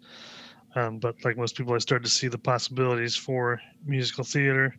Um, 0.76 1.00
but 1.00 1.16
like 1.24 1.38
most 1.38 1.56
people, 1.56 1.74
I 1.74 1.78
started 1.78 2.06
to 2.06 2.12
see 2.12 2.28
the 2.28 2.38
possibilities 2.38 3.16
for 3.16 3.62
musical 3.86 4.24
theater. 4.24 4.76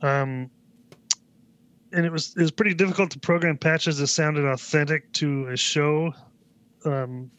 Um, 0.00 0.50
and 1.92 2.06
it 2.06 2.12
was 2.12 2.34
it 2.36 2.40
was 2.40 2.50
pretty 2.50 2.74
difficult 2.74 3.10
to 3.12 3.18
program 3.18 3.56
patches 3.56 3.98
that 3.98 4.06
sounded 4.08 4.44
authentic 4.44 5.12
to 5.14 5.48
a 5.48 5.56
show. 5.56 6.14
Um, 6.84 7.30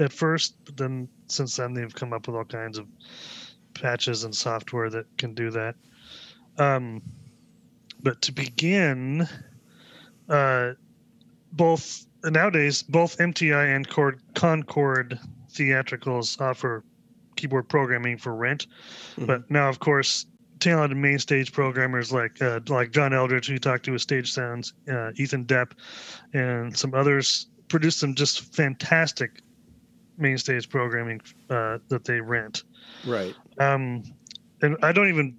at 0.00 0.12
first, 0.12 0.56
but 0.64 0.76
then 0.76 1.08
since 1.26 1.56
then 1.56 1.74
they've 1.74 1.94
come 1.94 2.12
up 2.12 2.26
with 2.26 2.36
all 2.36 2.44
kinds 2.44 2.78
of 2.78 2.86
patches 3.74 4.24
and 4.24 4.34
software 4.34 4.90
that 4.90 5.06
can 5.18 5.34
do 5.34 5.50
that. 5.50 5.74
Um, 6.58 7.02
but 8.02 8.20
to 8.22 8.32
begin, 8.32 9.28
uh, 10.28 10.72
both 11.52 12.06
nowadays 12.24 12.82
both 12.82 13.18
MTI 13.18 13.76
and 13.76 13.88
Cord, 13.88 14.20
Concord 14.34 15.18
theatricals 15.52 16.40
offer 16.40 16.84
keyboard 17.36 17.68
programming 17.68 18.18
for 18.18 18.34
rent. 18.34 18.66
Mhm. 19.16 19.26
But 19.26 19.50
now, 19.50 19.68
of 19.68 19.78
course, 19.78 20.26
talented 20.60 20.96
main 20.96 21.18
stage 21.18 21.52
programmers 21.52 22.12
like 22.12 22.40
uh, 22.42 22.60
like 22.68 22.92
John 22.92 23.12
Eldridge, 23.12 23.46
who 23.46 23.54
you 23.54 23.58
talked 23.58 23.84
to 23.86 23.92
with 23.92 24.02
Stage 24.02 24.32
Sounds, 24.32 24.74
uh, 24.90 25.10
Ethan 25.16 25.46
Depp, 25.46 25.72
and 26.32 26.76
some 26.76 26.94
others 26.94 27.46
produce 27.68 27.96
some 27.96 28.14
just 28.14 28.54
fantastic 28.54 29.40
main 30.18 30.38
stage 30.38 30.68
programming 30.68 31.20
uh, 31.48 31.78
that 31.88 32.04
they 32.04 32.20
rent. 32.20 32.64
Right. 33.06 33.34
Um, 33.58 34.02
and 34.62 34.76
I 34.82 34.92
don't 34.92 35.08
even 35.08 35.36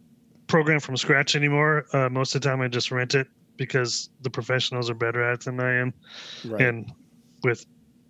program 0.47 0.79
from 0.79 0.97
scratch 0.97 1.35
anymore. 1.35 1.85
Uh, 1.93 2.09
most 2.09 2.35
of 2.35 2.41
the 2.41 2.49
time, 2.49 2.61
I 2.61 2.67
just 2.67 2.91
rent 2.91 3.15
it 3.15 3.27
because 3.57 4.09
the 4.21 4.29
professionals 4.29 4.89
are 4.89 4.95
better 4.95 5.23
at 5.23 5.35
it 5.35 5.41
than 5.41 5.59
I 5.59 5.75
am. 5.75 5.93
Right. 6.45 6.61
And 6.61 6.91
with 7.43 7.65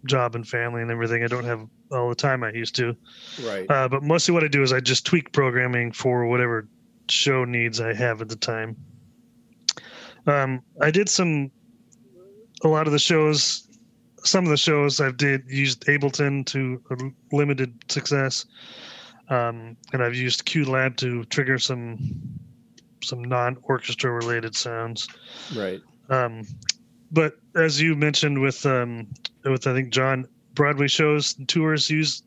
job 0.05 0.35
and 0.35 0.47
family 0.47 0.81
and 0.81 0.89
everything, 0.89 1.23
I 1.23 1.27
don't 1.27 1.43
have 1.43 1.67
all 1.91 2.09
the 2.09 2.15
time 2.15 2.43
I 2.43 2.51
used 2.51 2.75
to. 2.77 2.95
right. 3.45 3.69
Uh, 3.69 3.89
but 3.89 4.01
mostly 4.01 4.33
what 4.33 4.43
I 4.43 4.47
do 4.47 4.63
is 4.63 4.71
I 4.71 4.79
just 4.79 5.05
tweak 5.05 5.31
programming 5.33 5.91
for 5.91 6.25
whatever 6.25 6.67
show 7.11 7.45
needs 7.45 7.79
I 7.81 7.93
have 7.93 8.21
at 8.21 8.29
the 8.29 8.35
time. 8.35 8.75
Um, 10.27 10.61
I 10.79 10.91
did 10.91 11.09
some, 11.09 11.51
a 12.63 12.67
lot 12.67 12.87
of 12.87 12.93
the 12.93 12.99
shows, 12.99 13.67
some 14.23 14.43
of 14.43 14.49
the 14.51 14.57
shows 14.57 14.99
I've 14.99 15.17
did 15.17 15.43
used 15.47 15.85
Ableton 15.87 16.45
to 16.47 16.81
a 16.91 17.35
limited 17.35 17.73
success, 17.91 18.45
um, 19.29 19.75
and 19.93 20.03
I've 20.03 20.15
used 20.15 20.45
QLab 20.45 20.97
to 20.97 21.23
trigger 21.25 21.57
some 21.57 21.97
some 23.03 23.23
non-orchestra 23.23 24.11
related 24.11 24.55
sounds. 24.55 25.07
right. 25.55 25.81
Um, 26.09 26.43
but 27.11 27.33
as 27.55 27.81
you 27.81 27.95
mentioned 27.95 28.39
with 28.39 28.63
um, 28.65 29.07
with 29.43 29.65
I 29.65 29.73
think 29.73 29.91
John, 29.91 30.27
Broadway 30.53 30.87
shows 30.87 31.35
and 31.37 31.49
tours 31.49 31.89
use 31.89 32.21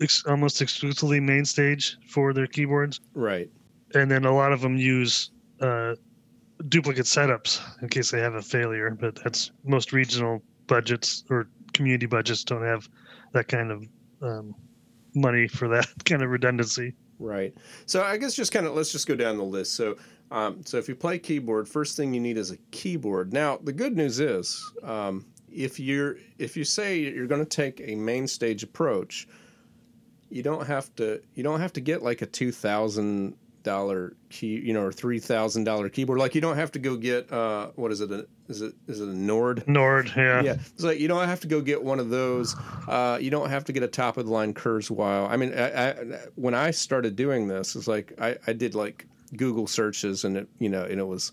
ex- 0.00 0.24
almost 0.26 0.62
exclusively 0.62 1.20
main 1.20 1.44
stage 1.44 1.98
for 2.08 2.32
their 2.32 2.46
keyboards, 2.46 3.00
Right. 3.14 3.50
And 3.94 4.10
then 4.10 4.24
a 4.24 4.34
lot 4.34 4.52
of 4.52 4.60
them 4.60 4.76
use 4.76 5.30
uh, 5.60 5.94
duplicate 6.68 7.06
setups 7.06 7.60
in 7.82 7.88
case 7.88 8.10
they 8.10 8.20
have 8.20 8.34
a 8.34 8.42
failure. 8.42 8.90
But 8.90 9.16
that's 9.16 9.52
most 9.64 9.92
regional 9.92 10.42
budgets 10.66 11.24
or 11.30 11.48
community 11.72 12.06
budgets 12.06 12.44
don't 12.44 12.64
have 12.64 12.88
that 13.32 13.48
kind 13.48 13.70
of 13.70 13.86
um, 14.22 14.54
money 15.14 15.48
for 15.48 15.68
that 15.68 15.86
kind 16.04 16.22
of 16.22 16.30
redundancy. 16.30 16.94
Right. 17.18 17.54
So 17.86 18.02
I 18.02 18.16
guess 18.16 18.34
just 18.34 18.52
kind 18.52 18.66
of 18.66 18.74
let's 18.74 18.92
just 18.92 19.06
go 19.06 19.14
down 19.14 19.38
the 19.38 19.44
list. 19.44 19.74
So 19.74 19.96
um, 20.30 20.64
so 20.64 20.78
if 20.78 20.88
you 20.88 20.94
play 20.94 21.18
keyboard, 21.18 21.68
first 21.68 21.96
thing 21.96 22.12
you 22.12 22.20
need 22.20 22.36
is 22.36 22.50
a 22.50 22.56
keyboard. 22.70 23.32
Now 23.32 23.58
the 23.62 23.72
good 23.72 23.96
news 23.96 24.20
is 24.20 24.60
um, 24.82 25.26
if 25.50 25.78
you're 25.78 26.16
if 26.38 26.56
you 26.56 26.64
say 26.64 26.98
you're 26.98 27.26
going 27.26 27.44
to 27.44 27.48
take 27.48 27.80
a 27.84 27.94
main 27.94 28.26
stage 28.26 28.62
approach, 28.62 29.28
you 30.30 30.42
don't 30.42 30.66
have 30.66 30.94
to 30.96 31.22
you 31.34 31.42
don't 31.42 31.60
have 31.60 31.72
to 31.74 31.80
get 31.80 32.02
like 32.02 32.22
a 32.22 32.26
two 32.26 32.50
thousand 32.50 33.36
dollar 33.64 34.14
key 34.30 34.60
you 34.60 34.72
know 34.72 34.82
or 34.82 34.92
three 34.92 35.18
thousand 35.18 35.64
dollar 35.64 35.88
keyboard. 35.88 36.20
Like 36.20 36.36
you 36.36 36.40
don't 36.40 36.56
have 36.56 36.70
to 36.72 36.78
go 36.78 36.96
get 36.96 37.32
uh, 37.32 37.70
what 37.74 37.90
is 37.90 38.00
it 38.00 38.12
a, 38.12 38.26
is 38.48 38.62
it 38.62 38.74
is 38.86 39.00
it 39.00 39.08
a 39.08 39.14
Nord? 39.14 39.64
Nord, 39.66 40.12
yeah, 40.16 40.42
yeah. 40.42 40.52
It's 40.52 40.84
like 40.84 41.00
you 41.00 41.08
don't 41.08 41.26
have 41.26 41.40
to 41.40 41.48
go 41.48 41.60
get 41.60 41.82
one 41.82 41.98
of 41.98 42.10
those. 42.10 42.54
Uh, 42.86 43.18
you 43.20 43.30
don't 43.30 43.50
have 43.50 43.64
to 43.64 43.72
get 43.72 43.82
a 43.82 43.88
top 43.88 44.16
of 44.16 44.26
the 44.26 44.32
line 44.32 44.52
kurzweil 44.52 45.28
i 45.28 45.36
mean 45.36 45.52
I, 45.54 45.90
I, 45.90 45.92
when 46.34 46.54
i 46.54 46.70
started 46.70 47.16
doing 47.16 47.48
this 47.48 47.76
it's 47.76 47.88
like 47.88 48.12
I, 48.20 48.36
I 48.46 48.52
did 48.52 48.74
like 48.74 49.06
google 49.36 49.66
searches 49.66 50.24
and 50.24 50.36
it 50.36 50.48
you 50.58 50.68
know 50.68 50.84
and 50.84 51.00
it 51.00 51.06
was 51.06 51.32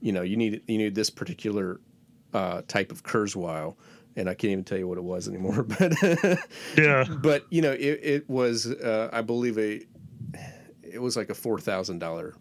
you 0.00 0.12
know 0.12 0.22
you 0.22 0.36
need 0.36 0.62
you 0.66 0.78
need 0.78 0.94
this 0.94 1.10
particular 1.10 1.80
uh, 2.34 2.62
type 2.66 2.90
of 2.90 3.02
kurzweil 3.02 3.76
and 4.16 4.28
i 4.28 4.34
can't 4.34 4.52
even 4.52 4.64
tell 4.64 4.78
you 4.78 4.88
what 4.88 4.98
it 4.98 5.04
was 5.04 5.28
anymore 5.28 5.62
but 5.78 5.92
yeah, 6.76 7.04
but 7.22 7.46
you 7.50 7.62
know 7.62 7.72
it, 7.72 8.00
it 8.02 8.30
was 8.30 8.66
uh, 8.66 9.10
i 9.12 9.20
believe 9.20 9.58
a 9.58 9.82
it 10.92 11.00
was 11.00 11.16
like 11.16 11.30
a 11.30 11.34
four 11.34 11.58
thousand 11.58 11.98
dollar 11.98 12.34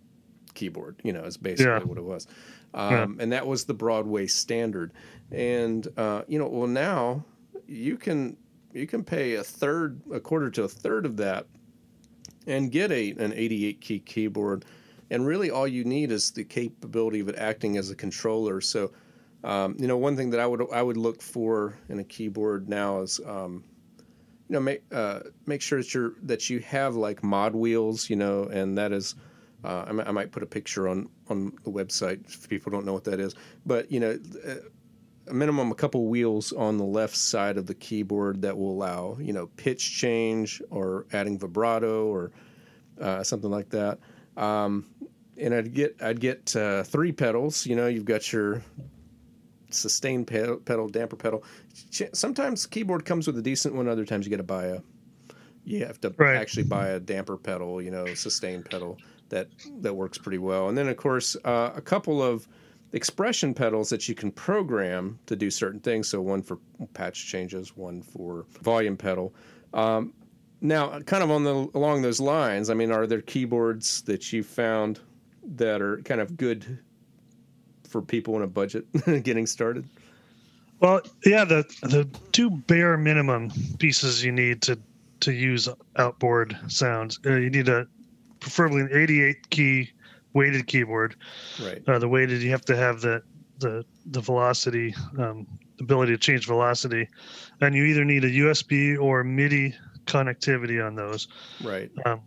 keyboard 0.53 0.99
you 1.03 1.13
know 1.13 1.23
is 1.23 1.37
basically 1.37 1.71
Yeah. 1.71 1.83
what 1.83 1.97
it 1.97 2.03
was. 2.03 2.27
Um, 2.73 3.17
and 3.19 3.31
that 3.31 3.45
was 3.47 3.65
the 3.65 3.73
broadway 3.73 4.27
standard. 4.27 4.93
And 5.31 5.87
uh, 5.97 6.23
you 6.27 6.37
know 6.39 6.47
well 6.47 6.67
now 6.67 7.23
you 7.67 7.97
can 7.97 8.37
you 8.73 8.87
can 8.87 9.03
pay 9.03 9.35
a 9.35 9.43
third 9.43 10.01
a 10.13 10.19
quarter 10.19 10.49
to 10.51 10.63
a 10.63 10.67
third 10.67 11.05
of 11.05 11.17
that 11.17 11.47
and 12.47 12.71
get 12.71 12.91
a 12.91 13.11
an 13.11 13.33
88 13.33 13.81
key 13.81 13.99
keyboard. 13.99 14.65
And 15.09 15.25
really 15.25 15.51
all 15.51 15.67
you 15.67 15.83
need 15.83 16.11
is 16.11 16.31
the 16.31 16.43
capability 16.43 17.19
of 17.19 17.27
it 17.29 17.35
acting 17.37 17.77
as 17.77 17.89
a 17.91 17.95
controller. 17.95 18.61
So 18.61 18.91
um, 19.43 19.75
you 19.79 19.87
know 19.87 19.97
one 19.97 20.15
thing 20.15 20.29
that 20.29 20.39
i 20.39 20.45
would 20.45 20.61
i 20.71 20.83
would 20.83 20.97
look 20.97 21.19
for 21.21 21.75
in 21.89 21.97
a 21.99 22.03
keyboard 22.03 22.69
now 22.69 23.01
is 23.01 23.19
um, 23.25 23.63
you 24.51 24.55
know 24.55 24.59
make 24.59 24.83
uh, 24.91 25.21
make 25.45 25.61
sure 25.61 25.79
that 25.79 25.93
you're 25.93 26.15
that 26.23 26.49
you 26.49 26.59
have 26.59 26.97
like 26.97 27.23
mod 27.23 27.55
wheels 27.55 28.09
you 28.09 28.17
know 28.17 28.43
and 28.51 28.77
that 28.77 28.91
is 28.91 29.15
uh, 29.63 29.85
I, 29.87 29.91
might, 29.93 30.07
I 30.07 30.11
might 30.11 30.31
put 30.33 30.43
a 30.43 30.45
picture 30.45 30.89
on 30.89 31.07
on 31.29 31.53
the 31.63 31.71
website 31.71 32.25
if 32.27 32.49
people 32.49 32.69
don't 32.69 32.85
know 32.85 32.91
what 32.91 33.05
that 33.05 33.21
is. 33.21 33.33
But 33.65 33.89
you 33.89 34.01
know 34.01 34.19
uh, 34.45 34.55
a 35.27 35.33
minimum 35.33 35.71
a 35.71 35.75
couple 35.75 36.05
wheels 36.07 36.51
on 36.51 36.77
the 36.77 36.83
left 36.83 37.15
side 37.15 37.55
of 37.55 37.65
the 37.65 37.75
keyboard 37.75 38.41
that 38.41 38.57
will 38.57 38.71
allow 38.71 39.17
you 39.21 39.31
know 39.31 39.47
pitch 39.55 39.97
change 39.97 40.61
or 40.69 41.05
adding 41.13 41.39
vibrato 41.39 42.07
or 42.07 42.33
uh, 42.99 43.23
something 43.23 43.49
like 43.49 43.69
that. 43.69 43.99
Um, 44.35 44.85
and 45.37 45.53
I'd 45.53 45.73
get 45.73 45.95
I'd 46.01 46.19
get 46.19 46.53
uh, 46.57 46.83
three 46.83 47.13
pedals 47.13 47.65
you 47.65 47.77
know 47.77 47.87
you've 47.87 48.03
got 48.03 48.33
your 48.33 48.61
sustain 49.73 50.25
pedal, 50.25 50.57
pedal 50.57 50.87
damper 50.87 51.15
pedal. 51.15 51.43
Sometimes 52.13 52.65
keyboard 52.65 53.05
comes 53.05 53.27
with 53.27 53.37
a 53.37 53.41
decent 53.41 53.75
one 53.75 53.87
other 53.87 54.05
times 54.05 54.25
you 54.25 54.29
got 54.31 54.37
to 54.37 54.43
buy 54.43 54.65
a 54.65 54.79
you 55.63 55.85
have 55.85 56.01
to 56.01 56.13
Right. 56.17 56.35
actually 56.37 56.63
buy 56.63 56.89
a 56.89 56.99
damper 56.99 57.37
pedal 57.37 57.81
you 57.81 57.91
know 57.91 58.13
sustain 58.15 58.63
pedal 58.63 58.97
that 59.29 59.47
that 59.81 59.93
works 59.93 60.17
pretty 60.17 60.39
well. 60.39 60.69
And 60.69 60.77
then 60.77 60.87
of 60.87 60.97
course 60.97 61.35
uh, 61.45 61.71
a 61.75 61.81
couple 61.81 62.21
of 62.21 62.47
expression 62.93 63.53
pedals 63.53 63.89
that 63.89 64.09
you 64.09 64.15
can 64.15 64.31
program 64.31 65.17
to 65.27 65.35
do 65.35 65.49
certain 65.49 65.79
things. 65.79 66.07
So 66.09 66.19
one 66.21 66.41
for 66.41 66.57
patch 66.93 67.27
changes 67.27 67.77
one 67.77 68.01
for 68.01 68.45
volume 68.61 68.97
pedal. 68.97 69.33
Um, 69.73 70.13
now 70.63 70.99
kind 71.01 71.23
of 71.23 71.31
on 71.31 71.43
the 71.43 71.67
along 71.73 72.03
those 72.03 72.19
lines 72.19 72.69
i 72.69 72.73
mean 72.75 72.91
are 72.91 73.07
there 73.07 73.21
keyboards 73.21 74.03
that 74.03 74.31
you 74.31 74.43
found 74.43 74.99
that 75.43 75.81
are 75.81 75.97
kind 76.03 76.21
of 76.21 76.37
good 76.37 76.77
for 77.91 78.01
people 78.01 78.35
in 78.35 78.41
a 78.41 78.47
budget 78.47 78.85
getting 79.23 79.45
started 79.45 79.87
Well, 80.79 81.01
yeah, 81.25 81.45
the 81.45 81.63
the 81.83 82.07
two 82.31 82.49
bare 82.49 82.97
minimum 82.97 83.51
pieces 83.77 84.23
you 84.23 84.31
need 84.31 84.61
to 84.63 84.79
to 85.19 85.31
use 85.31 85.69
outboard 85.97 86.57
sounds. 86.67 87.19
Uh, 87.25 87.35
you 87.35 87.49
need 87.49 87.69
a 87.69 87.85
preferably 88.39 88.81
an 88.81 88.89
88 88.91 89.49
key 89.51 89.89
weighted 90.33 90.65
keyboard. 90.65 91.15
right 91.61 91.81
Uh, 91.87 91.99
the 91.99 92.07
weighted 92.07 92.41
you 92.41 92.49
have 92.49 92.65
to 92.65 92.75
have 92.75 93.01
the 93.01 93.21
the 93.59 93.85
the 94.07 94.21
velocity 94.21 94.95
um, 95.19 95.45
ability 95.79 96.13
to 96.13 96.17
change 96.17 96.47
velocity, 96.47 97.07
and 97.61 97.75
you 97.75 97.83
either 97.85 98.03
need 98.03 98.23
a 98.23 98.31
USB 98.31 98.99
or 98.99 99.23
MIDI 99.23 99.75
connectivity 100.05 100.85
on 100.85 100.95
those. 100.95 101.27
right 101.63 101.91
Um, 102.05 102.21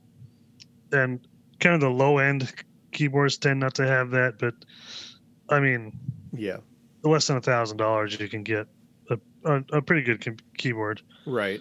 and 0.93 1.27
kind 1.59 1.75
of 1.75 1.81
the 1.81 1.91
low 1.91 2.19
end 2.19 2.53
keyboards 2.93 3.37
tend 3.37 3.61
not 3.61 3.75
to 3.75 3.87
have 3.87 4.11
that, 4.11 4.39
but 4.39 4.55
I 5.49 5.61
mean, 5.61 5.93
yeah 6.33 6.59
less 7.03 7.27
than 7.27 7.37
a 7.37 7.41
thousand 7.41 7.77
dollars, 7.77 8.19
you 8.19 8.29
can 8.29 8.43
get 8.43 8.67
a, 9.11 9.19
a, 9.45 9.63
a 9.73 9.83
pretty 9.83 10.03
good 10.03 10.21
key- 10.21 10.45
keyboard. 10.57 11.03
right 11.27 11.61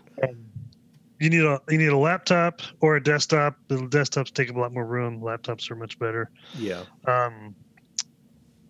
You 1.19 1.29
need 1.29 1.43
a 1.43 1.61
you 1.69 1.77
need 1.77 1.89
a 1.89 1.97
laptop 1.97 2.61
or 2.81 2.95
a 2.95 3.03
desktop. 3.03 3.55
The 3.67 3.75
desktops 3.75 4.33
take 4.33 4.49
up 4.49 4.55
a 4.55 4.59
lot 4.59 4.73
more 4.73 4.85
room. 4.85 5.21
Laptops 5.21 5.69
are 5.71 5.75
much 5.75 5.97
better. 5.99 6.29
yeah 6.57 6.83
Um, 7.07 7.55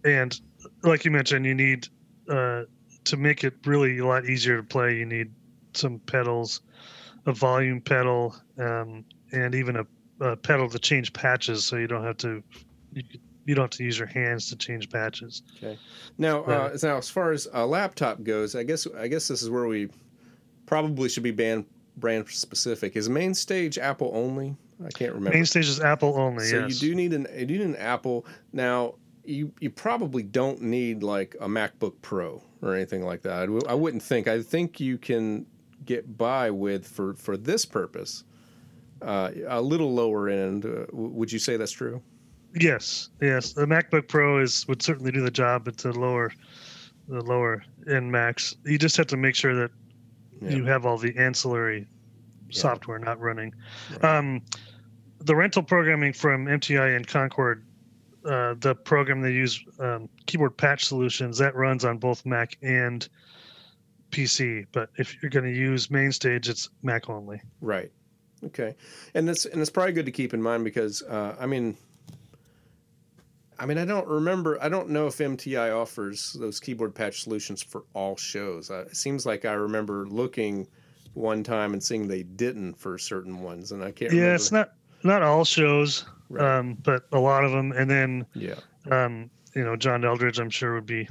and 0.04 0.40
like 0.84 1.06
you 1.06 1.12
mentioned, 1.12 1.46
you 1.46 1.56
need 1.56 1.88
uh, 2.30 2.64
to 3.06 3.18
make 3.18 3.44
it 3.44 3.54
really 3.66 4.00
a 4.00 4.06
lot 4.06 4.26
easier 4.26 4.58
to 4.58 4.64
play. 4.64 4.98
You 4.98 5.06
need 5.06 5.32
some 5.74 6.00
pedals, 6.00 6.62
a 7.26 7.34
volume 7.34 7.82
pedal, 7.82 8.36
um, 8.60 9.06
and 9.32 9.56
even 9.56 9.78
a, 9.78 9.86
a 10.20 10.36
pedal 10.36 10.70
to 10.70 10.80
change 10.80 11.14
patches, 11.14 11.66
so 11.66 11.78
you 11.78 11.88
don't 11.88 12.04
have 12.04 12.18
to 12.18 12.44
you, 12.92 13.04
you 13.46 13.56
don't 13.56 13.64
have 13.64 13.72
to 13.72 13.84
use 13.84 13.98
your 13.98 14.08
hands 14.08 14.50
to 14.50 14.56
change 14.56 14.90
patches. 14.90 15.44
Okay. 15.58 15.78
Now, 16.18 16.44
uh, 16.44 16.78
now 16.82 16.98
as 16.98 17.10
far 17.10 17.32
as 17.32 17.48
a 17.54 17.66
laptop 17.66 18.24
goes, 18.24 18.56
I 18.56 18.64
guess 18.64 18.88
I 18.98 19.08
guess 19.08 19.28
this 19.28 19.42
is 19.42 19.50
where 19.50 19.68
we 19.68 19.90
probably 20.66 21.10
should 21.10 21.24
be 21.24 21.32
brand 21.32 21.66
brand 21.98 22.30
specific. 22.30 22.96
Is 22.96 23.10
main 23.10 23.34
stage 23.34 23.78
Apple 23.78 24.12
only? 24.14 24.56
I 24.84 24.90
can't 24.90 25.14
remember. 25.14 25.36
Main 25.36 25.46
stage 25.46 25.68
is 25.68 25.80
Apple 25.80 26.18
only. 26.18 26.46
so 26.46 26.60
yes. 26.60 26.82
you 26.82 26.90
do 26.90 26.96
need 26.96 27.14
an 27.14 27.28
you 27.36 27.46
need 27.46 27.62
an 27.62 27.76
Apple. 27.76 28.26
Now 28.52 28.96
you 29.24 29.52
you 29.60 29.70
probably 29.70 30.24
don't 30.24 30.62
need 30.62 31.04
like 31.04 31.36
a 31.40 31.48
MacBook 31.48 31.94
Pro 32.02 32.42
or 32.62 32.76
anything 32.76 33.04
like 33.04 33.22
that. 33.24 33.34
I, 33.34 33.46
w- 33.46 33.64
I 33.68 33.74
wouldn't 33.74 34.04
think. 34.04 34.28
I 34.28 34.42
think 34.42 34.80
you 34.80 34.98
can 34.98 35.46
get 35.86 36.18
by 36.18 36.50
with 36.50 36.88
for 36.88 37.14
for 37.14 37.38
this 37.38 37.66
purpose. 37.66 38.24
Uh, 39.02 39.32
a 39.48 39.62
little 39.62 39.94
lower 39.94 40.30
end. 40.30 40.66
Uh, 40.66 40.86
would 40.94 41.30
you 41.30 41.40
say 41.40 41.58
that's 41.58 41.74
true? 41.74 42.02
Yes, 42.56 43.10
yes. 43.22 43.54
The 43.54 43.66
MacBook 43.66 44.08
Pro 44.08 44.40
is 44.40 44.68
would 44.68 44.82
certainly 44.82 45.12
do 45.12 45.22
the 45.22 45.32
job 45.32 45.68
at 45.68 45.78
the 45.78 45.92
lower, 45.98 46.32
the 47.08 47.22
lower 47.22 47.64
end 47.90 48.12
Macs. 48.12 48.56
You 48.66 48.78
just 48.78 48.96
have 48.98 49.08
to 49.08 49.18
make 49.18 49.36
sure 49.36 49.56
that 49.56 49.72
Yeah. 50.42 50.50
you 50.56 50.66
have 50.66 50.86
all 50.86 50.98
the 50.98 51.16
ancillary 51.18 51.88
Yeah. 52.50 52.60
software 52.62 53.00
not 53.00 53.20
running. 53.20 53.54
Right. 54.02 54.04
Um, 54.18 54.42
the 55.20 55.36
rental 55.36 55.64
programming 55.64 56.14
from 56.14 56.48
MTI 56.48 56.96
and 56.96 57.08
Concord, 57.08 57.64
uh, 58.26 58.56
the 58.60 58.76
program 58.76 59.22
they 59.22 59.32
use, 59.32 59.64
um, 59.80 60.10
Keyboard 60.26 60.58
Patch 60.58 60.86
Solutions, 60.86 61.38
that 61.40 61.56
runs 61.56 61.86
on 61.86 61.98
both 61.98 62.26
Mac 62.26 62.58
and 62.62 63.08
PC. 64.12 64.66
But 64.72 64.90
if 64.98 65.22
you're 65.24 65.30
going 65.30 65.46
to 65.46 65.58
use 65.58 65.88
MainStage, 65.88 66.48
it's 66.50 66.70
Mac 66.84 67.10
only. 67.10 67.42
Right. 67.62 67.92
Okay. 68.44 68.76
And 69.14 69.28
that's 69.28 69.46
and 69.46 69.62
it's 69.62 69.70
probably 69.72 69.94
good 69.94 70.06
to 70.06 70.12
keep 70.12 70.34
in 70.34 70.42
mind 70.42 70.64
because 70.66 71.02
uh, 71.04 71.36
I 71.40 71.46
mean, 71.46 71.78
I 73.60 73.66
mean 73.66 73.78
I 73.78 73.86
don't 73.86 74.08
remember. 74.08 74.62
I 74.62 74.70
don't 74.70 74.90
know 74.90 75.08
if 75.08 75.18
MTI 75.18 75.76
offers 75.76 76.34
those 76.40 76.60
keyboard 76.60 76.94
patch 76.96 77.24
solutions 77.24 77.62
for 77.62 77.84
all 77.94 78.16
shows. 78.16 78.70
Uh, 78.72 78.86
it 78.90 78.96
seems 78.96 79.26
like 79.26 79.46
I 79.46 79.54
remember 79.54 80.06
looking 80.08 80.68
one 81.14 81.44
time 81.44 81.74
and 81.74 81.84
seeing 81.84 82.08
they 82.08 82.24
didn't 82.24 82.74
for 82.80 82.98
certain 82.98 83.42
ones, 83.42 83.72
and 83.72 83.84
I 83.84 83.92
can't. 83.92 84.12
Yeah, 84.12 84.20
remember. 84.20 84.36
it's 84.36 84.52
not 84.52 84.74
not 85.04 85.22
all 85.22 85.44
shows, 85.46 86.06
Right. 86.30 86.58
um, 86.60 86.76
but 86.84 87.04
a 87.12 87.20
lot 87.20 87.44
of 87.44 87.52
them. 87.52 87.72
And 87.74 87.90
then 87.90 88.26
Yeah. 88.34 88.56
um, 88.90 89.30
you 89.56 89.64
know, 89.64 89.76
John 89.76 90.04
Eldridge, 90.06 90.40
I'm 90.40 90.50
sure 90.50 90.74
would 90.76 90.86
be 90.86 91.08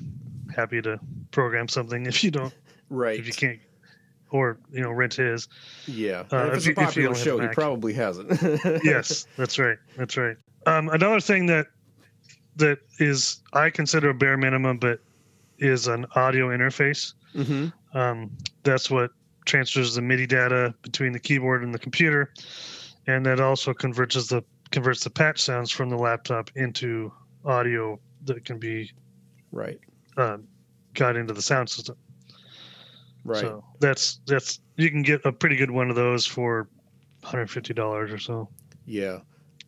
happy 0.55 0.81
to 0.83 0.99
program 1.31 1.69
something 1.69 2.07
if 2.07 2.25
you 2.25 2.31
don't, 2.31 2.55
Right. 2.91 3.19
if 3.21 3.27
you 3.27 3.33
can't, 3.33 3.61
or 4.31 4.59
you 4.73 4.81
know, 4.81 4.91
rent 4.91 5.15
his. 5.15 5.47
Yeah. 5.87 6.25
Uh, 6.33 6.47
if 6.47 6.49
if 6.49 6.55
it's 6.57 6.67
you- 6.67 6.73
a 6.73 6.77
popular 6.77 7.15
show, 7.15 7.39
he 7.39 7.49
probably 7.49 7.93
hasn't. 7.93 8.31
yes, 8.85 9.27
that's 9.37 9.59
right. 9.59 9.79
That's 9.97 10.17
right. 10.17 10.37
Um, 10.67 10.89
another 10.89 11.21
thing 11.21 11.47
that 11.47 11.67
that 12.57 12.79
is 12.99 13.41
I 13.53 13.71
consider 13.71 14.11
a 14.11 14.15
bare 14.15 14.37
minimum, 14.37 14.79
but 14.79 15.01
is 15.59 15.87
an 15.87 16.07
audio 16.17 16.49
interface. 16.49 17.15
hmm 17.35 17.67
Um, 17.95 18.31
that's 18.63 18.91
what 18.91 19.11
transfers 19.45 19.95
the 19.95 20.03
MIDI 20.03 20.27
data 20.27 20.75
between 20.83 21.13
the 21.13 21.19
keyboard 21.21 21.63
and 21.63 21.75
the 21.75 21.79
computer, 21.79 22.33
and 23.07 23.25
that 23.27 23.41
also 23.41 23.75
converts 23.75 24.15
the 24.29 24.43
converts 24.71 25.05
the 25.05 25.11
patch 25.11 25.41
sounds 25.41 25.71
from 25.71 25.91
the 25.91 25.97
laptop 25.97 26.51
into 26.57 27.13
audio 27.45 27.99
that 28.25 28.45
can 28.45 28.59
be 28.59 28.91
Right. 29.51 29.79
uh, 30.17 30.39
got 30.95 31.17
into 31.17 31.35
the 31.35 31.43
sound 31.43 31.69
system. 31.69 31.97
Right. 33.25 33.41
So 33.41 33.65
that's 33.81 34.21
that's 34.27 34.61
you 34.77 34.91
can 34.91 35.03
get 35.03 35.25
a 35.25 35.33
pretty 35.33 35.57
good 35.57 35.71
one 35.71 35.91
of 35.91 35.97
those 35.97 36.25
for 36.27 36.69
$150 37.23 37.79
or 38.13 38.19
so. 38.19 38.49
Yeah, 38.87 39.19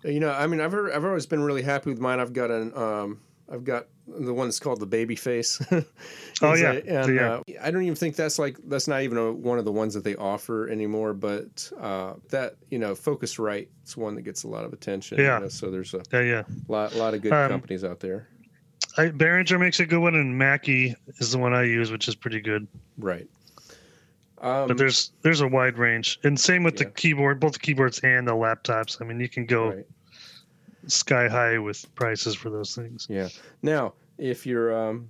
you 0.05 0.20
know, 0.20 0.30
I 0.32 0.46
mean, 0.46 0.61
I've 0.61 0.72
heard, 0.72 0.92
I've 0.92 1.05
always 1.05 1.26
been 1.26 1.42
really 1.42 1.62
happy 1.62 1.90
with 1.90 1.98
mine. 2.00 2.20
I've 2.20 2.32
got 2.32 2.50
an 2.50 2.72
um, 2.76 3.20
I've 3.50 3.64
got 3.64 3.86
the 4.07 4.32
one 4.32 4.46
that's 4.48 4.59
called 4.59 4.80
the 4.80 4.86
baby 4.86 5.16
face. 5.16 5.61
Oh, 6.42 6.55
yeah. 6.55 6.72
a- 6.72 7.00
and 7.02 7.14
Yeah. 7.14 7.32
uh, 7.34 7.42
I 7.62 7.70
don't 7.70 7.82
even 7.84 7.94
think 7.94 8.16
that's 8.16 8.38
like 8.40 8.59
that's 8.66 8.88
not 8.88 9.02
even 9.02 9.16
a, 9.18 9.32
one 9.32 9.59
of 9.59 9.64
the 9.64 9.70
ones 9.72 9.94
that 9.94 10.02
they 10.02 10.16
offer 10.16 10.68
anymore. 10.68 11.14
But 11.14 11.70
uh, 11.80 12.14
that 12.30 12.57
you 12.70 12.78
know, 12.78 12.92
Focusrite 12.94 13.68
is 13.86 13.96
one 13.96 14.14
that 14.16 14.22
gets 14.22 14.42
a 14.42 14.48
lot 14.48 14.64
of 14.64 14.72
attention. 14.72 15.18
you 15.18 15.24
Yeah. 15.24 15.38
know, 15.38 15.48
so 15.48 15.70
there's 15.70 15.94
a 15.94 16.02
Yeah, 16.12 16.20
yeah. 16.20 16.42
lot 16.68 16.94
lot 16.96 17.14
of 17.14 17.22
good 17.22 17.32
Um, 17.32 17.48
companies 17.48 17.84
out 17.84 18.00
there. 18.00 18.28
I, 18.98 19.07
Behringer 19.11 19.59
makes 19.61 19.78
a 19.80 19.86
good 19.86 20.00
one, 20.00 20.14
and 20.16 20.36
Mackie 20.36 20.94
is 21.18 21.32
the 21.32 21.38
one 21.38 21.52
I 21.55 21.62
use, 21.64 21.90
which 21.92 22.07
is 22.09 22.14
pretty 22.14 22.40
good. 22.40 22.66
Right. 22.98 23.28
Um, 24.40 24.68
But 24.68 24.76
there's 24.76 25.12
there's 25.22 25.40
a 25.40 25.48
wide 25.48 25.78
range, 25.78 26.18
and 26.24 26.38
same 26.38 26.64
with 26.64 26.74
Yeah. 26.74 26.84
the 26.86 26.90
keyboard, 26.90 27.40
both 27.40 27.55
the 27.55 27.59
keyboards 27.61 28.00
and 28.00 28.26
the 28.26 28.32
laptops. 28.34 29.00
I 29.00 29.05
mean, 29.05 29.20
you 29.20 29.28
can 29.28 29.46
go 29.46 29.68
right. 29.70 29.86
Sky 30.87 31.28
high 31.28 31.59
with 31.59 31.93
prices 31.95 32.35
for 32.35 32.51
those 32.51 32.74
things. 32.74 33.07
Yeah. 33.11 33.28
Now, 33.62 33.95
if 34.18 34.47
you're, 34.47 34.76
um, 34.76 35.09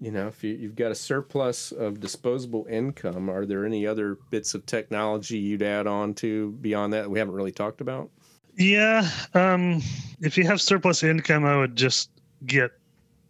you 0.00 0.10
know, 0.10 0.26
if 0.28 0.44
you, 0.44 0.54
you've 0.54 0.76
got 0.76 0.90
a 0.90 0.94
surplus 0.94 1.72
of 1.72 2.00
disposable 2.00 2.66
income, 2.68 3.30
are 3.30 3.46
there 3.46 3.64
any 3.64 3.86
other 3.86 4.18
bits 4.30 4.54
of 4.54 4.66
technology 4.66 5.38
you'd 5.38 5.62
add 5.62 5.86
on 5.86 6.14
to 6.14 6.52
beyond 6.60 6.92
that 6.92 7.10
we 7.10 7.18
haven't 7.18 7.34
really 7.34 7.52
talked 7.52 7.80
about? 7.80 8.10
Yeah, 8.58 9.08
um, 9.34 9.82
if 10.20 10.38
you 10.38 10.44
have 10.44 10.60
surplus 10.60 11.02
income, 11.02 11.44
I 11.44 11.56
would 11.58 11.76
just 11.76 12.10
get 12.46 12.70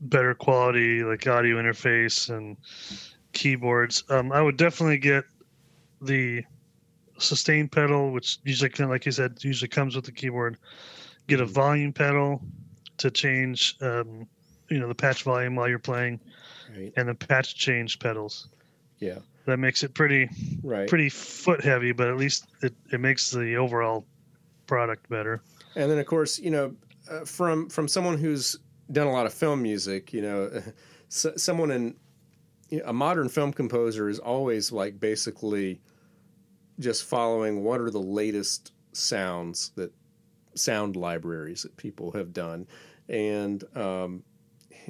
better 0.01 0.35
quality 0.35 1.03
like 1.03 1.27
audio 1.27 1.57
interface 1.57 2.35
and 2.35 2.57
keyboards. 3.33 4.05
Um, 4.09 4.31
I 4.31 4.41
would 4.41 4.57
definitely 4.57 4.99
get 4.99 5.25
the 6.01 6.45
sustain 7.19 7.69
pedal, 7.69 8.13
which 8.13 8.39
usually, 8.45 8.71
like 8.87 9.07
you 9.07 9.13
said, 9.13 9.43
usually 9.43 9.69
comes 9.69 9.97
with 9.97 10.05
the 10.05 10.13
keyboard. 10.13 10.59
Get 11.29 11.41
a 11.41 11.45
Mhm. 11.45 11.51
volume 11.51 11.93
pedal 11.93 12.41
to 12.99 13.11
change, 13.11 13.77
um, 13.81 14.27
you 14.71 14.79
know, 14.79 14.89
the 14.89 14.95
patch 14.95 15.23
volume 15.25 15.57
while 15.57 15.69
you're 15.69 15.79
playing, 15.79 16.21
Right. 16.77 16.93
and 16.97 17.09
the 17.09 17.15
patch 17.15 17.55
change 17.57 17.99
pedals. 17.99 18.49
Yeah. 18.99 19.19
That 19.47 19.59
makes 19.59 19.83
it 19.83 19.95
pretty 19.95 20.29
Right. 20.63 20.89
pretty 20.89 21.09
foot 21.09 21.63
heavy, 21.63 21.93
but 21.93 22.09
at 22.09 22.17
least 22.17 22.47
it, 22.63 22.75
it 22.93 23.01
makes 23.01 23.31
the 23.31 23.57
overall 23.57 24.07
product 24.67 25.09
better. 25.09 25.43
And 25.77 25.91
then, 25.91 25.99
of 25.99 26.07
course, 26.07 26.39
you 26.39 26.51
know, 26.51 26.75
uh, 27.11 27.25
from 27.25 27.69
from 27.69 27.87
someone 27.89 28.19
who's 28.19 28.57
done 28.91 29.07
a 29.07 29.13
lot 29.13 29.27
of 29.27 29.35
film 29.35 29.63
music, 29.63 30.13
you 30.13 30.23
know, 30.23 30.63
s 31.11 31.27
someone 31.37 31.71
in 31.71 31.97
you 32.71 32.79
know, 32.79 32.87
a 32.87 32.93
modern 32.93 33.29
film 33.29 33.53
composer 33.53 34.09
is 34.09 34.19
always 34.19 34.73
like 34.73 34.99
basically 34.99 35.81
just 36.81 37.05
following 37.05 37.63
what 37.63 37.81
are 37.81 37.91
the 37.91 38.01
latest 38.01 38.73
sounds 38.93 39.71
that 39.77 39.93
sound 40.59 40.97
libraries 40.97 41.63
that 41.63 41.77
people 41.77 42.13
have 42.13 42.33
done, 42.33 42.67
and 43.09 43.65
um, 43.77 44.23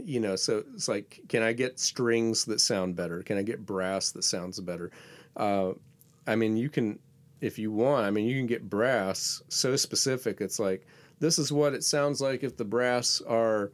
you 0.05 0.21
know, 0.21 0.37
so 0.37 0.65
it's 0.75 0.89
like, 0.89 1.21
can 1.29 1.43
I 1.43 1.53
get 1.53 1.79
strings 1.79 2.45
that 2.47 2.61
sound 2.61 2.97
better? 2.97 3.23
Can 3.23 3.39
I 3.39 3.43
get 3.43 3.65
brass 3.65 4.11
that 4.13 4.25
sounds 4.25 4.61
better? 4.61 4.91
Uh, 5.37 5.73
I 6.27 6.37
mean, 6.37 6.57
you 6.57 6.69
can 6.69 6.99
if 7.41 7.59
you 7.59 7.71
want. 7.71 8.07
I 8.07 8.11
mean, 8.11 8.27
you 8.27 8.37
can 8.37 8.47
get 8.47 8.69
brass 8.69 9.43
so 9.49 9.77
specific. 9.77 10.41
It's 10.41 10.59
like 10.59 10.87
this 11.21 11.39
is 11.39 11.53
what 11.53 11.75
it 11.75 11.85
sounds 11.85 12.21
like 12.21 12.43
if 12.43 12.57
the 12.57 12.65
brass 12.65 13.21
are, 13.23 13.73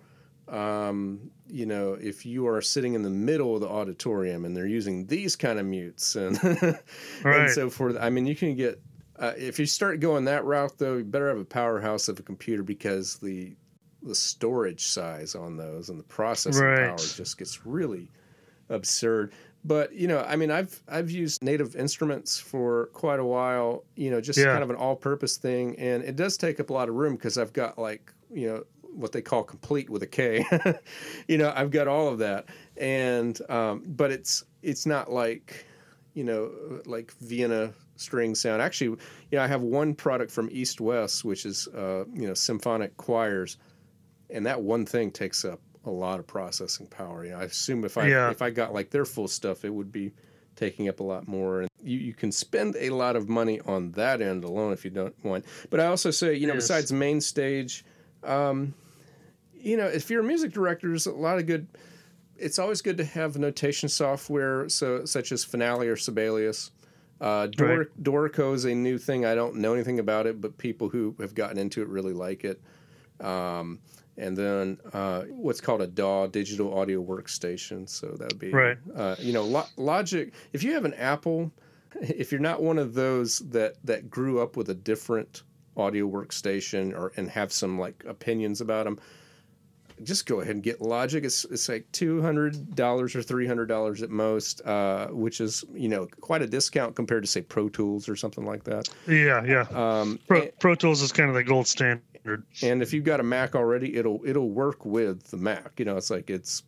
um, 0.48 1.30
you 1.48 1.66
know, 1.66 1.94
if 1.94 2.24
you 2.26 2.46
are 2.46 2.60
sitting 2.60 2.94
in 2.94 3.02
the 3.02 3.10
middle 3.10 3.54
of 3.54 3.60
the 3.60 3.68
auditorium 3.68 4.44
and 4.44 4.56
they're 4.56 4.66
using 4.66 5.06
these 5.06 5.36
kind 5.36 5.58
of 5.58 5.66
mutes 5.66 6.16
and 6.16 6.38
and 7.24 7.50
so 7.50 7.70
forth. 7.70 7.96
I 8.00 8.10
mean, 8.10 8.26
you 8.26 8.36
can 8.36 8.54
get 8.54 8.80
uh, 9.22 9.34
if 9.38 9.58
you 9.58 9.66
start 9.66 10.00
going 10.00 10.26
that 10.26 10.44
route 10.44 10.78
though, 10.78 10.98
you 10.98 11.04
better 11.04 11.28
have 11.28 11.38
a 11.38 11.46
powerhouse 11.46 12.08
of 12.08 12.20
a 12.20 12.24
computer 12.24 12.64
because 12.64 13.16
the 13.18 13.56
the 14.02 14.16
storage 14.16 14.86
size 14.86 15.36
on 15.36 15.56
those 15.56 15.88
and 15.88 16.00
the 16.00 16.04
processing 16.04 16.68
Right. 16.68 16.74
power 16.74 17.10
just 17.10 17.38
gets 17.38 17.64
really 17.64 18.10
absurd. 18.68 19.32
But 19.64 19.94
you 19.94 20.08
know, 20.08 20.20
I 20.22 20.36
mean, 20.36 20.50
I've 20.50 20.82
I've 20.88 21.10
used 21.10 21.42
native 21.44 21.76
instruments 21.76 22.38
for 22.38 22.86
quite 22.94 23.20
a 23.20 23.24
while. 23.24 23.84
You 23.96 24.10
know, 24.10 24.20
just 24.20 24.38
Yeah. 24.38 24.50
kind 24.50 24.64
of 24.64 24.70
an 24.70 24.76
all-purpose 24.76 25.36
thing, 25.38 25.78
and 25.78 26.02
it 26.02 26.16
does 26.16 26.36
take 26.36 26.60
up 26.60 26.70
a 26.70 26.72
lot 26.72 26.88
of 26.88 26.96
room 26.96 27.14
because 27.14 27.38
I've 27.38 27.52
got 27.52 27.78
like 27.78 28.12
you 28.32 28.48
know 28.48 28.64
what 28.82 29.12
they 29.12 29.22
call 29.22 29.44
Komplete 29.44 29.90
with 29.90 30.02
a 30.02 30.06
K. 30.06 30.44
you 31.28 31.38
know, 31.38 31.52
I've 31.54 31.70
got 31.70 31.88
all 31.88 32.08
of 32.08 32.18
that, 32.18 32.46
and 32.76 33.38
um, 33.50 33.84
but 33.86 34.10
it's 34.10 34.44
it's 34.62 34.86
not 34.86 35.12
like 35.12 35.66
you 36.14 36.24
know 36.24 36.82
like 36.86 37.12
Vienna 37.20 37.72
string 38.02 38.34
sound. 38.34 38.60
Actually, 38.60 38.88
you 38.90 38.98
know, 39.38 39.42
I 39.42 39.46
have 39.46 39.62
one 39.62 39.94
product 39.94 40.30
from 40.30 40.48
East 40.52 40.80
West, 40.80 41.24
which 41.24 41.46
is 41.46 41.68
uh, 41.68 42.04
you 42.12 42.26
know 42.26 42.34
symphonic 42.34 42.96
choirs, 42.96 43.56
and 44.30 44.44
that 44.46 44.60
one 44.60 44.84
thing 44.84 45.10
takes 45.10 45.44
up 45.44 45.60
a 45.84 45.90
lot 45.90 46.18
of 46.18 46.26
processing 46.26 46.86
power. 46.86 47.24
You 47.24 47.32
know, 47.32 47.38
I 47.38 47.44
assume 47.44 47.84
if 47.84 47.96
I 47.96 48.08
Yeah. 48.08 48.30
if 48.30 48.42
I 48.42 48.50
got 48.50 48.72
like 48.74 48.90
their 48.90 49.04
full 49.04 49.28
stuff, 49.28 49.64
it 49.64 49.70
would 49.72 49.90
be 49.92 50.12
taking 50.54 50.88
up 50.88 51.00
a 51.00 51.02
lot 51.02 51.26
more. 51.26 51.62
And 51.62 51.70
you, 51.82 51.98
you 51.98 52.12
can 52.12 52.30
spend 52.30 52.76
a 52.78 52.90
lot 52.90 53.16
of 53.16 53.28
money 53.28 53.58
on 53.66 53.90
that 53.92 54.20
end 54.20 54.44
alone 54.44 54.72
if 54.74 54.84
you 54.84 54.90
don't 54.90 55.14
want. 55.24 55.46
But 55.70 55.80
I 55.80 55.86
also 55.86 56.10
say, 56.10 56.34
you 56.34 56.46
know, 56.46 56.52
Yes. 56.54 56.64
besides 56.64 56.92
main 56.92 57.20
stage, 57.22 57.84
um, 58.22 58.74
you 59.54 59.76
know, 59.78 59.86
if 59.86 60.10
you're 60.10 60.20
a 60.20 60.24
music 60.24 60.52
director, 60.52 60.88
there's 60.88 61.06
a 61.06 61.12
lot 61.12 61.38
of 61.38 61.46
good. 61.46 61.66
It's 62.36 62.58
always 62.58 62.82
good 62.82 62.96
to 62.98 63.04
have 63.04 63.38
notation 63.38 63.88
software, 63.88 64.68
so 64.68 65.04
such 65.04 65.30
as 65.32 65.44
Finale 65.44 65.88
or 65.88 65.96
Sibelius. 65.96 66.70
Uh, 67.22 67.46
Dor- 67.46 67.78
Right. 67.78 68.02
Dorico 68.02 68.52
is 68.52 68.64
a 68.64 68.74
new 68.74 68.98
thing. 68.98 69.24
I 69.24 69.34
don't 69.34 69.56
know 69.56 69.72
anything 69.72 69.98
about 70.00 70.26
it, 70.26 70.40
but 70.40 70.58
people 70.58 70.88
who 70.88 71.14
have 71.20 71.34
gotten 71.34 71.56
into 71.56 71.80
it 71.80 71.88
really 71.88 72.12
like 72.12 72.44
it. 72.44 72.60
Um, 73.20 73.78
and 74.18 74.36
then 74.36 74.78
uh, 74.92 75.22
what's 75.30 75.60
called 75.60 75.80
a 75.80 75.86
DAW, 75.86 76.26
digital 76.26 76.76
audio 76.76 77.02
workstation. 77.02 77.88
So 77.88 78.08
that 78.18 78.28
would 78.32 78.38
be 78.38 78.50
Right. 78.50 78.76
Uh, 78.94 79.16
you 79.20 79.32
know, 79.32 79.44
Lo- 79.44 79.68
Logic. 79.76 80.32
If 80.52 80.62
you 80.64 80.72
have 80.72 80.84
an 80.84 80.94
Apple, 80.94 81.52
if 82.00 82.32
you're 82.32 82.40
not 82.40 82.60
one 82.62 82.78
of 82.78 82.94
those 82.94 83.38
that 83.50 83.76
that 83.84 84.10
grew 84.10 84.40
up 84.42 84.56
with 84.56 84.68
a 84.68 84.74
different 84.74 85.44
audio 85.76 86.06
workstation 86.08 86.92
or 86.92 87.12
and 87.16 87.30
have 87.30 87.52
some 87.52 87.78
like 87.78 88.04
opinions 88.06 88.60
about 88.60 88.84
them, 88.84 88.98
just 90.04 90.26
go 90.26 90.40
ahead 90.40 90.54
and 90.54 90.62
get 90.62 90.80
Logic. 90.80 91.24
It's 91.24 91.44
it's 91.44 91.68
like 91.68 91.90
two 91.92 92.20
hundred 92.22 92.74
dollars 92.74 93.14
or 93.14 93.22
three 93.22 93.46
hundred 93.46 93.66
dollars 93.66 94.02
at 94.02 94.10
most, 94.10 94.60
uh, 94.64 95.08
which 95.08 95.40
is 95.40 95.64
you 95.72 95.88
know 95.88 96.06
quite 96.20 96.42
a 96.42 96.46
discount 96.46 96.96
compared 96.96 97.22
to 97.22 97.28
say 97.28 97.42
Pro 97.42 97.68
Tools 97.68 98.08
or 98.08 98.16
something 98.16 98.44
like 98.44 98.64
that. 98.64 98.88
Yeah, 99.06 99.44
yeah. 99.44 99.66
Um, 99.70 100.18
Pro, 100.26 100.42
and, 100.42 100.58
Pro 100.58 100.74
Tools 100.74 101.02
is 101.02 101.12
kind 101.12 101.28
of 101.28 101.34
the 101.34 101.44
gold 101.44 101.66
standard. 101.66 102.44
and 102.62 102.82
if 102.82 102.92
you've 102.92 103.04
got 103.04 103.20
a 103.20 103.24
Mac 103.24 103.54
already, 103.54 103.96
it'll 103.96 104.20
it'll 104.24 104.50
work 104.50 104.84
with 104.84 105.24
the 105.30 105.36
Mac. 105.36 105.72
You 105.78 105.84
know, 105.84 105.96
it's 105.96 106.10
like 106.10 106.30
it's. 106.30 106.62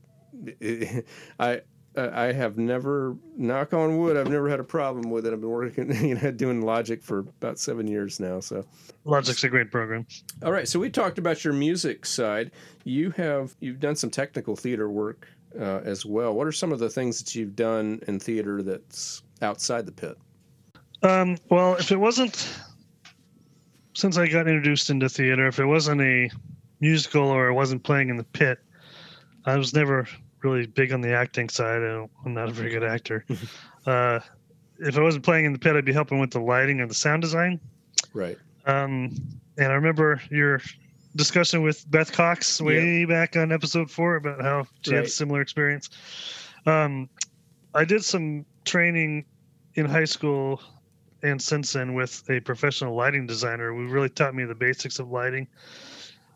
I 1.38 1.60
I 1.96 2.32
have 2.32 2.58
never, 2.58 3.16
knock 3.36 3.72
on 3.72 3.98
wood, 3.98 4.16
I've 4.16 4.28
never 4.28 4.48
had 4.48 4.58
a 4.58 4.64
problem 4.64 5.10
with 5.10 5.26
it. 5.26 5.32
I've 5.32 5.40
been 5.40 5.50
working, 5.50 5.94
you 6.08 6.16
know, 6.16 6.30
doing 6.30 6.60
Logic 6.60 7.02
for 7.02 7.20
about 7.20 7.58
seven 7.58 7.86
years 7.86 8.18
now. 8.18 8.40
So, 8.40 8.64
Logic's 9.04 9.44
a 9.44 9.48
great 9.48 9.70
program. 9.70 10.06
all 10.42 10.52
right. 10.52 10.66
So 10.66 10.78
we 10.80 10.90
talked 10.90 11.18
about 11.18 11.44
your 11.44 11.52
music 11.52 12.04
side. 12.06 12.50
You 12.84 13.10
have 13.12 13.54
you've 13.60 13.80
done 13.80 13.96
some 13.96 14.10
technical 14.10 14.56
theater 14.56 14.90
work 14.90 15.28
uh, 15.58 15.80
as 15.84 16.04
well. 16.04 16.34
What 16.34 16.46
are 16.46 16.52
some 16.52 16.72
of 16.72 16.78
the 16.78 16.90
things 16.90 17.18
that 17.18 17.34
you've 17.34 17.54
done 17.54 18.00
in 18.08 18.18
theater 18.18 18.62
that's 18.62 19.22
outside 19.42 19.86
the 19.86 19.92
pit? 19.92 20.18
Um, 21.02 21.36
well, 21.50 21.74
if 21.74 21.92
it 21.92 22.00
wasn't 22.00 22.48
since 23.94 24.18
I 24.18 24.26
got 24.26 24.48
introduced 24.48 24.90
into 24.90 25.08
theater, 25.08 25.46
if 25.46 25.58
it 25.58 25.66
wasn't 25.66 26.00
a 26.00 26.30
musical 26.80 27.28
or 27.28 27.48
I 27.48 27.52
wasn't 27.52 27.82
playing 27.84 28.08
in 28.08 28.16
the 28.16 28.24
pit, 28.24 28.58
I 29.44 29.56
was 29.56 29.72
never 29.74 30.08
really 30.44 30.66
big 30.66 30.92
on 30.92 31.00
the 31.00 31.12
acting 31.12 31.48
side. 31.48 31.82
I'm 31.82 32.34
not 32.34 32.48
a 32.48 32.52
very 32.52 32.70
good 32.70 32.84
actor. 32.84 33.24
uh, 33.86 34.20
if 34.78 34.98
I 34.98 35.00
wasn't 35.00 35.24
playing 35.24 35.44
in 35.44 35.52
the 35.52 35.58
pit, 35.58 35.76
I'd 35.76 35.84
be 35.84 35.92
helping 35.92 36.18
with 36.18 36.30
the 36.30 36.40
lighting 36.40 36.80
and 36.80 36.90
the 36.90 36.94
sound 36.94 37.22
design. 37.22 37.60
Right. 38.12 38.38
Um, 38.66 39.16
and 39.56 39.72
I 39.72 39.74
remember 39.74 40.20
your 40.30 40.60
discussion 41.16 41.62
with 41.62 41.88
Beth 41.90 42.12
Cox 42.12 42.60
way 42.60 43.04
back 43.04 43.36
on 43.36 43.52
episode 43.52 43.90
four 43.90 44.16
about 44.16 44.42
how 44.42 44.66
she 44.82 44.94
had 44.94 45.04
a 45.04 45.08
similar 45.08 45.40
experience. 45.40 45.90
Um, 46.66 47.08
I 47.74 47.84
did 47.84 48.04
some 48.04 48.44
training 48.64 49.24
in 49.74 49.86
high 49.86 50.04
school 50.04 50.60
and 51.22 51.40
since 51.40 51.72
then 51.72 51.94
with 51.94 52.22
a 52.30 52.40
professional 52.40 52.94
lighting 52.94 53.26
designer 53.26 53.72
who 53.72 53.88
really 53.88 54.10
taught 54.10 54.34
me 54.34 54.44
the 54.44 54.54
basics 54.54 54.98
of 54.98 55.10
lighting. 55.10 55.48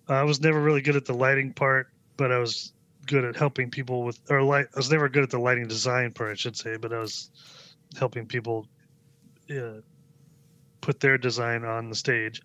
I 0.09 0.23
was 0.23 0.41
never 0.41 0.61
really 0.61 0.81
good 0.81 0.97
at 0.97 1.05
the 1.05 1.13
lighting 1.13 1.53
part, 1.53 1.89
but 2.17 2.33
I 2.33 2.39
was 2.39 2.73
good 3.09 3.25
at 3.25 3.37
helping 3.37 3.71
people 3.71 4.05
with 4.05 4.21
or 4.31 4.43
light. 4.43 4.67
I 4.75 4.79
was 4.79 4.91
never 4.91 5.09
good 5.09 5.25
at 5.25 5.31
the 5.31 5.39
lighting 5.39 5.67
design 5.67 6.13
part, 6.13 6.31
I 6.31 6.35
should 6.35 6.57
say, 6.57 6.77
but 6.77 6.93
I 6.93 6.99
was 6.99 7.31
helping 7.99 8.27
people 8.27 8.67
uh, 9.51 9.81
put 10.81 11.01
their 11.01 11.19
design 11.19 11.65
on 11.65 11.89
the 11.89 11.97
stage. 11.97 12.41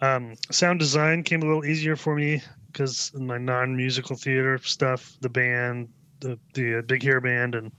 Um, 0.00 0.34
sound 0.50 0.80
design 0.80 1.22
came 1.22 1.42
a 1.42 1.46
little 1.46 1.64
easier 1.64 1.94
for 1.94 2.16
me 2.16 2.42
because 2.66 3.12
my 3.14 3.38
non-musical 3.38 4.16
theater 4.16 4.58
stuff, 4.58 5.16
the 5.20 5.28
band, 5.28 5.88
the 6.20 6.38
the 6.54 6.78
uh, 6.78 6.82
big 6.82 7.02
hair 7.02 7.20
band, 7.20 7.54
and 7.54 7.70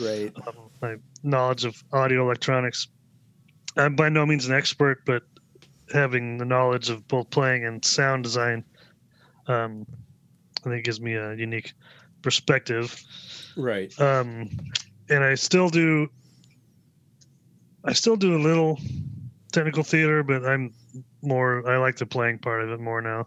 Right. 0.00 0.32
um, 0.46 0.70
my 0.82 0.96
knowledge 1.22 1.64
of 1.64 1.76
audio 1.92 2.22
electronics. 2.24 2.88
I'm 3.76 3.94
by 3.94 4.08
no 4.08 4.26
means 4.26 4.46
an 4.46 4.54
expert, 4.54 5.04
but 5.04 5.22
having 5.92 6.38
the 6.38 6.44
knowledge 6.44 6.90
of 6.90 7.06
both 7.06 7.30
playing 7.30 7.64
and 7.64 7.84
sound 7.84 8.24
design, 8.24 8.64
um, 9.46 9.86
I 10.68 10.74
think 10.74 10.84
gives 10.84 11.00
me 11.00 11.14
a 11.14 11.34
unique 11.34 11.72
perspective. 12.22 13.02
Right. 13.56 13.98
Um, 14.00 14.50
and 15.08 15.24
I 15.24 15.34
still 15.34 15.68
do. 15.68 16.08
I 17.84 17.92
still 17.92 18.16
do 18.16 18.36
a 18.36 18.42
little 18.42 18.78
technical 19.52 19.82
theater, 19.82 20.22
but 20.22 20.44
I'm 20.44 20.74
more. 21.22 21.68
I 21.68 21.78
like 21.78 21.96
the 21.96 22.06
playing 22.06 22.38
part 22.38 22.62
of 22.62 22.70
it 22.70 22.80
more 22.80 23.00
now. 23.00 23.26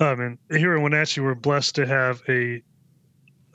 Um, 0.00 0.20
and 0.20 0.38
here 0.50 0.76
in 0.76 0.82
Wenatchee, 0.82 1.20
we're 1.20 1.34
blessed 1.34 1.74
to 1.76 1.86
have 1.86 2.22
a 2.28 2.62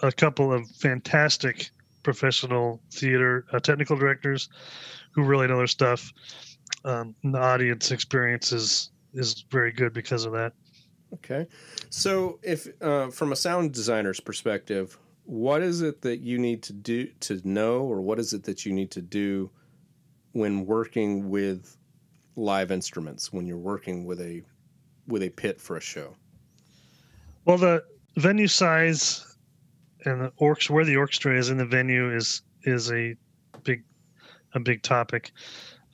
a 0.02 0.12
couple 0.12 0.54
of 0.54 0.68
fantastic 0.72 1.72
professional 2.04 2.82
theater 2.92 3.46
uh, 3.52 3.60
technical 3.60 3.98
directors 3.98 4.50
who 5.12 5.24
really 5.24 5.48
know 5.48 5.58
their 5.58 5.68
stuff. 5.68 6.14
Um, 6.86 7.14
and 7.24 7.34
the 7.34 7.40
audience 7.40 7.92
experience 7.92 8.52
is 8.52 8.92
is 9.14 9.46
very 9.50 9.72
good 9.72 9.94
because 9.94 10.26
of 10.26 10.34
that. 10.34 10.54
Okay. 11.14 11.48
So, 11.90 12.40
if 12.44 12.68
uh, 12.82 13.10
from 13.10 13.32
a 13.32 13.36
sound 13.36 13.74
designer's 13.74 14.20
perspective, 14.20 14.98
what 15.26 15.62
is 15.62 15.82
it 15.82 16.02
that 16.02 16.20
you 16.22 16.38
need 16.38 16.64
to 16.64 16.74
do 16.74 17.08
to 17.22 17.42
know, 17.48 17.82
or 17.82 18.02
what 18.02 18.20
is 18.20 18.34
it 18.34 18.44
that 18.44 18.66
you 18.66 18.74
need 18.74 18.92
to 18.92 19.02
do 19.02 19.50
when 20.34 20.66
working 20.66 21.30
with 21.30 21.78
live 22.36 22.72
instruments? 22.72 23.34
When 23.34 23.48
you're 23.48 23.58
working 23.58 24.06
with 24.06 24.22
a 24.22 24.44
with 25.08 25.24
a 25.24 25.30
pit 25.30 25.60
for 25.60 25.78
a 25.78 25.82
show? 25.82 26.16
Well, 27.46 27.58
the 27.58 27.84
venue 28.16 28.48
size 28.48 29.36
and 30.06 30.22
the 30.22 30.32
orchestra, 30.38 30.76
where 30.76 30.86
the 30.86 30.98
orchestra 30.98 31.38
is 31.38 31.50
in 31.50 31.58
the 31.58 31.66
venue, 31.66 32.16
is 32.16 32.44
is 32.64 32.92
a 32.92 33.16
big 33.64 33.84
a 34.54 34.60
big 34.60 34.84
topic. 34.84 35.32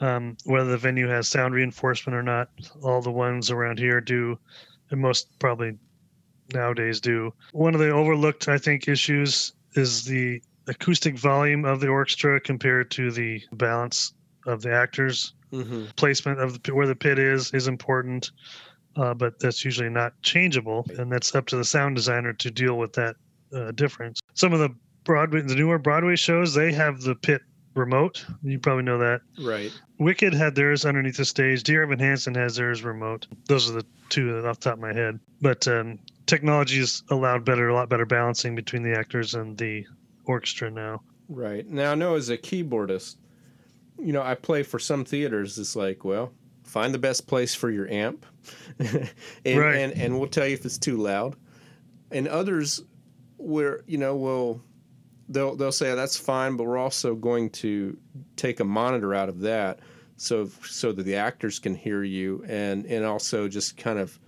Um, 0.02 0.36
whether 0.44 0.72
the 0.72 0.78
venue 0.78 1.08
has 1.08 1.30
sound 1.30 1.54
reinforcement 1.54 2.18
or 2.18 2.24
not, 2.24 2.50
all 2.84 3.02
the 3.02 3.12
ones 3.12 3.50
around 3.50 3.80
here 3.80 4.02
do, 4.02 4.38
and 4.92 5.02
most 5.02 5.38
probably 5.40 5.78
nowadays 6.54 7.00
do. 7.00 7.34
One 7.52 7.74
of 7.74 7.80
the 7.80 7.90
overlooked, 7.90 8.48
I 8.48 8.58
think, 8.58 8.88
issues 8.88 9.54
is 9.74 10.06
the 10.06 10.42
acoustic 10.68 11.18
volume 11.18 11.66
of 11.66 11.80
the 11.80 11.88
orchestra 11.88 12.40
compared 12.40 12.92
to 12.92 13.12
the 13.12 13.42
balance 13.54 14.14
of 14.46 14.62
the 14.62 14.74
actors 14.74 15.34
Mm-hmm. 15.56 15.86
placement 15.96 16.40
of 16.42 16.62
the, 16.64 16.76
where 16.76 16.88
the 16.88 16.96
pit 16.96 17.18
is 17.18 17.54
is 17.54 17.68
important, 17.68 18.32
uh, 18.98 19.14
but 19.14 19.40
that's 19.40 19.64
usually 19.64 19.90
not 19.90 20.12
changeable, 20.22 20.86
and 20.98 21.10
that's 21.10 21.34
up 21.34 21.46
to 21.48 21.56
the 21.56 21.64
sound 21.64 21.96
designer 21.96 22.34
to 22.34 22.52
deal 22.52 22.78
with 22.78 22.92
that 22.94 23.16
uh, 23.54 23.72
difference. 23.72 24.20
Some 24.34 24.52
of 24.52 24.60
the 24.60 24.70
Broadway, 25.06 25.42
the 25.42 25.56
newer 25.56 25.78
Broadway 25.78 26.18
shows, 26.18 26.54
they 26.54 26.74
have 26.74 27.02
the 27.02 27.16
pit 27.16 27.42
remote. 27.76 28.26
You 28.44 28.58
probably 28.60 28.84
know 28.84 28.98
that. 29.00 29.22
Right. 29.42 29.72
Wicked 30.00 30.34
had 30.34 30.56
theirs 30.56 30.86
underneath 30.86 31.18
the 31.18 31.26
stage. 31.26 31.64
Dear 31.64 31.84
Evan 31.84 32.00
Hansen 32.00 32.36
has 32.36 32.56
theirs 32.56 32.84
remote. 32.84 33.28
Those 33.48 33.70
are 33.70 33.74
the 33.74 33.86
two 34.10 34.46
off 34.46 34.60
the 34.60 34.70
top 34.70 34.74
of 34.76 34.80
my 34.80 34.94
head. 34.94 35.20
But 35.42 35.68
um, 35.68 36.00
technology 36.26 36.80
has 36.80 37.04
allowed 37.10 37.46
better, 37.46 37.70
a 37.70 37.74
lot 37.74 37.90
better 37.90 38.06
balancing 38.06 38.56
between 38.56 38.84
the 38.84 38.98
actors 38.98 39.36
and 39.36 39.58
the 39.58 39.86
orchestra 40.26 40.72
now. 40.72 41.02
Right. 41.30 41.68
Now, 41.70 41.92
I 41.92 41.96
know 41.96 42.16
as 42.16 42.30
a 42.30 42.38
keyboardist, 42.38 43.18
you 44.00 44.14
know, 44.14 44.22
I 44.22 44.36
play 44.36 44.64
for 44.64 44.80
some 44.80 45.06
theaters. 45.06 45.58
It's 45.58 45.76
like, 45.76 46.04
well, 46.04 46.34
find 46.64 46.94
the 46.94 47.00
best 47.00 47.28
place 47.28 47.56
for 47.56 47.70
your 47.70 47.88
amp, 47.90 48.26
and, 48.80 49.10
Right. 49.46 49.76
and 49.78 49.94
and 49.94 50.20
we'll 50.20 50.28
tell 50.28 50.46
you 50.46 50.54
if 50.54 50.66
it's 50.66 50.78
too 50.78 50.98
loud. 50.98 51.36
And 52.12 52.28
others, 52.28 52.84
where 53.38 53.82
you 53.88 53.98
know, 53.98 54.16
will 54.16 54.62
they'll 55.30 55.56
they'll 55.56 55.72
say 55.72 55.94
that's 55.96 56.18
fine, 56.18 56.56
but 56.58 56.66
we're 56.66 56.78
also 56.78 57.16
going 57.16 57.50
to 57.52 57.98
take 58.36 58.60
a 58.60 58.66
monitor 58.66 59.14
out 59.14 59.30
of 59.30 59.40
that, 59.42 59.80
so 60.18 60.48
so 60.64 60.92
that 60.92 61.04
the 61.04 61.16
actors 61.16 61.60
can 61.60 61.76
hear 61.76 62.04
you, 62.04 62.44
and 62.48 62.86
and 62.86 63.06
also 63.06 63.48
just 63.48 63.78
kind 63.78 64.00
of 64.00 64.20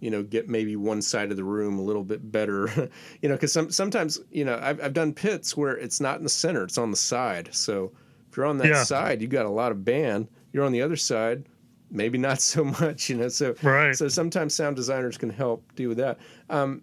you 0.00 0.10
know 0.10 0.22
get 0.22 0.48
maybe 0.48 0.76
one 0.76 1.02
side 1.02 1.30
of 1.30 1.36
the 1.36 1.44
room 1.44 1.78
a 1.78 1.82
little 1.82 2.04
bit 2.04 2.32
better 2.32 2.68
you 3.22 3.28
know 3.28 3.34
because 3.34 3.52
some, 3.52 3.70
sometimes 3.70 4.18
you 4.30 4.44
know 4.44 4.58
I've, 4.62 4.82
I've 4.82 4.94
done 4.94 5.12
pits 5.12 5.56
where 5.56 5.76
it's 5.76 6.00
not 6.00 6.16
in 6.16 6.24
the 6.24 6.30
center 6.30 6.64
it's 6.64 6.78
on 6.78 6.90
the 6.90 6.96
side 6.96 7.50
so 7.52 7.92
if 8.30 8.36
you're 8.36 8.46
on 8.46 8.56
that 8.58 8.68
Yeah. 8.68 8.82
side 8.84 9.20
you 9.20 9.28
got 9.28 9.44
a 9.44 9.50
lot 9.50 9.72
of 9.72 9.84
band 9.84 10.28
you're 10.52 10.64
on 10.64 10.72
the 10.72 10.80
other 10.80 10.96
side 10.96 11.44
maybe 11.90 12.16
not 12.16 12.40
so 12.52 12.64
much 12.64 13.10
you 13.10 13.16
know 13.16 13.28
so 13.28 13.54
Right. 13.62 13.94
so 13.94 14.08
sometimes 14.08 14.54
sound 14.54 14.74
designers 14.76 15.18
can 15.18 15.28
help 15.28 15.74
deal 15.74 15.90
with 15.90 15.98
that 15.98 16.18
um, 16.48 16.80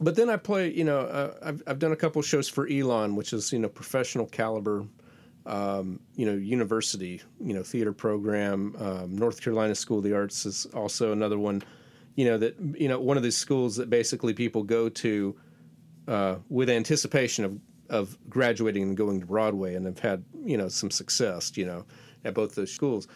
but 0.00 0.16
then 0.16 0.30
I 0.30 0.36
play 0.36 0.72
you 0.72 0.84
know 0.84 1.00
uh, 1.00 1.34
I've, 1.42 1.62
I've 1.66 1.78
done 1.78 1.92
a 1.92 1.96
couple 1.96 2.22
shows 2.22 2.48
for 2.48 2.68
Elon 2.68 3.16
which 3.16 3.32
is 3.32 3.52
you 3.52 3.58
know 3.58 3.68
professional 3.68 4.26
caliber 4.26 4.86
um, 5.48 5.98
you 6.14 6.26
know, 6.26 6.34
university, 6.34 7.22
you 7.40 7.54
know, 7.54 7.62
theater 7.62 7.92
program. 7.92 8.76
Um, 8.78 9.16
North 9.16 9.40
Carolina 9.40 9.74
School 9.74 9.98
of 9.98 10.04
the 10.04 10.14
Arts 10.14 10.44
is 10.44 10.66
also 10.74 11.12
another 11.12 11.38
one. 11.38 11.62
You 12.16 12.26
know 12.26 12.38
that 12.38 12.56
you 12.78 12.88
know 12.88 13.00
one 13.00 13.16
of 13.16 13.22
these 13.22 13.36
schools 13.36 13.76
that 13.76 13.88
basically 13.88 14.34
people 14.34 14.62
go 14.62 14.88
to 14.88 15.36
uh, 16.06 16.36
with 16.48 16.68
anticipation 16.68 17.44
of 17.44 17.58
of 17.88 18.18
graduating 18.28 18.82
and 18.82 18.96
going 18.96 19.20
to 19.20 19.26
Broadway, 19.26 19.74
and 19.74 19.86
have 19.86 19.98
had 19.98 20.24
you 20.44 20.58
know 20.58 20.68
some 20.68 20.90
success. 20.90 21.56
You 21.56 21.64
know, 21.64 21.86
at 22.24 22.34
both 22.34 22.54
those 22.54 22.72
schools, 22.72 23.08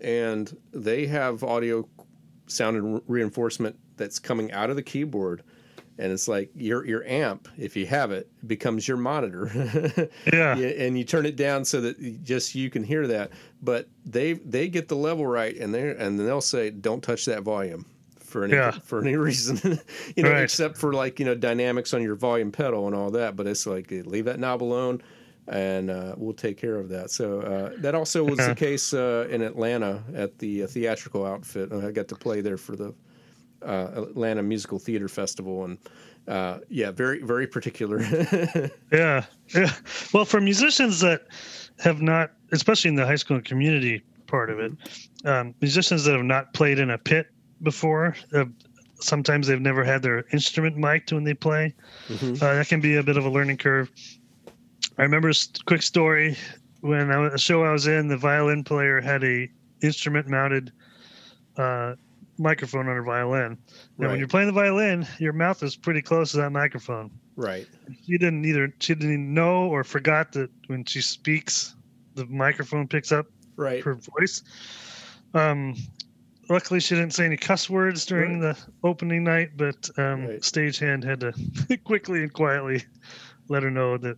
and 0.00 0.54
they 0.72 1.06
have 1.06 1.42
audio 1.42 1.88
sound 2.48 2.76
and 2.76 3.00
reinforcement 3.06 3.78
that's 3.96 4.18
coming 4.18 4.52
out 4.52 4.68
of 4.68 4.76
the 4.76 4.82
keyboard. 4.82 5.42
And 6.00 6.12
it's 6.12 6.28
like 6.28 6.50
your 6.54 6.86
your 6.86 7.04
amp, 7.04 7.48
if 7.58 7.76
you 7.76 7.84
have 7.86 8.12
it, 8.12 8.30
becomes 8.46 8.86
your 8.86 8.96
monitor. 8.96 9.50
Yeah. 10.32 10.56
Yeah, 10.56 10.68
and 10.68 10.96
you 10.96 11.04
turn 11.04 11.26
it 11.26 11.34
down 11.36 11.64
so 11.64 11.80
that 11.80 12.22
just 12.22 12.54
you 12.54 12.70
can 12.70 12.84
hear 12.84 13.06
that. 13.08 13.30
But 13.62 13.88
they 14.06 14.34
they 14.34 14.68
get 14.68 14.86
the 14.88 14.96
level 14.96 15.26
right, 15.26 15.56
and 15.56 15.74
they 15.74 15.90
and 15.90 16.18
then 16.18 16.24
they'll 16.26 16.40
say, 16.40 16.70
"Don't 16.70 17.02
touch 17.02 17.24
that 17.26 17.42
volume." 17.42 17.84
For 18.20 18.44
any 18.44 18.52
Yeah. 18.54 18.72
for 18.84 19.00
any 19.00 19.16
reason, 19.28 19.80
you 20.16 20.22
know, 20.22 20.30
Right. 20.30 20.42
except 20.44 20.76
for 20.76 20.92
like 20.92 21.18
you 21.18 21.24
know 21.26 21.34
dynamics 21.34 21.92
on 21.94 22.02
your 22.02 22.14
volume 22.14 22.52
pedal 22.52 22.86
and 22.86 22.94
all 22.94 23.10
that. 23.12 23.34
But 23.36 23.46
it's 23.48 23.66
like 23.66 23.90
leave 23.90 24.26
that 24.26 24.38
knob 24.38 24.62
alone, 24.62 25.02
and 25.48 25.90
uh, 25.90 26.14
we'll 26.16 26.34
take 26.34 26.58
care 26.58 26.76
of 26.76 26.88
that. 26.90 27.10
So 27.10 27.40
uh, 27.40 27.72
that 27.78 27.94
also 27.96 28.22
was 28.22 28.38
the 28.38 28.54
case 28.54 28.94
uh, 28.94 29.26
in 29.30 29.42
Atlanta 29.42 30.04
at 30.14 30.38
the 30.38 30.62
uh, 30.62 30.66
theatrical 30.68 31.24
outfit. 31.26 31.72
I 31.72 31.90
got 31.90 32.06
to 32.08 32.14
play 32.14 32.40
there 32.40 32.58
for 32.58 32.76
the 32.76 32.94
uh, 33.64 34.02
Atlanta 34.08 34.42
Musical 34.42 34.78
Theater 34.78 35.08
Festival, 35.08 35.64
and 35.64 35.78
uh, 36.26 36.58
yeah, 36.68 36.90
very 36.90 37.22
very 37.22 37.46
particular. 37.46 38.00
yeah, 38.92 39.24
yeah. 39.54 39.72
Well, 40.12 40.24
for 40.24 40.40
musicians 40.40 41.00
that 41.00 41.26
have 41.80 42.02
not, 42.02 42.32
especially 42.52 42.90
in 42.90 42.96
the 42.96 43.06
high 43.06 43.16
school 43.16 43.40
community 43.40 44.02
part 44.26 44.50
of 44.50 44.58
it, 44.58 44.72
um, 45.24 45.54
musicians 45.60 46.04
that 46.04 46.14
have 46.14 46.24
not 46.24 46.52
played 46.52 46.78
in 46.78 46.90
a 46.90 46.98
pit 46.98 47.28
before, 47.62 48.16
uh, 48.34 48.44
sometimes 49.00 49.46
they've 49.46 49.60
never 49.60 49.84
had 49.84 50.02
their 50.02 50.24
instrument 50.32 50.76
mic'd 50.76 51.12
when 51.12 51.24
they 51.24 51.34
play. 51.34 51.74
Mm-hmm. 52.08 52.34
Uh, 52.34 52.54
that 52.54 52.68
can 52.68 52.80
be 52.80 52.96
a 52.96 53.02
bit 53.02 53.16
of 53.16 53.24
a 53.24 53.30
learning 53.30 53.56
curve. 53.56 53.90
I 54.98 55.02
remember 55.02 55.30
a 55.30 55.34
quick 55.66 55.82
story 55.82 56.36
when 56.80 57.10
I 57.10 57.26
a 57.28 57.38
show 57.38 57.64
I 57.64 57.72
was 57.72 57.86
in, 57.86 58.08
the 58.08 58.16
violin 58.16 58.64
player 58.64 59.00
had 59.00 59.24
a 59.24 59.48
instrument 59.82 60.28
mounted 60.28 60.72
uh, 61.56 61.94
microphone 62.38 62.88
on 62.88 62.96
her 62.96 63.02
violin. 63.02 63.42
And 63.42 63.58
right. 63.98 64.10
when 64.10 64.18
you're 64.18 64.28
playing 64.28 64.46
the 64.46 64.52
violin, 64.52 65.06
your 65.18 65.32
mouth 65.32 65.62
is 65.62 65.76
pretty 65.76 66.02
close 66.02 66.32
to 66.32 66.38
that 66.38 66.50
microphone. 66.50 67.10
Right. 67.36 67.66
She 68.04 68.18
didn't 68.18 68.44
either. 68.44 68.72
She 68.80 68.94
didn't 68.94 69.32
know 69.32 69.68
or 69.68 69.84
forgot 69.84 70.32
that 70.32 70.50
when 70.66 70.84
she 70.84 71.00
speaks, 71.00 71.76
the 72.14 72.26
microphone 72.26 72.88
picks 72.88 73.12
up 73.12 73.26
right 73.56 73.82
her 73.82 73.94
voice. 73.94 74.42
Um, 75.34 75.76
luckily, 76.48 76.80
she 76.80 76.94
didn't 76.94 77.14
say 77.14 77.26
any 77.26 77.36
cuss 77.36 77.70
words 77.70 78.06
during 78.06 78.40
right. 78.40 78.56
the 78.56 78.88
opening 78.88 79.24
night, 79.24 79.50
but 79.56 79.88
um, 79.98 80.26
right. 80.26 80.40
stagehand 80.40 81.04
had 81.04 81.20
to 81.20 81.76
quickly 81.84 82.22
and 82.22 82.32
quietly 82.32 82.84
let 83.48 83.62
her 83.62 83.70
know 83.70 83.96
that 83.98 84.16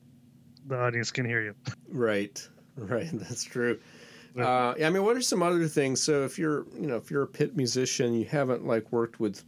the 0.66 0.78
audience 0.78 1.10
can 1.10 1.26
hear 1.26 1.42
you. 1.42 1.54
Right. 1.88 2.46
Right. 2.76 3.10
That's 3.12 3.44
true. 3.44 3.78
Uh, 4.38 4.74
I 4.82 4.90
mean, 4.90 5.04
what 5.04 5.16
are 5.16 5.22
some 5.22 5.42
other 5.42 5.66
things? 5.66 6.02
So 6.02 6.24
if 6.24 6.38
you're, 6.38 6.64
you 6.78 6.86
know, 6.86 6.96
if 6.96 7.10
you're 7.10 7.22
a 7.22 7.26
pit 7.28 7.56
musician, 7.56 8.14
you 8.14 8.24
haven't 8.24 8.66
like 8.66 8.90
worked 8.92 9.18
with, 9.18 9.44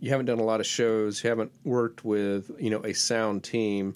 you 0.00 0.10
haven't 0.10 0.26
done 0.26 0.38
a 0.38 0.44
lot 0.44 0.60
of 0.60 0.66
shows, 0.66 1.22
you 1.22 1.30
haven't 1.30 1.52
worked 1.64 2.04
with, 2.04 2.50
you 2.58 2.70
know, 2.70 2.80
a 2.80 2.94
sound 2.94 3.44
team. 3.44 3.94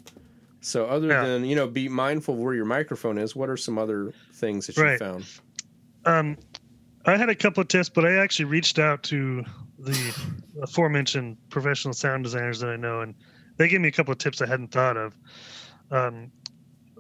So 0.61 0.87
other 0.87 1.09
yeah. 1.09 1.25
than 1.25 1.45
you 1.45 1.57
know, 1.57 1.67
be 1.67 1.89
mindful 1.89 2.35
of 2.35 2.41
where 2.41 2.55
your 2.55 2.65
microphone 2.65 3.19
is. 3.19 3.35
What 3.35 3.49
are 3.49 3.57
some 3.57 3.79
other 3.79 4.13
things 4.35 4.67
that 4.67 4.77
you 4.77 4.83
right. 4.83 4.99
found? 4.99 5.25
Um, 6.05 6.37
I 7.07 7.17
had 7.17 7.29
a 7.29 7.35
couple 7.35 7.61
of 7.61 7.69
tips, 7.69 7.89
but 7.89 8.05
I 8.05 8.17
actually 8.17 8.47
reached 8.47 8.79
out 8.79 9.03
to 9.05 9.45
the 9.79 10.31
aforementioned 10.61 11.37
professional 11.49 11.95
sound 11.95 12.25
designers 12.25 12.61
that 12.61 12.71
I 12.71 12.77
know, 12.77 13.01
and 13.01 13.15
they 13.57 13.69
gave 13.69 13.81
me 13.81 13.89
a 13.89 13.93
couple 13.93 14.13
of 14.13 14.19
tips 14.19 14.43
I 14.43 14.47
hadn't 14.47 14.73
thought 14.73 14.97
of. 14.97 15.17
Um, 15.91 16.31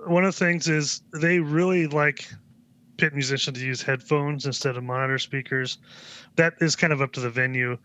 one 0.06 0.24
of 0.24 0.34
the 0.34 0.44
things 0.44 0.68
is 0.68 1.02
they 1.12 1.40
really 1.40 1.86
like 1.88 2.32
pit 2.98 3.14
musician 3.14 3.54
to 3.54 3.60
use 3.60 3.80
headphones 3.80 4.44
instead 4.44 4.76
of 4.76 4.84
monitor 4.84 5.18
speakers. 5.18 5.78
That 6.36 6.54
is 6.60 6.76
kind 6.76 6.92
of 6.92 7.00
up 7.00 7.12
to 7.12 7.20
the 7.20 7.30
venue, 7.30 7.78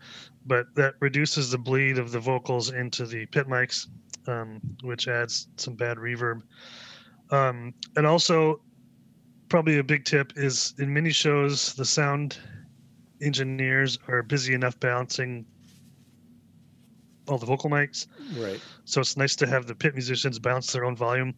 but 0.44 0.66
that 0.74 0.94
reduces 1.00 1.50
the 1.50 1.58
bleed 1.58 1.98
of 1.98 2.12
the 2.12 2.20
vocals 2.20 2.70
into 2.70 3.06
the 3.06 3.24
pit 3.26 3.48
mics, 3.48 3.86
um, 4.26 4.60
which 4.82 5.08
adds 5.08 5.48
some 5.56 5.74
bad 5.74 5.96
reverb. 5.96 6.42
Um, 7.30 7.72
and 7.96 8.06
also, 8.06 8.60
probably 9.48 9.78
a 9.78 9.84
big 9.84 10.04
tip 10.04 10.32
is 10.36 10.74
in 10.78 10.92
many 10.92 11.10
shows, 11.10 11.74
the 11.74 11.84
sound 11.84 12.36
engineers 13.22 13.98
are 14.08 14.22
busy 14.22 14.52
enough 14.52 14.78
balancing 14.80 15.46
all 17.28 17.38
the 17.38 17.46
vocal 17.46 17.70
mics. 17.70 18.06
Right. 18.36 18.60
So 18.84 19.00
it's 19.00 19.16
nice 19.16 19.36
to 19.36 19.46
have 19.46 19.66
the 19.66 19.74
pit 19.74 19.94
musicians 19.94 20.38
bounce 20.38 20.72
their 20.72 20.84
own 20.84 20.96
volume. 20.96 21.34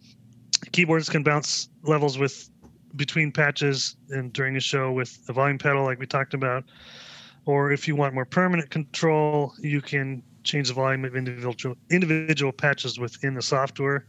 Keyboards 0.72 1.08
can 1.08 1.22
bounce 1.22 1.68
levels 1.82 2.18
with 2.18 2.50
between 2.96 3.32
patches 3.32 3.96
and 4.10 4.32
during 4.32 4.56
a 4.56 4.60
show 4.60 4.92
with 4.92 5.24
the 5.26 5.32
volume 5.32 5.58
pedal, 5.58 5.84
like 5.84 5.98
we 5.98 6.06
talked 6.06 6.34
about. 6.34 6.64
Or 7.44 7.70
if 7.70 7.86
you 7.86 7.94
want 7.94 8.14
more 8.14 8.24
permanent 8.24 8.70
control, 8.70 9.52
you 9.58 9.80
can 9.80 10.22
change 10.42 10.68
the 10.68 10.74
volume 10.74 11.04
of 11.04 11.14
individual 11.16 11.76
individual 11.90 12.52
patches 12.52 12.98
within 12.98 13.34
the 13.34 13.42
software. 13.42 14.06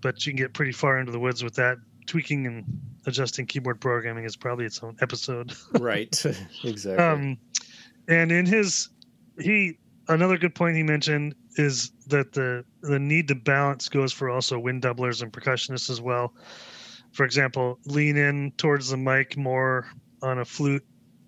But 0.00 0.24
you 0.24 0.32
can 0.32 0.36
get 0.38 0.52
pretty 0.52 0.72
far 0.72 0.98
into 0.98 1.10
the 1.10 1.18
woods 1.18 1.42
with 1.42 1.54
that. 1.54 1.78
Tweaking 2.06 2.46
and 2.46 2.64
adjusting 3.06 3.46
keyboard 3.46 3.80
programming 3.80 4.24
is 4.24 4.36
probably 4.36 4.64
its 4.64 4.82
own 4.82 4.96
episode. 5.00 5.52
right. 5.80 6.24
exactly. 6.64 7.04
Um, 7.04 7.36
and 8.06 8.30
in 8.32 8.46
his, 8.46 8.88
he 9.38 9.76
another 10.08 10.38
good 10.38 10.54
point 10.54 10.76
he 10.76 10.82
mentioned 10.82 11.34
is 11.56 11.90
that 12.06 12.32
the 12.32 12.64
the 12.82 12.98
need 12.98 13.28
to 13.28 13.34
balance 13.34 13.88
goes 13.88 14.12
for 14.12 14.30
also 14.30 14.58
wind 14.58 14.82
doublers 14.82 15.22
and 15.22 15.32
percussionists 15.32 15.90
as 15.90 16.00
well 16.00 16.32
for 17.18 17.24
example, 17.24 17.80
lean 17.84 18.16
in 18.16 18.52
towards 18.58 18.90
the 18.90 18.96
mic 18.96 19.36
more 19.36 19.88
on 20.22 20.38
a 20.38 20.44
flute, 20.44 20.84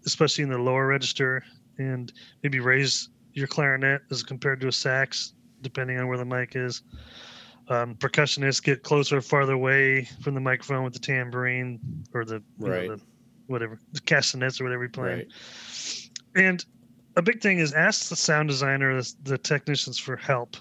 especially 0.07 0.45
in 0.45 0.49
the 0.49 0.57
lower 0.57 0.87
register, 0.87 1.43
and 1.79 2.13
maybe 2.45 2.61
raise 2.61 3.09
your 3.33 3.49
clarinet 3.49 4.03
as 4.13 4.23
compared 4.23 4.61
to 4.61 4.69
a 4.69 4.73
sax, 4.73 5.35
depending 5.63 5.99
on 5.99 6.07
where 6.07 6.17
the 6.17 6.25
mic 6.25 6.55
is. 6.55 6.83
Um, 7.67 7.97
percussionists 7.97 8.63
get 8.63 8.85
closer 8.85 9.17
or 9.17 9.21
farther 9.21 9.55
away 9.55 10.05
from 10.23 10.35
the 10.35 10.41
microphone 10.41 10.85
with 10.85 10.93
the 10.93 11.01
tambourine 11.01 11.81
or 12.15 12.25
the, 12.25 12.41
right. 12.59 12.89
Know, 12.89 12.95
the 12.95 13.03
whatever, 13.49 13.77
the 13.91 14.01
castanets 14.03 14.61
or 14.61 14.65
whatever 14.65 14.85
you're 14.85 14.91
playing. 14.91 15.19
Right. 15.19 16.11
And 16.37 16.65
a 17.17 17.23
big 17.23 17.41
thing 17.41 17.59
is 17.59 17.73
ask 17.73 18.11
the 18.11 18.15
sound 18.15 18.49
designer, 18.49 18.95
the, 19.03 19.13
the 19.25 19.39
technicians 19.39 19.99
for 19.99 20.17
help. 20.17 20.57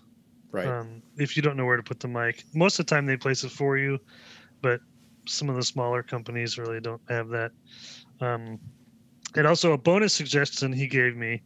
Right. 0.51 0.65
Um, 0.65 1.03
if 1.17 1.37
you 1.37 1.43
don't 1.43 1.55
know 1.55 1.67
where 1.67 1.77
to 1.77 1.83
put 1.83 1.99
the 1.99 2.07
mic, 2.07 2.45
most 2.55 2.79
of 2.79 2.87
the 2.87 2.95
time 2.95 3.05
they 3.05 3.15
place 3.15 3.43
it 3.43 3.51
for 3.51 3.77
you, 3.77 3.99
but 4.63 4.81
some 5.29 5.49
of 5.49 5.55
the 5.55 5.63
smaller 5.63 6.03
companies 6.03 6.57
really 6.57 6.79
don't 6.79 7.01
have 7.09 7.29
that. 7.29 7.51
Um, 8.21 8.59
and 9.35 9.45
also 9.45 9.73
a 9.73 9.77
bonus 9.77 10.13
suggestion 10.13 10.73
he 10.73 10.87
gave 10.87 11.15
me 11.15 11.41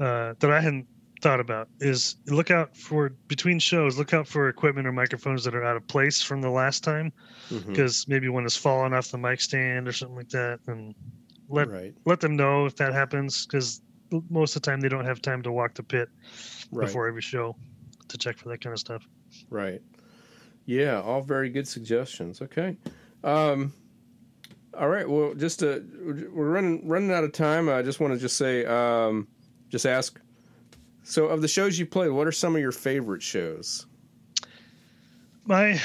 uh, 0.00 0.34
that 0.38 0.50
I 0.50 0.60
hadn't 0.60 0.86
thought 1.22 1.40
about 1.40 1.68
is 1.80 2.16
look 2.26 2.50
out 2.50 2.76
for 2.76 3.08
between 3.26 3.58
shows 3.58 3.96
look 3.96 4.12
out 4.12 4.28
for 4.28 4.48
equipment 4.48 4.86
or 4.86 4.92
microphones 4.92 5.44
that 5.44 5.54
are 5.54 5.64
out 5.64 5.76
of 5.76 5.86
place 5.88 6.22
from 6.22 6.42
the 6.42 6.50
last 6.50 6.84
time 6.84 7.10
because 7.66 8.02
mm-hmm. 8.02 8.12
maybe 8.12 8.28
one 8.28 8.42
has 8.42 8.54
fallen 8.54 8.92
off 8.92 9.10
the 9.10 9.18
mic 9.18 9.40
stand 9.40 9.88
or 9.88 9.92
something 9.92 10.16
like 10.16 10.28
that 10.28 10.60
and 10.66 10.94
let 11.48 11.68
right. 11.68 11.94
let 12.04 12.20
them 12.20 12.36
know 12.36 12.66
if 12.66 12.76
that 12.76 12.92
happens 12.92 13.46
because 13.46 13.80
most 14.28 14.54
of 14.54 14.62
the 14.62 14.70
time 14.70 14.80
they 14.80 14.88
don't 14.88 15.06
have 15.06 15.22
time 15.22 15.42
to 15.42 15.50
walk 15.50 15.74
the 15.74 15.82
pit 15.82 16.08
right. 16.70 16.86
before 16.86 17.08
every 17.08 17.22
show 17.22 17.56
to 18.08 18.18
check 18.18 18.36
for 18.36 18.50
that 18.50 18.60
kind 18.60 18.74
of 18.74 18.78
stuff 18.78 19.02
right 19.48 19.80
yeah, 20.66 21.00
all 21.00 21.22
very 21.22 21.48
good 21.48 21.66
suggestions. 21.66 22.42
Okay. 22.42 22.76
Um, 23.24 23.72
all 24.78 24.88
right. 24.88 25.08
Well, 25.08 25.34
just 25.34 25.62
uh, 25.62 25.78
we're 26.04 26.50
running 26.50 26.86
running 26.86 27.12
out 27.12 27.24
of 27.24 27.32
time. 27.32 27.68
I 27.68 27.82
just 27.82 28.00
want 28.00 28.12
to 28.12 28.18
just 28.18 28.36
say, 28.36 28.64
um, 28.66 29.26
just 29.70 29.86
ask. 29.86 30.20
So, 31.02 31.26
of 31.26 31.40
the 31.40 31.48
shows 31.48 31.78
you 31.78 31.86
played, 31.86 32.10
what 32.10 32.26
are 32.26 32.32
some 32.32 32.56
of 32.56 32.60
your 32.60 32.72
favorite 32.72 33.22
shows? 33.22 33.86
My 35.44 35.80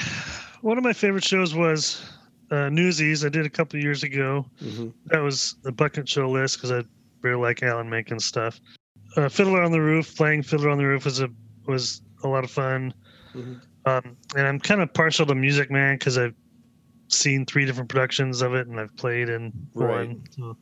one 0.61 0.77
of 0.77 0.83
my 0.83 0.93
favorite 0.93 1.23
shows 1.23 1.53
was 1.53 2.03
uh, 2.49 2.69
Newsies. 2.69 3.23
I 3.23 3.29
did 3.29 3.45
a 3.45 3.49
couple 3.49 3.79
years 3.79 4.03
ago. 4.03 4.45
Mm-hmm. 4.61 4.89
That 5.05 5.19
was 5.19 5.55
the 5.61 5.71
bucket 5.71 6.09
show 6.09 6.29
list 6.29 6.57
because 6.57 6.71
I 6.71 6.83
really 7.21 7.39
like 7.39 7.61
Alan 7.63 7.89
Menken 7.89 8.19
stuff. 8.19 8.59
Uh, 9.15 9.29
Fiddler 9.29 9.61
on 9.61 9.71
the 9.71 9.81
Roof, 9.81 10.15
playing 10.15 10.41
Fiddler 10.43 10.69
on 10.69 10.77
the 10.77 10.85
Roof 10.85 11.05
was 11.05 11.21
a 11.21 11.29
was 11.67 12.01
a 12.23 12.27
lot 12.27 12.43
of 12.43 12.51
fun. 12.51 12.93
Mm-hmm. 13.35 13.53
Um, 13.85 14.15
and 14.35 14.47
I'm 14.47 14.59
kind 14.59 14.81
of 14.81 14.93
partial 14.93 15.25
to 15.25 15.35
Music 15.35 15.71
Man 15.71 15.95
because 15.95 16.17
I've 16.17 16.35
seen 17.07 17.45
three 17.45 17.65
different 17.65 17.89
productions 17.89 18.41
of 18.41 18.53
it 18.53 18.67
and 18.67 18.79
I've 18.79 18.95
played 18.95 19.29
in 19.29 19.51
right. 19.73 20.07
one. 20.07 20.23
So, 20.31 20.57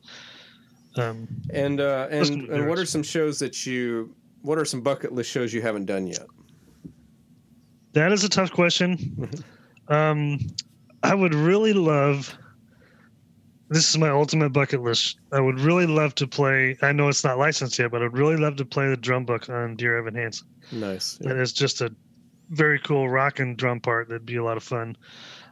um, 0.97 1.28
and 1.53 1.80
uh, 1.82 2.07
and 2.09 2.49
and 2.49 2.67
what 2.67 2.80
are 2.80 2.86
some 2.86 3.03
shows 3.03 3.39
that 3.39 3.65
you? 3.65 4.15
What 4.41 4.57
are 4.57 4.65
some 4.65 4.82
bucket 4.82 5.11
list 5.11 5.30
shows 5.30 5.53
you 5.53 5.61
haven't 5.61 5.86
done 5.86 6.07
yet? 6.07 6.26
That 7.93 8.11
is 8.11 8.24
a 8.24 8.30
tough 8.30 8.51
question. 8.51 9.30
um, 9.88 10.39
I 11.03 11.13
would 11.13 11.34
really 11.34 11.74
love. 11.74 12.36
This 13.70 13.88
is 13.89 13.97
my 13.97 14.09
ultimate 14.09 14.51
bucket 14.51 14.82
list. 14.82 15.20
I 15.32 15.39
would 15.39 15.59
really 15.59 15.86
love 15.86 16.15
to 16.15 16.28
play. 16.28 16.76
I 16.82 16.91
know 16.91 17.07
it's 17.07 17.24
not 17.24 17.38
licensed 17.38 17.78
yet, 17.78 17.91
but 17.91 18.01
I'd 18.01 18.17
really 18.17 18.38
love 18.38 18.55
to 18.55 18.65
play 18.65 18.89
the 18.89 18.97
drum 18.97 19.26
book 19.26 19.47
on 19.49 19.76
Dear 19.76 19.97
Evan 19.97 20.15
Hansen. 20.15 20.47
Nice. 20.72 21.20
Yeah. 21.22 21.32
And 21.32 21.39
it's 21.39 21.51
just 21.51 21.82
a 21.82 21.93
very 22.50 22.80
cool 22.80 23.10
rock 23.10 23.39
and 23.39 23.58
drum 23.58 23.80
part. 23.80 24.10
That'd 24.10 24.26
be 24.26 24.38
a 24.38 24.43
lot 24.43 24.58
of 24.58 24.64
fun. 24.64 24.97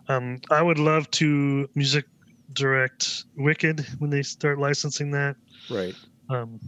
Um, 0.07 0.39
I 0.49 0.61
would 0.61 0.79
love 0.79 1.09
to 1.11 1.69
music 1.75 2.05
direct 2.53 3.25
Wicked 3.35 3.85
when 3.99 4.09
they 4.09 4.23
start 4.23 4.57
licensing 4.57 5.11
that. 5.11 5.35
Right. 5.69 5.95
Um, 6.29 6.59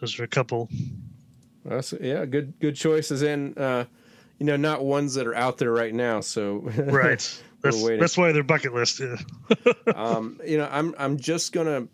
those 0.00 0.18
are 0.18 0.24
a 0.24 0.28
couple. 0.28 0.68
That's 1.64 1.94
yeah, 2.00 2.24
good 2.24 2.58
good 2.60 2.74
choices, 2.74 3.22
and 3.22 3.56
uh, 3.56 3.84
you 4.38 4.46
know, 4.46 4.56
not 4.56 4.84
ones 4.84 5.14
that 5.14 5.26
are 5.26 5.34
out 5.34 5.58
there 5.58 5.72
right 5.72 5.94
now. 5.94 6.20
So 6.20 6.56
right. 6.76 7.40
That's, 7.62 7.86
that's 7.86 8.18
why 8.18 8.32
they're 8.32 8.42
bucket 8.42 8.74
list. 8.74 9.00
Yeah. 9.00 9.16
um, 9.94 10.40
you 10.44 10.58
know, 10.58 10.68
I'm 10.70 10.94
I'm 10.98 11.16
just 11.16 11.52
gonna 11.52 11.86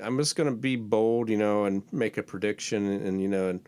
I'm 0.00 0.16
just 0.18 0.34
gonna 0.36 0.52
be 0.52 0.76
bold, 0.76 1.28
you 1.28 1.36
know, 1.36 1.66
and 1.66 1.82
make 1.92 2.16
a 2.16 2.22
prediction, 2.22 2.86
and, 2.86 3.06
and 3.06 3.22
you 3.22 3.28
know, 3.28 3.50
and 3.50 3.60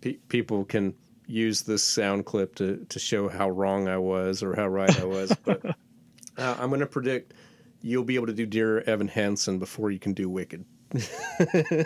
pe- 0.00 0.18
people 0.28 0.64
can 0.64 0.94
use 1.32 1.62
this 1.62 1.82
sound 1.82 2.26
clip 2.26 2.54
to 2.56 2.84
to 2.88 2.98
show 2.98 3.28
how 3.28 3.48
wrong 3.50 3.88
I 3.88 3.98
was 3.98 4.42
or 4.42 4.54
how 4.54 4.68
right 4.68 5.00
I 5.00 5.04
was. 5.04 5.34
But 5.44 5.64
uh, 6.36 6.56
I'm 6.58 6.68
going 6.68 6.80
to 6.80 6.86
predict 6.86 7.34
you'll 7.80 8.04
be 8.04 8.14
able 8.14 8.26
to 8.28 8.32
do 8.32 8.46
Dear 8.46 8.80
Evan 8.82 9.08
Hansen 9.08 9.58
before 9.58 9.90
you 9.90 9.98
can 9.98 10.12
do 10.12 10.28
Wicked. 10.28 10.64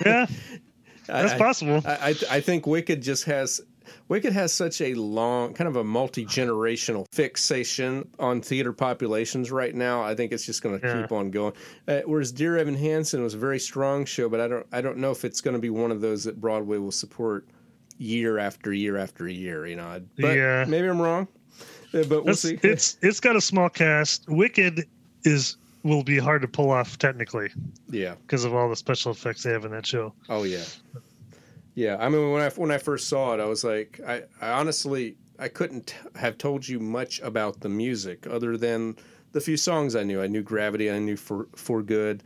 yeah. 0.05 0.27
That's 1.07 1.33
I, 1.33 1.39
possible. 1.39 1.81
I, 1.87 2.11
I 2.11 2.37
I 2.37 2.41
think 2.41 2.67
Wicked 2.67 3.01
just 3.01 3.25
has 3.25 3.61
Wicked 4.09 4.33
has 4.33 4.53
such 4.53 4.81
a 4.81 4.95
long, 4.95 5.55
kind 5.55 5.69
of 5.69 5.77
a 5.77 5.85
multi 5.85 6.27
generational 6.27 7.07
fixation 7.13 8.09
on 8.19 8.41
theater 8.43 8.73
populations 8.73 9.53
right 9.53 9.73
now. 9.75 10.03
I 10.03 10.17
think 10.17 10.33
it's 10.33 10.45
just 10.45 10.63
going 10.63 10.81
to 10.81 10.87
Yeah. 10.87 11.03
keep 11.03 11.13
on 11.13 11.31
going. 11.31 11.53
Uh, 11.87 12.01
whereas 12.05 12.33
Dear 12.33 12.59
Evan 12.59 12.75
Hansen 12.75 13.23
was 13.23 13.35
a 13.35 13.39
very 13.39 13.61
strong 13.61 14.05
show, 14.05 14.29
but 14.29 14.41
I 14.41 14.49
don't 14.49 14.67
I 14.73 14.81
don't 14.81 14.99
know 14.99 15.13
if 15.13 15.25
it's 15.25 15.41
going 15.41 15.55
to 15.55 15.61
be 15.61 15.71
one 15.71 15.93
of 15.93 16.01
those 16.01 16.25
that 16.25 16.41
Broadway 16.41 16.79
will 16.79 16.91
support 16.93 17.47
year 17.99 18.39
after 18.39 18.73
year 18.73 18.97
after 18.97 19.29
year. 19.29 19.67
You 19.67 19.77
know, 19.77 20.01
but 20.19 20.37
Yeah. 20.37 20.65
maybe 20.69 20.89
I'm 20.89 21.01
wrong. 21.01 21.29
Uh, 21.95 22.03
but 22.05 22.25
we'll 22.25 22.31
It's, 22.31 22.43
see. 22.43 22.59
it's 22.63 22.99
it's 23.03 23.21
got 23.21 23.37
a 23.37 23.41
small 23.41 23.69
cast. 23.69 24.29
Wicked 24.29 24.87
is 25.25 25.57
will 25.83 26.03
be 26.03 26.19
hard 26.19 26.43
to 26.43 26.49
pull 26.49 26.71
off 26.71 26.99
technically 26.99 27.49
yeah. 27.91 28.17
because 28.23 28.45
of 28.45 28.53
all 28.55 28.69
the 28.69 28.75
special 28.77 29.13
effects 29.13 29.45
they 29.45 29.53
have 29.53 29.65
in 29.65 29.71
that 29.71 29.87
show. 29.87 30.13
Oh 30.29 30.43
yeah, 30.43 30.65
yeah. 31.75 31.97
I 32.01 32.09
mean, 32.09 32.33
when 32.33 32.43
I 32.43 32.49
when 32.51 32.71
I 32.71 32.79
first 32.79 33.09
saw 33.09 33.35
it, 33.35 33.41
I 33.41 33.45
was 33.47 33.65
like, 33.65 34.01
I, 34.07 34.23
I 34.41 34.51
honestly 34.53 35.17
I 35.39 35.49
couldn't 35.49 35.95
have 36.17 36.39
told 36.39 36.67
you 36.67 36.81
much 36.81 37.21
about 37.21 37.61
the 37.61 37.69
music 37.69 38.27
other 38.27 38.57
than 38.57 38.97
the 39.33 39.41
few 39.41 39.57
songs 39.57 39.95
I 39.95 40.03
knew. 40.03 40.21
I 40.23 40.27
knew 40.27 40.43
Gravity, 40.43 40.91
I 40.91 40.99
knew 40.99 41.17
For 41.17 41.47
For 41.55 41.83
Good, 41.83 42.23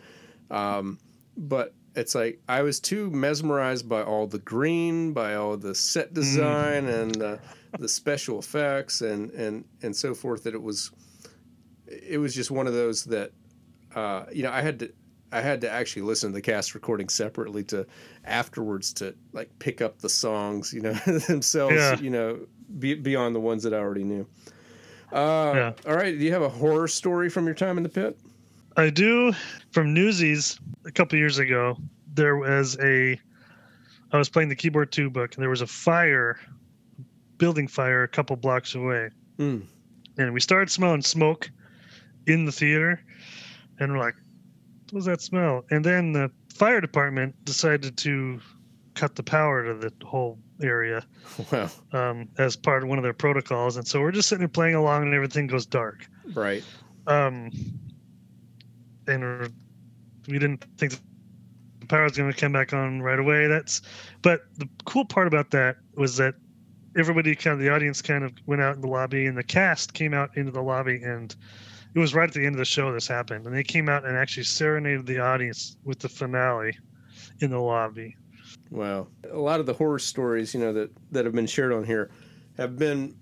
um, 0.51 0.99
but 1.37 1.75
it's 1.97 2.15
like 2.15 2.41
I 2.49 2.63
was 2.63 2.81
too 2.81 3.11
mesmerized 3.11 3.89
by 3.89 4.03
all 4.03 4.27
the 4.27 4.39
green, 4.39 5.13
by 5.13 5.35
all 5.35 5.57
the 5.57 5.75
set 5.75 6.15
design 6.15 6.87
and 6.87 7.23
uh, 7.23 7.37
the 7.79 7.89
special 7.89 8.39
effects 8.39 9.01
and 9.01 9.31
and 9.33 9.65
and 9.83 9.95
so 9.95 10.15
forth 10.15 10.45
that 10.45 10.55
it 10.55 10.63
was 10.63 10.91
it 11.87 12.19
was 12.19 12.35
just 12.35 12.51
one 12.51 12.67
of 12.67 12.73
those 12.75 13.05
that 13.05 13.33
uh, 13.95 14.25
you 14.33 14.43
know 14.43 14.51
I 14.53 14.61
had 14.61 14.79
to 14.81 14.93
I 15.33 15.41
had 15.41 15.61
to 15.63 15.71
actually 15.71 16.03
listen 16.03 16.31
to 16.31 16.35
the 16.35 16.41
cast 16.43 16.75
recording 16.75 17.09
separately 17.09 17.65
to 17.65 17.87
afterwards 18.25 18.93
to 18.95 19.15
like 19.33 19.51
pick 19.59 19.81
up 19.81 19.99
the 20.01 20.09
songs 20.09 20.73
you 20.73 20.81
know 20.81 20.93
themselves 21.27 21.75
Yeah. 21.75 21.99
you 21.99 22.11
know 22.11 22.39
be, 22.79 22.95
beyond 22.95 23.35
the 23.35 23.41
ones 23.41 23.63
that 23.65 23.75
I 23.75 23.79
already 23.79 24.05
knew. 24.05 24.27
Uh, 25.13 25.53
Yeah. 25.55 25.73
All 25.89 25.97
right. 25.97 26.17
Do 26.17 26.25
you 26.25 26.33
have 26.33 26.43
a 26.43 26.49
horror 26.49 26.87
story 26.87 27.29
from 27.29 27.47
your 27.47 27.55
time 27.55 27.77
in 27.79 27.83
the 27.83 27.89
pit? 27.89 28.17
I 28.81 28.91
do 28.91 29.33
from 29.73 29.93
Newsies 29.95 30.59
a 30.85 30.91
couple 30.91 31.19
years 31.19 31.39
ago. 31.39 31.77
There 32.15 32.37
was 32.37 32.79
a 32.81 33.21
I 34.13 34.19
was 34.19 34.29
playing 34.29 34.49
the 34.49 34.57
keyboard 34.57 34.91
two 34.91 35.11
book 35.11 35.35
and 35.35 35.43
there 35.43 35.51
was 35.51 35.61
a 35.61 35.67
fire, 35.67 36.41
building 37.39 37.69
fire 37.69 38.03
a 38.03 38.09
couple 38.09 38.37
blocks 38.37 38.75
away. 38.75 39.11
Mm. 39.39 39.63
And 40.19 40.33
we 40.33 40.41
started 40.41 40.71
smelling 40.71 41.03
smoke 41.03 41.51
in 42.27 42.45
the 42.45 42.53
theater 42.53 43.01
and 43.79 43.93
we're 43.93 43.99
like, 43.99 44.17
what 44.87 44.95
was 44.95 45.05
that 45.05 45.21
smell? 45.21 45.65
And 45.71 45.85
then 45.85 46.13
the 46.13 46.31
fire 46.53 46.81
department 46.81 47.35
decided 47.45 47.97
to 47.99 48.41
cut 48.95 49.15
the 49.15 49.23
power 49.23 49.65
to 49.65 49.75
the 49.75 49.93
whole 50.05 50.39
area 50.63 51.07
Wow. 51.53 51.71
um, 51.93 52.29
as 52.39 52.57
part 52.57 52.83
of 52.83 52.89
one 52.89 52.99
of 52.99 53.05
their 53.05 53.15
protocols. 53.15 53.77
And 53.77 53.87
so 53.87 54.01
we're 54.01 54.11
just 54.13 54.29
sitting 54.29 54.41
there 54.41 54.49
playing 54.49 54.75
along 54.75 55.05
and 55.05 55.15
everything 55.15 55.47
goes 55.47 55.67
dark. 55.67 56.07
Right. 56.35 56.65
Um, 57.07 57.51
and 59.11 59.23
we're- 59.23 59.49
we 60.29 60.39
didn't 60.39 60.65
think 60.79 60.93
the 61.81 61.87
power 61.87 62.05
was 62.05 62.17
going 62.17 62.33
to 62.33 62.39
come 62.39 62.53
back 62.53 62.73
on 62.73 63.01
right 63.03 63.19
away. 63.19 63.47
That's, 63.47 63.83
but 64.23 64.43
the 64.59 64.69
cool 64.85 65.05
part 65.05 65.27
about 65.27 65.51
that 65.51 65.77
was 65.95 66.17
that 66.19 66.35
everybody 66.97 67.35
kind 67.35 67.55
of 67.55 67.61
the 67.61 67.73
audience 67.73 68.03
kind 68.03 68.25
of 68.25 68.33
went 68.47 68.61
out 68.61 68.75
in 68.75 68.81
the 68.81 68.89
lobby 68.89 69.27
and 69.27 69.37
the 69.37 69.43
cast 69.43 69.95
came 69.95 70.13
out 70.13 70.37
into 70.37 70.51
the 70.51 70.63
lobby 70.63 71.03
and 71.03 71.35
it 71.95 71.99
was 71.99 72.15
right 72.15 72.29
at 72.29 72.35
the 72.35 72.45
end 72.45 72.55
of 72.55 72.59
the 72.59 72.65
show 72.65 72.93
this 72.93 73.09
happened 73.09 73.47
and 73.47 73.55
they 73.55 73.63
came 73.65 73.89
out 73.89 74.05
and 74.05 74.17
actually 74.17 74.45
serenaded 74.45 75.07
the 75.07 75.19
audience 75.19 75.77
with 75.85 75.99
the 76.01 76.09
finale 76.09 76.77
in 77.41 77.51
the 77.51 77.59
lobby. 77.59 78.17
Wow. 78.71 79.09
A 79.33 79.39
lot 79.39 79.61
of 79.61 79.67
the 79.67 79.73
horror 79.73 79.99
stories, 79.99 80.55
you 80.55 80.61
know, 80.61 80.73
that, 80.73 80.91
that 81.13 81.25
have 81.25 81.35
been 81.35 81.47
shared 81.47 81.73
on 81.73 81.85
here 81.85 82.11
have 82.57 82.79
been, 82.79 83.17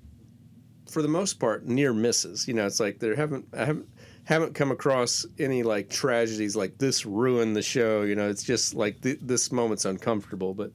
for 0.90 1.02
the 1.02 1.08
most 1.08 1.34
part, 1.34 1.66
near 1.66 1.92
misses. 1.92 2.48
You 2.48 2.54
know, 2.54 2.66
it's 2.66 2.80
like 2.80 2.98
there 2.98 3.14
haven't, 3.14 3.46
I 3.54 3.64
haven't, 3.64 3.88
haven't 4.28 4.54
come 4.54 4.70
across 4.70 5.24
any 5.38 5.62
like 5.62 5.88
tragedies 5.88 6.54
like 6.54 6.76
this 6.76 7.06
ruined 7.06 7.56
the 7.56 7.62
show. 7.62 8.02
You 8.02 8.14
know, 8.14 8.28
it's 8.28 8.42
just 8.42 8.74
like 8.74 9.00
th- 9.00 9.20
this 9.22 9.50
moment's 9.50 9.86
uncomfortable, 9.86 10.52
but 10.52 10.70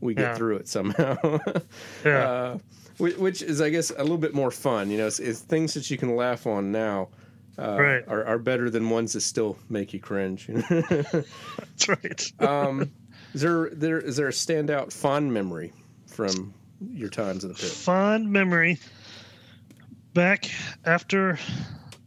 we 0.00 0.12
get 0.12 0.22
Yeah. 0.22 0.34
through 0.34 0.56
it 0.56 0.68
somehow. 0.68 1.16
Yeah. 2.04 2.28
Uh, 2.30 2.58
which, 2.98 3.16
which 3.16 3.42
is, 3.42 3.60
I 3.60 3.68
guess, 3.70 3.90
a 3.90 4.02
little 4.02 4.18
bit 4.18 4.34
more 4.34 4.50
fun. 4.50 4.90
You 4.90 4.98
know, 4.98 5.06
it's, 5.06 5.20
it's 5.20 5.38
things 5.40 5.74
that 5.74 5.88
you 5.88 5.96
can 5.96 6.16
laugh 6.16 6.46
on 6.48 6.72
now. 6.72 7.08
Uh, 7.58 7.76
Right. 7.78 8.04
are, 8.08 8.24
are 8.24 8.38
better 8.38 8.70
than 8.70 8.90
ones 8.90 9.12
that 9.12 9.20
still 9.20 9.56
make 9.68 9.92
you 9.94 10.00
cringe. 10.00 10.46
That's 10.68 11.88
right. 11.88 12.32
um, 12.40 12.90
is 13.34 13.40
there 13.40 13.70
there 13.70 13.98
is 14.00 14.16
there 14.16 14.26
a 14.28 14.32
standout 14.32 14.92
fond 14.92 15.32
memory 15.32 15.72
from 16.06 16.52
your 16.92 17.08
times 17.08 17.44
in 17.44 17.50
the 17.50 17.54
pit? 17.54 17.70
fond 17.70 18.30
memory 18.32 18.78
back 20.12 20.50
after 20.84 21.38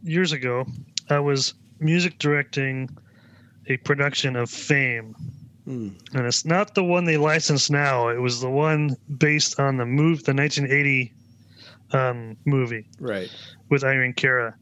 years 0.02 0.32
ago 0.32 0.66
i 1.10 1.18
was 1.18 1.54
music 1.78 2.18
directing 2.18 2.88
a 3.66 3.76
production 3.78 4.36
of 4.36 4.50
fame 4.50 5.14
Hmm. 5.66 5.88
and 6.14 6.26
it's 6.26 6.46
not 6.46 6.74
the 6.74 6.82
one 6.82 7.04
they 7.04 7.18
license 7.18 7.68
now 7.68 8.08
it 8.08 8.18
was 8.18 8.40
the 8.40 8.48
one 8.48 8.96
based 9.18 9.60
on 9.60 9.76
the 9.76 9.84
move 9.84 10.24
the 10.24 10.32
1980 10.32 11.12
um, 11.92 12.36
movie 12.46 12.86
Right. 12.98 13.30
with 13.68 13.84
irene 13.84 14.14
cara 14.14 14.54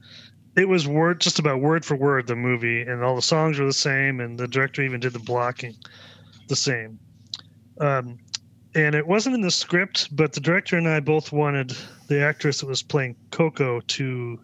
it 0.57 0.69
was 0.69 0.89
word 0.89 1.21
just 1.21 1.39
about 1.39 1.61
word 1.61 1.85
for 1.85 1.95
word 1.97 2.27
the 2.27 2.35
movie 2.35 2.83
and 2.83 3.05
all 3.05 3.15
the 3.15 3.23
songs 3.23 3.59
were 3.61 3.67
the 3.67 3.73
same 3.73 4.19
and 4.21 4.37
the 4.39 4.49
director 4.49 4.83
even 4.83 4.99
did 4.99 5.13
the 5.13 5.21
blocking 5.21 5.77
the 6.49 6.57
same 6.57 6.99
um, 7.81 8.19
and 8.75 8.95
it 8.97 9.07
wasn't 9.07 9.35
in 9.35 9.41
the 9.41 9.51
script 9.53 10.09
but 10.17 10.33
the 10.33 10.41
director 10.41 10.77
and 10.77 10.89
i 10.89 10.99
both 10.99 11.31
wanted 11.33 11.77
the 12.09 12.21
actress 12.21 12.61
that 12.61 12.67
was 12.67 12.83
playing 12.83 13.15
coco 13.31 13.79
to 13.83 14.39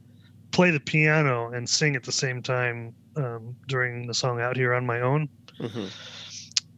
play 0.55 0.71
the 0.71 0.81
piano 0.81 1.51
and 1.53 1.69
sing 1.69 1.97
at 1.97 2.03
the 2.05 2.13
same 2.13 2.41
time 2.43 2.95
um, 3.17 3.55
during 3.69 4.07
the 4.07 4.15
song 4.15 4.41
out 4.41 4.57
here 4.57 4.73
on 4.73 4.87
my 4.87 5.01
own 5.01 5.29
hmm 5.59 5.87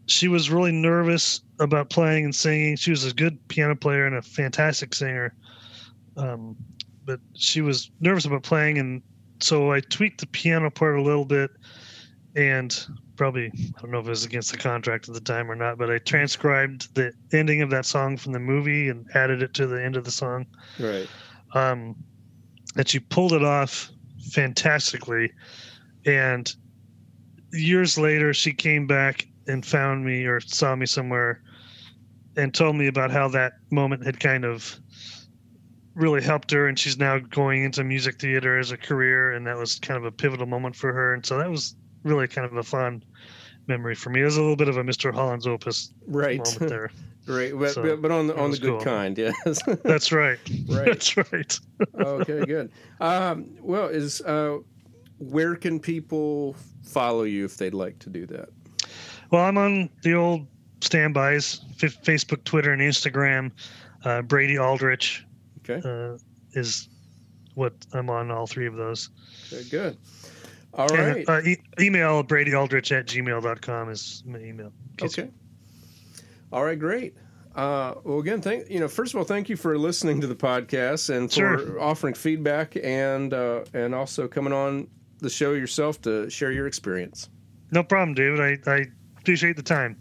she 0.06 0.28
was 0.28 0.50
really 0.50 0.72
nervous 0.72 1.40
about 1.58 1.90
playing 1.90 2.24
and 2.24 2.34
singing. 2.34 2.76
She 2.76 2.90
was 2.90 3.04
a 3.04 3.12
good 3.12 3.38
piano 3.48 3.74
player 3.74 4.06
and 4.06 4.16
a 4.16 4.22
fantastic 4.22 4.94
singer, 4.94 5.34
um, 6.16 6.56
but 7.04 7.20
she 7.34 7.60
was 7.60 7.90
nervous 8.00 8.24
about 8.24 8.42
playing, 8.42 8.78
and 8.78 9.02
so 9.40 9.72
I 9.72 9.80
tweaked 9.80 10.20
the 10.20 10.26
piano 10.28 10.70
part 10.70 10.96
a 10.96 11.02
little 11.02 11.24
bit, 11.24 11.50
and 12.36 12.86
probably 13.16 13.46
I 13.46 13.80
don't 13.80 13.90
know 13.90 13.98
if 13.98 14.06
it 14.06 14.10
was 14.10 14.24
against 14.24 14.52
the 14.52 14.58
contract 14.58 15.08
at 15.08 15.14
the 15.14 15.20
time 15.20 15.50
or 15.50 15.56
not, 15.56 15.76
but 15.76 15.90
I 15.90 15.98
transcribed 15.98 16.94
the 16.94 17.12
ending 17.32 17.62
of 17.62 17.70
that 17.70 17.84
song 17.84 18.16
from 18.16 18.32
the 18.32 18.38
movie 18.38 18.88
and 18.88 19.06
added 19.14 19.42
it 19.42 19.54
to 19.54 19.66
the 19.66 19.82
end 19.82 19.96
of 19.96 20.04
the 20.04 20.10
song. 20.10 20.46
Right. 20.78 21.08
Um, 21.54 21.96
and 22.76 22.88
she 22.88 23.00
pulled 23.00 23.32
it 23.32 23.44
off 23.44 23.90
fantastically, 24.32 25.32
and 26.04 26.54
years 27.52 27.98
later 27.98 28.34
she 28.34 28.52
came 28.52 28.86
back 28.86 29.26
and 29.46 29.64
found 29.64 30.04
me 30.04 30.24
or 30.24 30.40
saw 30.40 30.74
me 30.74 30.86
somewhere 30.86 31.42
and 32.36 32.52
told 32.52 32.76
me 32.76 32.86
about 32.86 33.10
how 33.10 33.28
that 33.28 33.54
moment 33.70 34.04
had 34.04 34.20
kind 34.20 34.44
of 34.44 34.78
really 35.94 36.22
helped 36.22 36.50
her. 36.50 36.68
And 36.68 36.78
she's 36.78 36.98
now 36.98 37.18
going 37.18 37.64
into 37.64 37.82
music 37.82 38.20
theater 38.20 38.58
as 38.58 38.70
a 38.70 38.76
career. 38.76 39.32
And 39.32 39.46
that 39.46 39.56
was 39.56 39.78
kind 39.78 39.96
of 39.96 40.04
a 40.04 40.12
pivotal 40.12 40.46
moment 40.46 40.76
for 40.76 40.92
her. 40.92 41.14
And 41.14 41.24
so 41.24 41.38
that 41.38 41.50
was 41.50 41.74
really 42.04 42.28
kind 42.28 42.46
of 42.46 42.56
a 42.56 42.62
fun 42.62 43.02
memory 43.68 43.94
for 43.94 44.10
me 44.10 44.20
it 44.20 44.24
was 44.24 44.36
a 44.36 44.40
little 44.40 44.56
bit 44.56 44.68
of 44.68 44.76
a 44.76 44.82
mr 44.84 45.12
holland's 45.12 45.46
opus 45.46 45.92
Right. 46.06 46.38
moment 46.38 46.68
there 46.68 46.90
right. 47.26 47.52
But, 47.58 47.72
So, 47.72 47.96
but, 47.96 48.10
on 48.12 48.28
the 48.28 48.36
on 48.36 48.50
the 48.52 48.58
good 48.58 48.70
cool. 48.74 48.80
kind, 48.80 49.18
yes. 49.18 49.34
that's 49.82 50.12
right 50.12 50.38
Right. 50.68 50.84
that's 50.86 51.16
right 51.16 51.60
okay. 52.00 52.44
Good. 52.46 52.70
Um, 53.00 53.50
well, 53.60 53.86
is 53.88 54.20
uh, 54.22 54.58
where 55.18 55.56
can 55.56 55.80
people 55.80 56.54
follow 56.84 57.24
you 57.24 57.44
if 57.44 57.56
they'd 57.56 57.74
like 57.74 57.98
to 58.00 58.10
do 58.10 58.26
that? 58.26 58.48
Well, 59.30 59.42
I'm 59.44 59.58
on 59.58 59.90
the 60.02 60.14
old 60.14 60.46
standbys 60.82 61.60
F- 61.82 62.00
Facebook, 62.04 62.44
Twitter, 62.44 62.72
and 62.72 62.80
Instagram. 62.82 63.50
Uh, 64.04 64.22
Brady 64.22 64.56
Aldrich 64.58 65.24
Okay. 65.68 65.80
uh, 65.88 66.16
is 66.52 66.88
what 67.54 67.72
I'm 67.92 68.08
on 68.10 68.30
all 68.30 68.46
three 68.46 68.66
of 68.68 68.76
those. 68.76 69.08
Okay, 69.52 69.64
good. 69.68 69.96
All 70.76 70.92
And, 70.94 71.26
right. 71.26 71.28
uh, 71.28 71.40
e- 71.48 71.56
email 71.80 72.22
bradyaldrich 72.22 72.96
at 72.96 73.06
gmail.com 73.06 73.88
is 73.90 74.22
my 74.26 74.38
email. 74.38 74.66
in 74.90 74.96
case- 74.98 75.18
Okay. 75.18 75.30
All 76.52 76.64
right, 76.64 76.78
great. 76.78 77.14
Uh, 77.54 77.94
well, 78.04 78.18
again, 78.20 78.40
thank 78.42 78.68
you 78.70 78.78
know. 78.78 78.86
First 78.88 79.14
of 79.14 79.18
all, 79.18 79.24
thank 79.24 79.48
you 79.48 79.56
for 79.56 79.78
listening 79.78 80.20
to 80.20 80.26
the 80.26 80.34
podcast 80.36 81.08
and 81.14 81.30
for 81.30 81.34
Sure. 81.58 81.80
offering 81.80 82.12
feedback 82.14 82.76
and 82.82 83.32
uh, 83.32 83.64
and 83.72 83.94
also 83.94 84.28
coming 84.28 84.52
on 84.52 84.88
the 85.20 85.30
show 85.30 85.54
yourself 85.54 86.00
to 86.02 86.28
share 86.28 86.52
your 86.52 86.66
experience. 86.66 87.30
No 87.72 87.82
problem, 87.82 88.14
David. 88.14 88.40
I, 88.40 88.70
I 88.70 88.86
appreciate 89.18 89.56
the 89.56 89.62
time. 89.62 89.96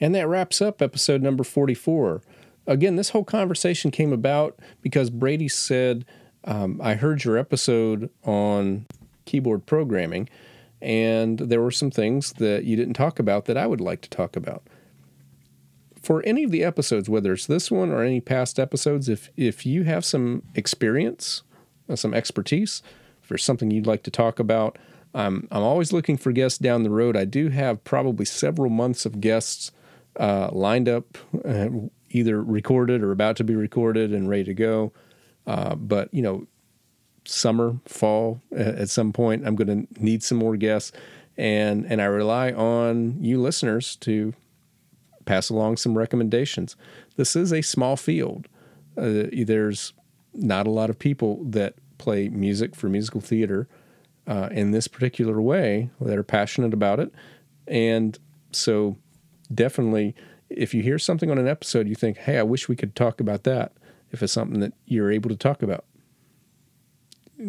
And 0.00 0.12
that 0.16 0.26
wraps 0.26 0.60
up 0.60 0.82
episode 0.82 1.22
number 1.22 1.44
44. 1.44 2.22
Again, 2.66 2.96
this 2.96 3.10
whole 3.10 3.24
conversation 3.24 3.92
came 3.92 4.12
about 4.12 4.58
because 4.82 5.10
Brady 5.10 5.48
said, 5.48 6.04
um, 6.42 6.80
I 6.82 6.94
heard 6.94 7.22
your 7.24 7.38
episode 7.38 8.10
on 8.24 8.86
keyboard 9.32 9.64
programming, 9.66 10.28
and 10.82 11.38
there 11.50 11.62
were 11.62 11.72
some 11.72 11.90
things 11.90 12.34
that 12.34 12.64
you 12.64 12.76
didn't 12.76 12.94
talk 12.94 13.18
about 13.18 13.44
that 13.46 13.56
I 13.56 13.66
would 13.66 13.80
like 13.80 14.00
to 14.02 14.10
talk 14.10 14.36
about. 14.36 14.62
for 16.02 16.22
any 16.24 16.44
of 16.44 16.50
the 16.50 16.64
episodes, 16.64 17.08
whether 17.08 17.32
it's 17.32 17.46
this 17.46 17.70
one 17.70 17.90
or 17.90 18.02
any 18.02 18.20
past 18.20 18.58
episodes, 18.58 19.08
if 19.08 19.30
if 19.36 19.64
you 19.66 19.84
have 19.84 20.04
some 20.04 20.42
experience, 20.54 21.42
uh, 21.88 21.96
some 21.96 22.14
expertise, 22.14 22.82
if 23.22 23.28
there's 23.28 23.44
something 23.44 23.70
you'd 23.70 23.86
like 23.86 24.02
to 24.04 24.10
talk 24.10 24.38
about, 24.40 24.78
I'm 25.14 25.46
I'm 25.50 25.62
always 25.62 25.92
looking 25.92 26.16
for 26.16 26.32
guests 26.32 26.58
down 26.58 26.82
the 26.82 26.90
road. 26.90 27.16
I 27.16 27.24
do 27.24 27.48
have 27.50 27.84
probably 27.84 28.24
several 28.24 28.70
months 28.70 29.06
of 29.06 29.20
guests 29.20 29.70
uh, 30.18 30.50
lined 30.52 30.88
up, 30.88 31.18
uh, 31.44 31.68
either 32.10 32.42
recorded 32.42 33.02
or 33.02 33.12
about 33.12 33.36
to 33.36 33.44
be 33.44 33.54
recorded 33.54 34.12
and 34.12 34.28
ready 34.28 34.44
to 34.44 34.54
go. 34.54 34.92
Uh, 35.46 35.74
but 35.76 36.12
you 36.12 36.22
know, 36.22 36.46
summer, 37.24 37.78
fall, 37.86 38.40
at 38.54 38.88
some 38.88 39.12
point, 39.12 39.46
I'm 39.46 39.56
going 39.56 39.86
to 39.86 40.02
need 40.02 40.22
some 40.22 40.38
more 40.38 40.56
guests, 40.56 40.92
and 41.36 41.86
and 41.86 42.02
I 42.02 42.06
rely 42.06 42.52
on 42.52 43.16
you 43.22 43.40
listeners 43.40 43.96
to 43.96 44.34
pass 45.24 45.50
along 45.50 45.76
some 45.76 45.96
recommendations. 45.96 46.76
This 47.16 47.36
is 47.36 47.52
a 47.52 47.62
small 47.62 47.96
field. 47.96 48.48
Uh, 48.96 49.24
there's 49.44 49.92
not 50.34 50.66
a 50.66 50.70
lot 50.70 50.90
of 50.90 50.98
people 50.98 51.42
that 51.44 51.74
play 51.98 52.28
music 52.28 52.74
for 52.74 52.88
musical 52.88 53.20
theater 53.20 53.68
uh, 54.26 54.48
in 54.50 54.72
this 54.72 54.88
particular 54.88 55.40
way 55.40 55.90
that 56.00 56.18
are 56.18 56.22
passionate 56.22 56.74
about 56.74 57.00
it, 57.00 57.12
and 57.66 58.18
so 58.50 58.96
definitely, 59.54 60.14
if 60.50 60.74
you 60.74 60.82
hear 60.82 60.98
something 60.98 61.30
on 61.30 61.38
an 61.38 61.48
episode, 61.48 61.86
you 61.88 61.94
think, 61.94 62.18
"Hey, 62.18 62.38
I 62.38 62.42
wish 62.42 62.68
we 62.68 62.76
could 62.76 62.94
talk 62.94 63.20
about 63.20 63.44
that." 63.44 63.72
If 64.10 64.22
it's 64.22 64.32
something 64.32 64.60
that 64.60 64.74
you're 64.84 65.10
able 65.10 65.30
to 65.30 65.36
talk 65.36 65.62
about, 65.62 65.86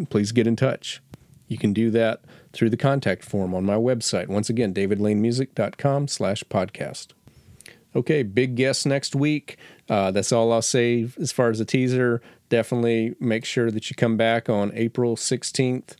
please 0.09 0.31
get 0.31 0.47
in 0.47 0.55
touch. 0.55 1.01
You 1.47 1.57
can 1.57 1.73
do 1.73 1.91
that 1.91 2.21
through 2.51 2.69
the 2.69 2.77
contact 2.77 3.23
form 3.23 3.53
on 3.53 3.65
my 3.65 3.75
website. 3.75 4.27
Once 4.27 4.49
again, 4.49 4.73
davidlanemusic.com 4.73 6.07
slash 6.07 6.43
podcast. 6.45 7.07
Okay, 7.95 8.23
big 8.23 8.55
guest 8.55 8.85
next 8.85 9.15
week. 9.15 9.57
Uh, 9.87 10.09
that's 10.11 10.31
all 10.31 10.51
I'll 10.51 10.61
say 10.61 11.07
as 11.19 11.31
far 11.31 11.49
as 11.49 11.59
a 11.59 11.65
teaser. 11.65 12.21
Definitely 12.49 13.15
make 13.19 13.45
sure 13.45 13.69
that 13.69 13.89
you 13.89 13.95
come 13.95 14.17
back 14.17 14.49
on 14.49 14.71
April 14.73 15.15
16th 15.15 15.95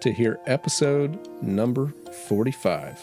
to 0.00 0.12
hear 0.12 0.38
episode 0.46 1.18
number 1.42 1.88
45. 2.26 3.00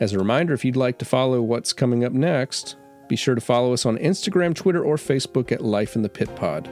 As 0.00 0.12
a 0.12 0.18
reminder, 0.18 0.54
if 0.54 0.64
you'd 0.64 0.76
like 0.76 0.98
to 0.98 1.04
follow 1.04 1.42
what's 1.42 1.72
coming 1.72 2.04
up 2.04 2.12
next, 2.12 2.76
be 3.08 3.16
sure 3.16 3.34
to 3.34 3.40
follow 3.40 3.72
us 3.72 3.84
on 3.84 3.98
Instagram, 3.98 4.54
Twitter, 4.54 4.82
or 4.82 4.96
Facebook 4.96 5.52
at 5.52 5.60
Life 5.60 5.96
in 5.96 6.02
the 6.02 6.08
Pit 6.08 6.34
Pod. 6.34 6.68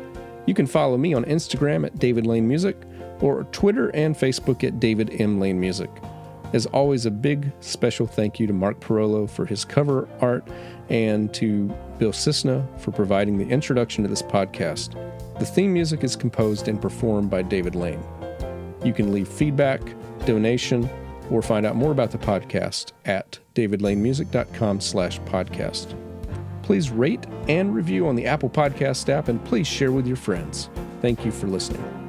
You 0.51 0.55
can 0.55 0.67
follow 0.67 0.97
me 0.97 1.15
on 1.15 1.25
Instagram 1.27 1.87
at 1.87 2.01
David 2.01 2.27
Lane 2.27 2.49
Music 2.49 2.77
or 3.21 3.45
Twitter 3.53 3.91
and 3.91 4.17
Facebook 4.17 4.65
at 4.65 4.81
David 4.81 5.21
M. 5.21 5.39
Lane 5.39 5.61
Music. 5.61 5.89
As 6.53 6.67
always, 6.67 7.07
a 7.07 7.11
big 7.13 7.53
special 7.61 8.05
thank 8.05 8.41
you 8.41 8.49
to 8.49 8.53
Mark 8.53 8.81
Parolo 8.81 9.31
for 9.31 9.47
his 9.47 9.65
cover 9.65 10.09
art 10.21 10.45
and 10.89 11.33
to 11.35 11.73
Bill 11.99 12.11
Cisna 12.11 12.67
for 12.81 12.91
providing 12.91 13.39
the 13.39 13.47
introduction 13.47 14.03
to 14.03 14.11
this 14.11 14.23
podcast. 14.23 14.95
The 15.39 15.47
theme 15.47 15.73
music 15.73 16.03
is 16.03 16.17
composed 16.17 16.67
and 16.67 16.83
performed 16.83 17.31
by 17.31 17.43
David 17.43 17.77
Lane. 17.77 18.03
You 18.85 18.93
can 18.93 19.13
leave 19.13 19.29
feedback, 19.29 19.81
donation, 20.27 20.91
or 21.31 21.43
find 21.43 21.65
out 21.65 21.77
more 21.77 21.93
about 21.93 22.11
the 22.11 22.19
podcast 22.19 22.91
at 23.05 23.39
davidlanemusic.com 23.55 24.81
slash 24.81 25.21
podcast. 25.21 25.95
Please 26.71 26.89
rate 26.89 27.27
and 27.49 27.75
review 27.75 28.07
on 28.07 28.15
the 28.15 28.27
Apple 28.27 28.49
Podcast 28.49 29.09
app 29.09 29.27
and 29.27 29.45
please 29.45 29.67
share 29.67 29.91
with 29.91 30.07
your 30.07 30.15
friends. 30.15 30.71
Thank 31.01 31.25
you 31.25 31.33
for 31.33 31.49
listening. 31.49 32.00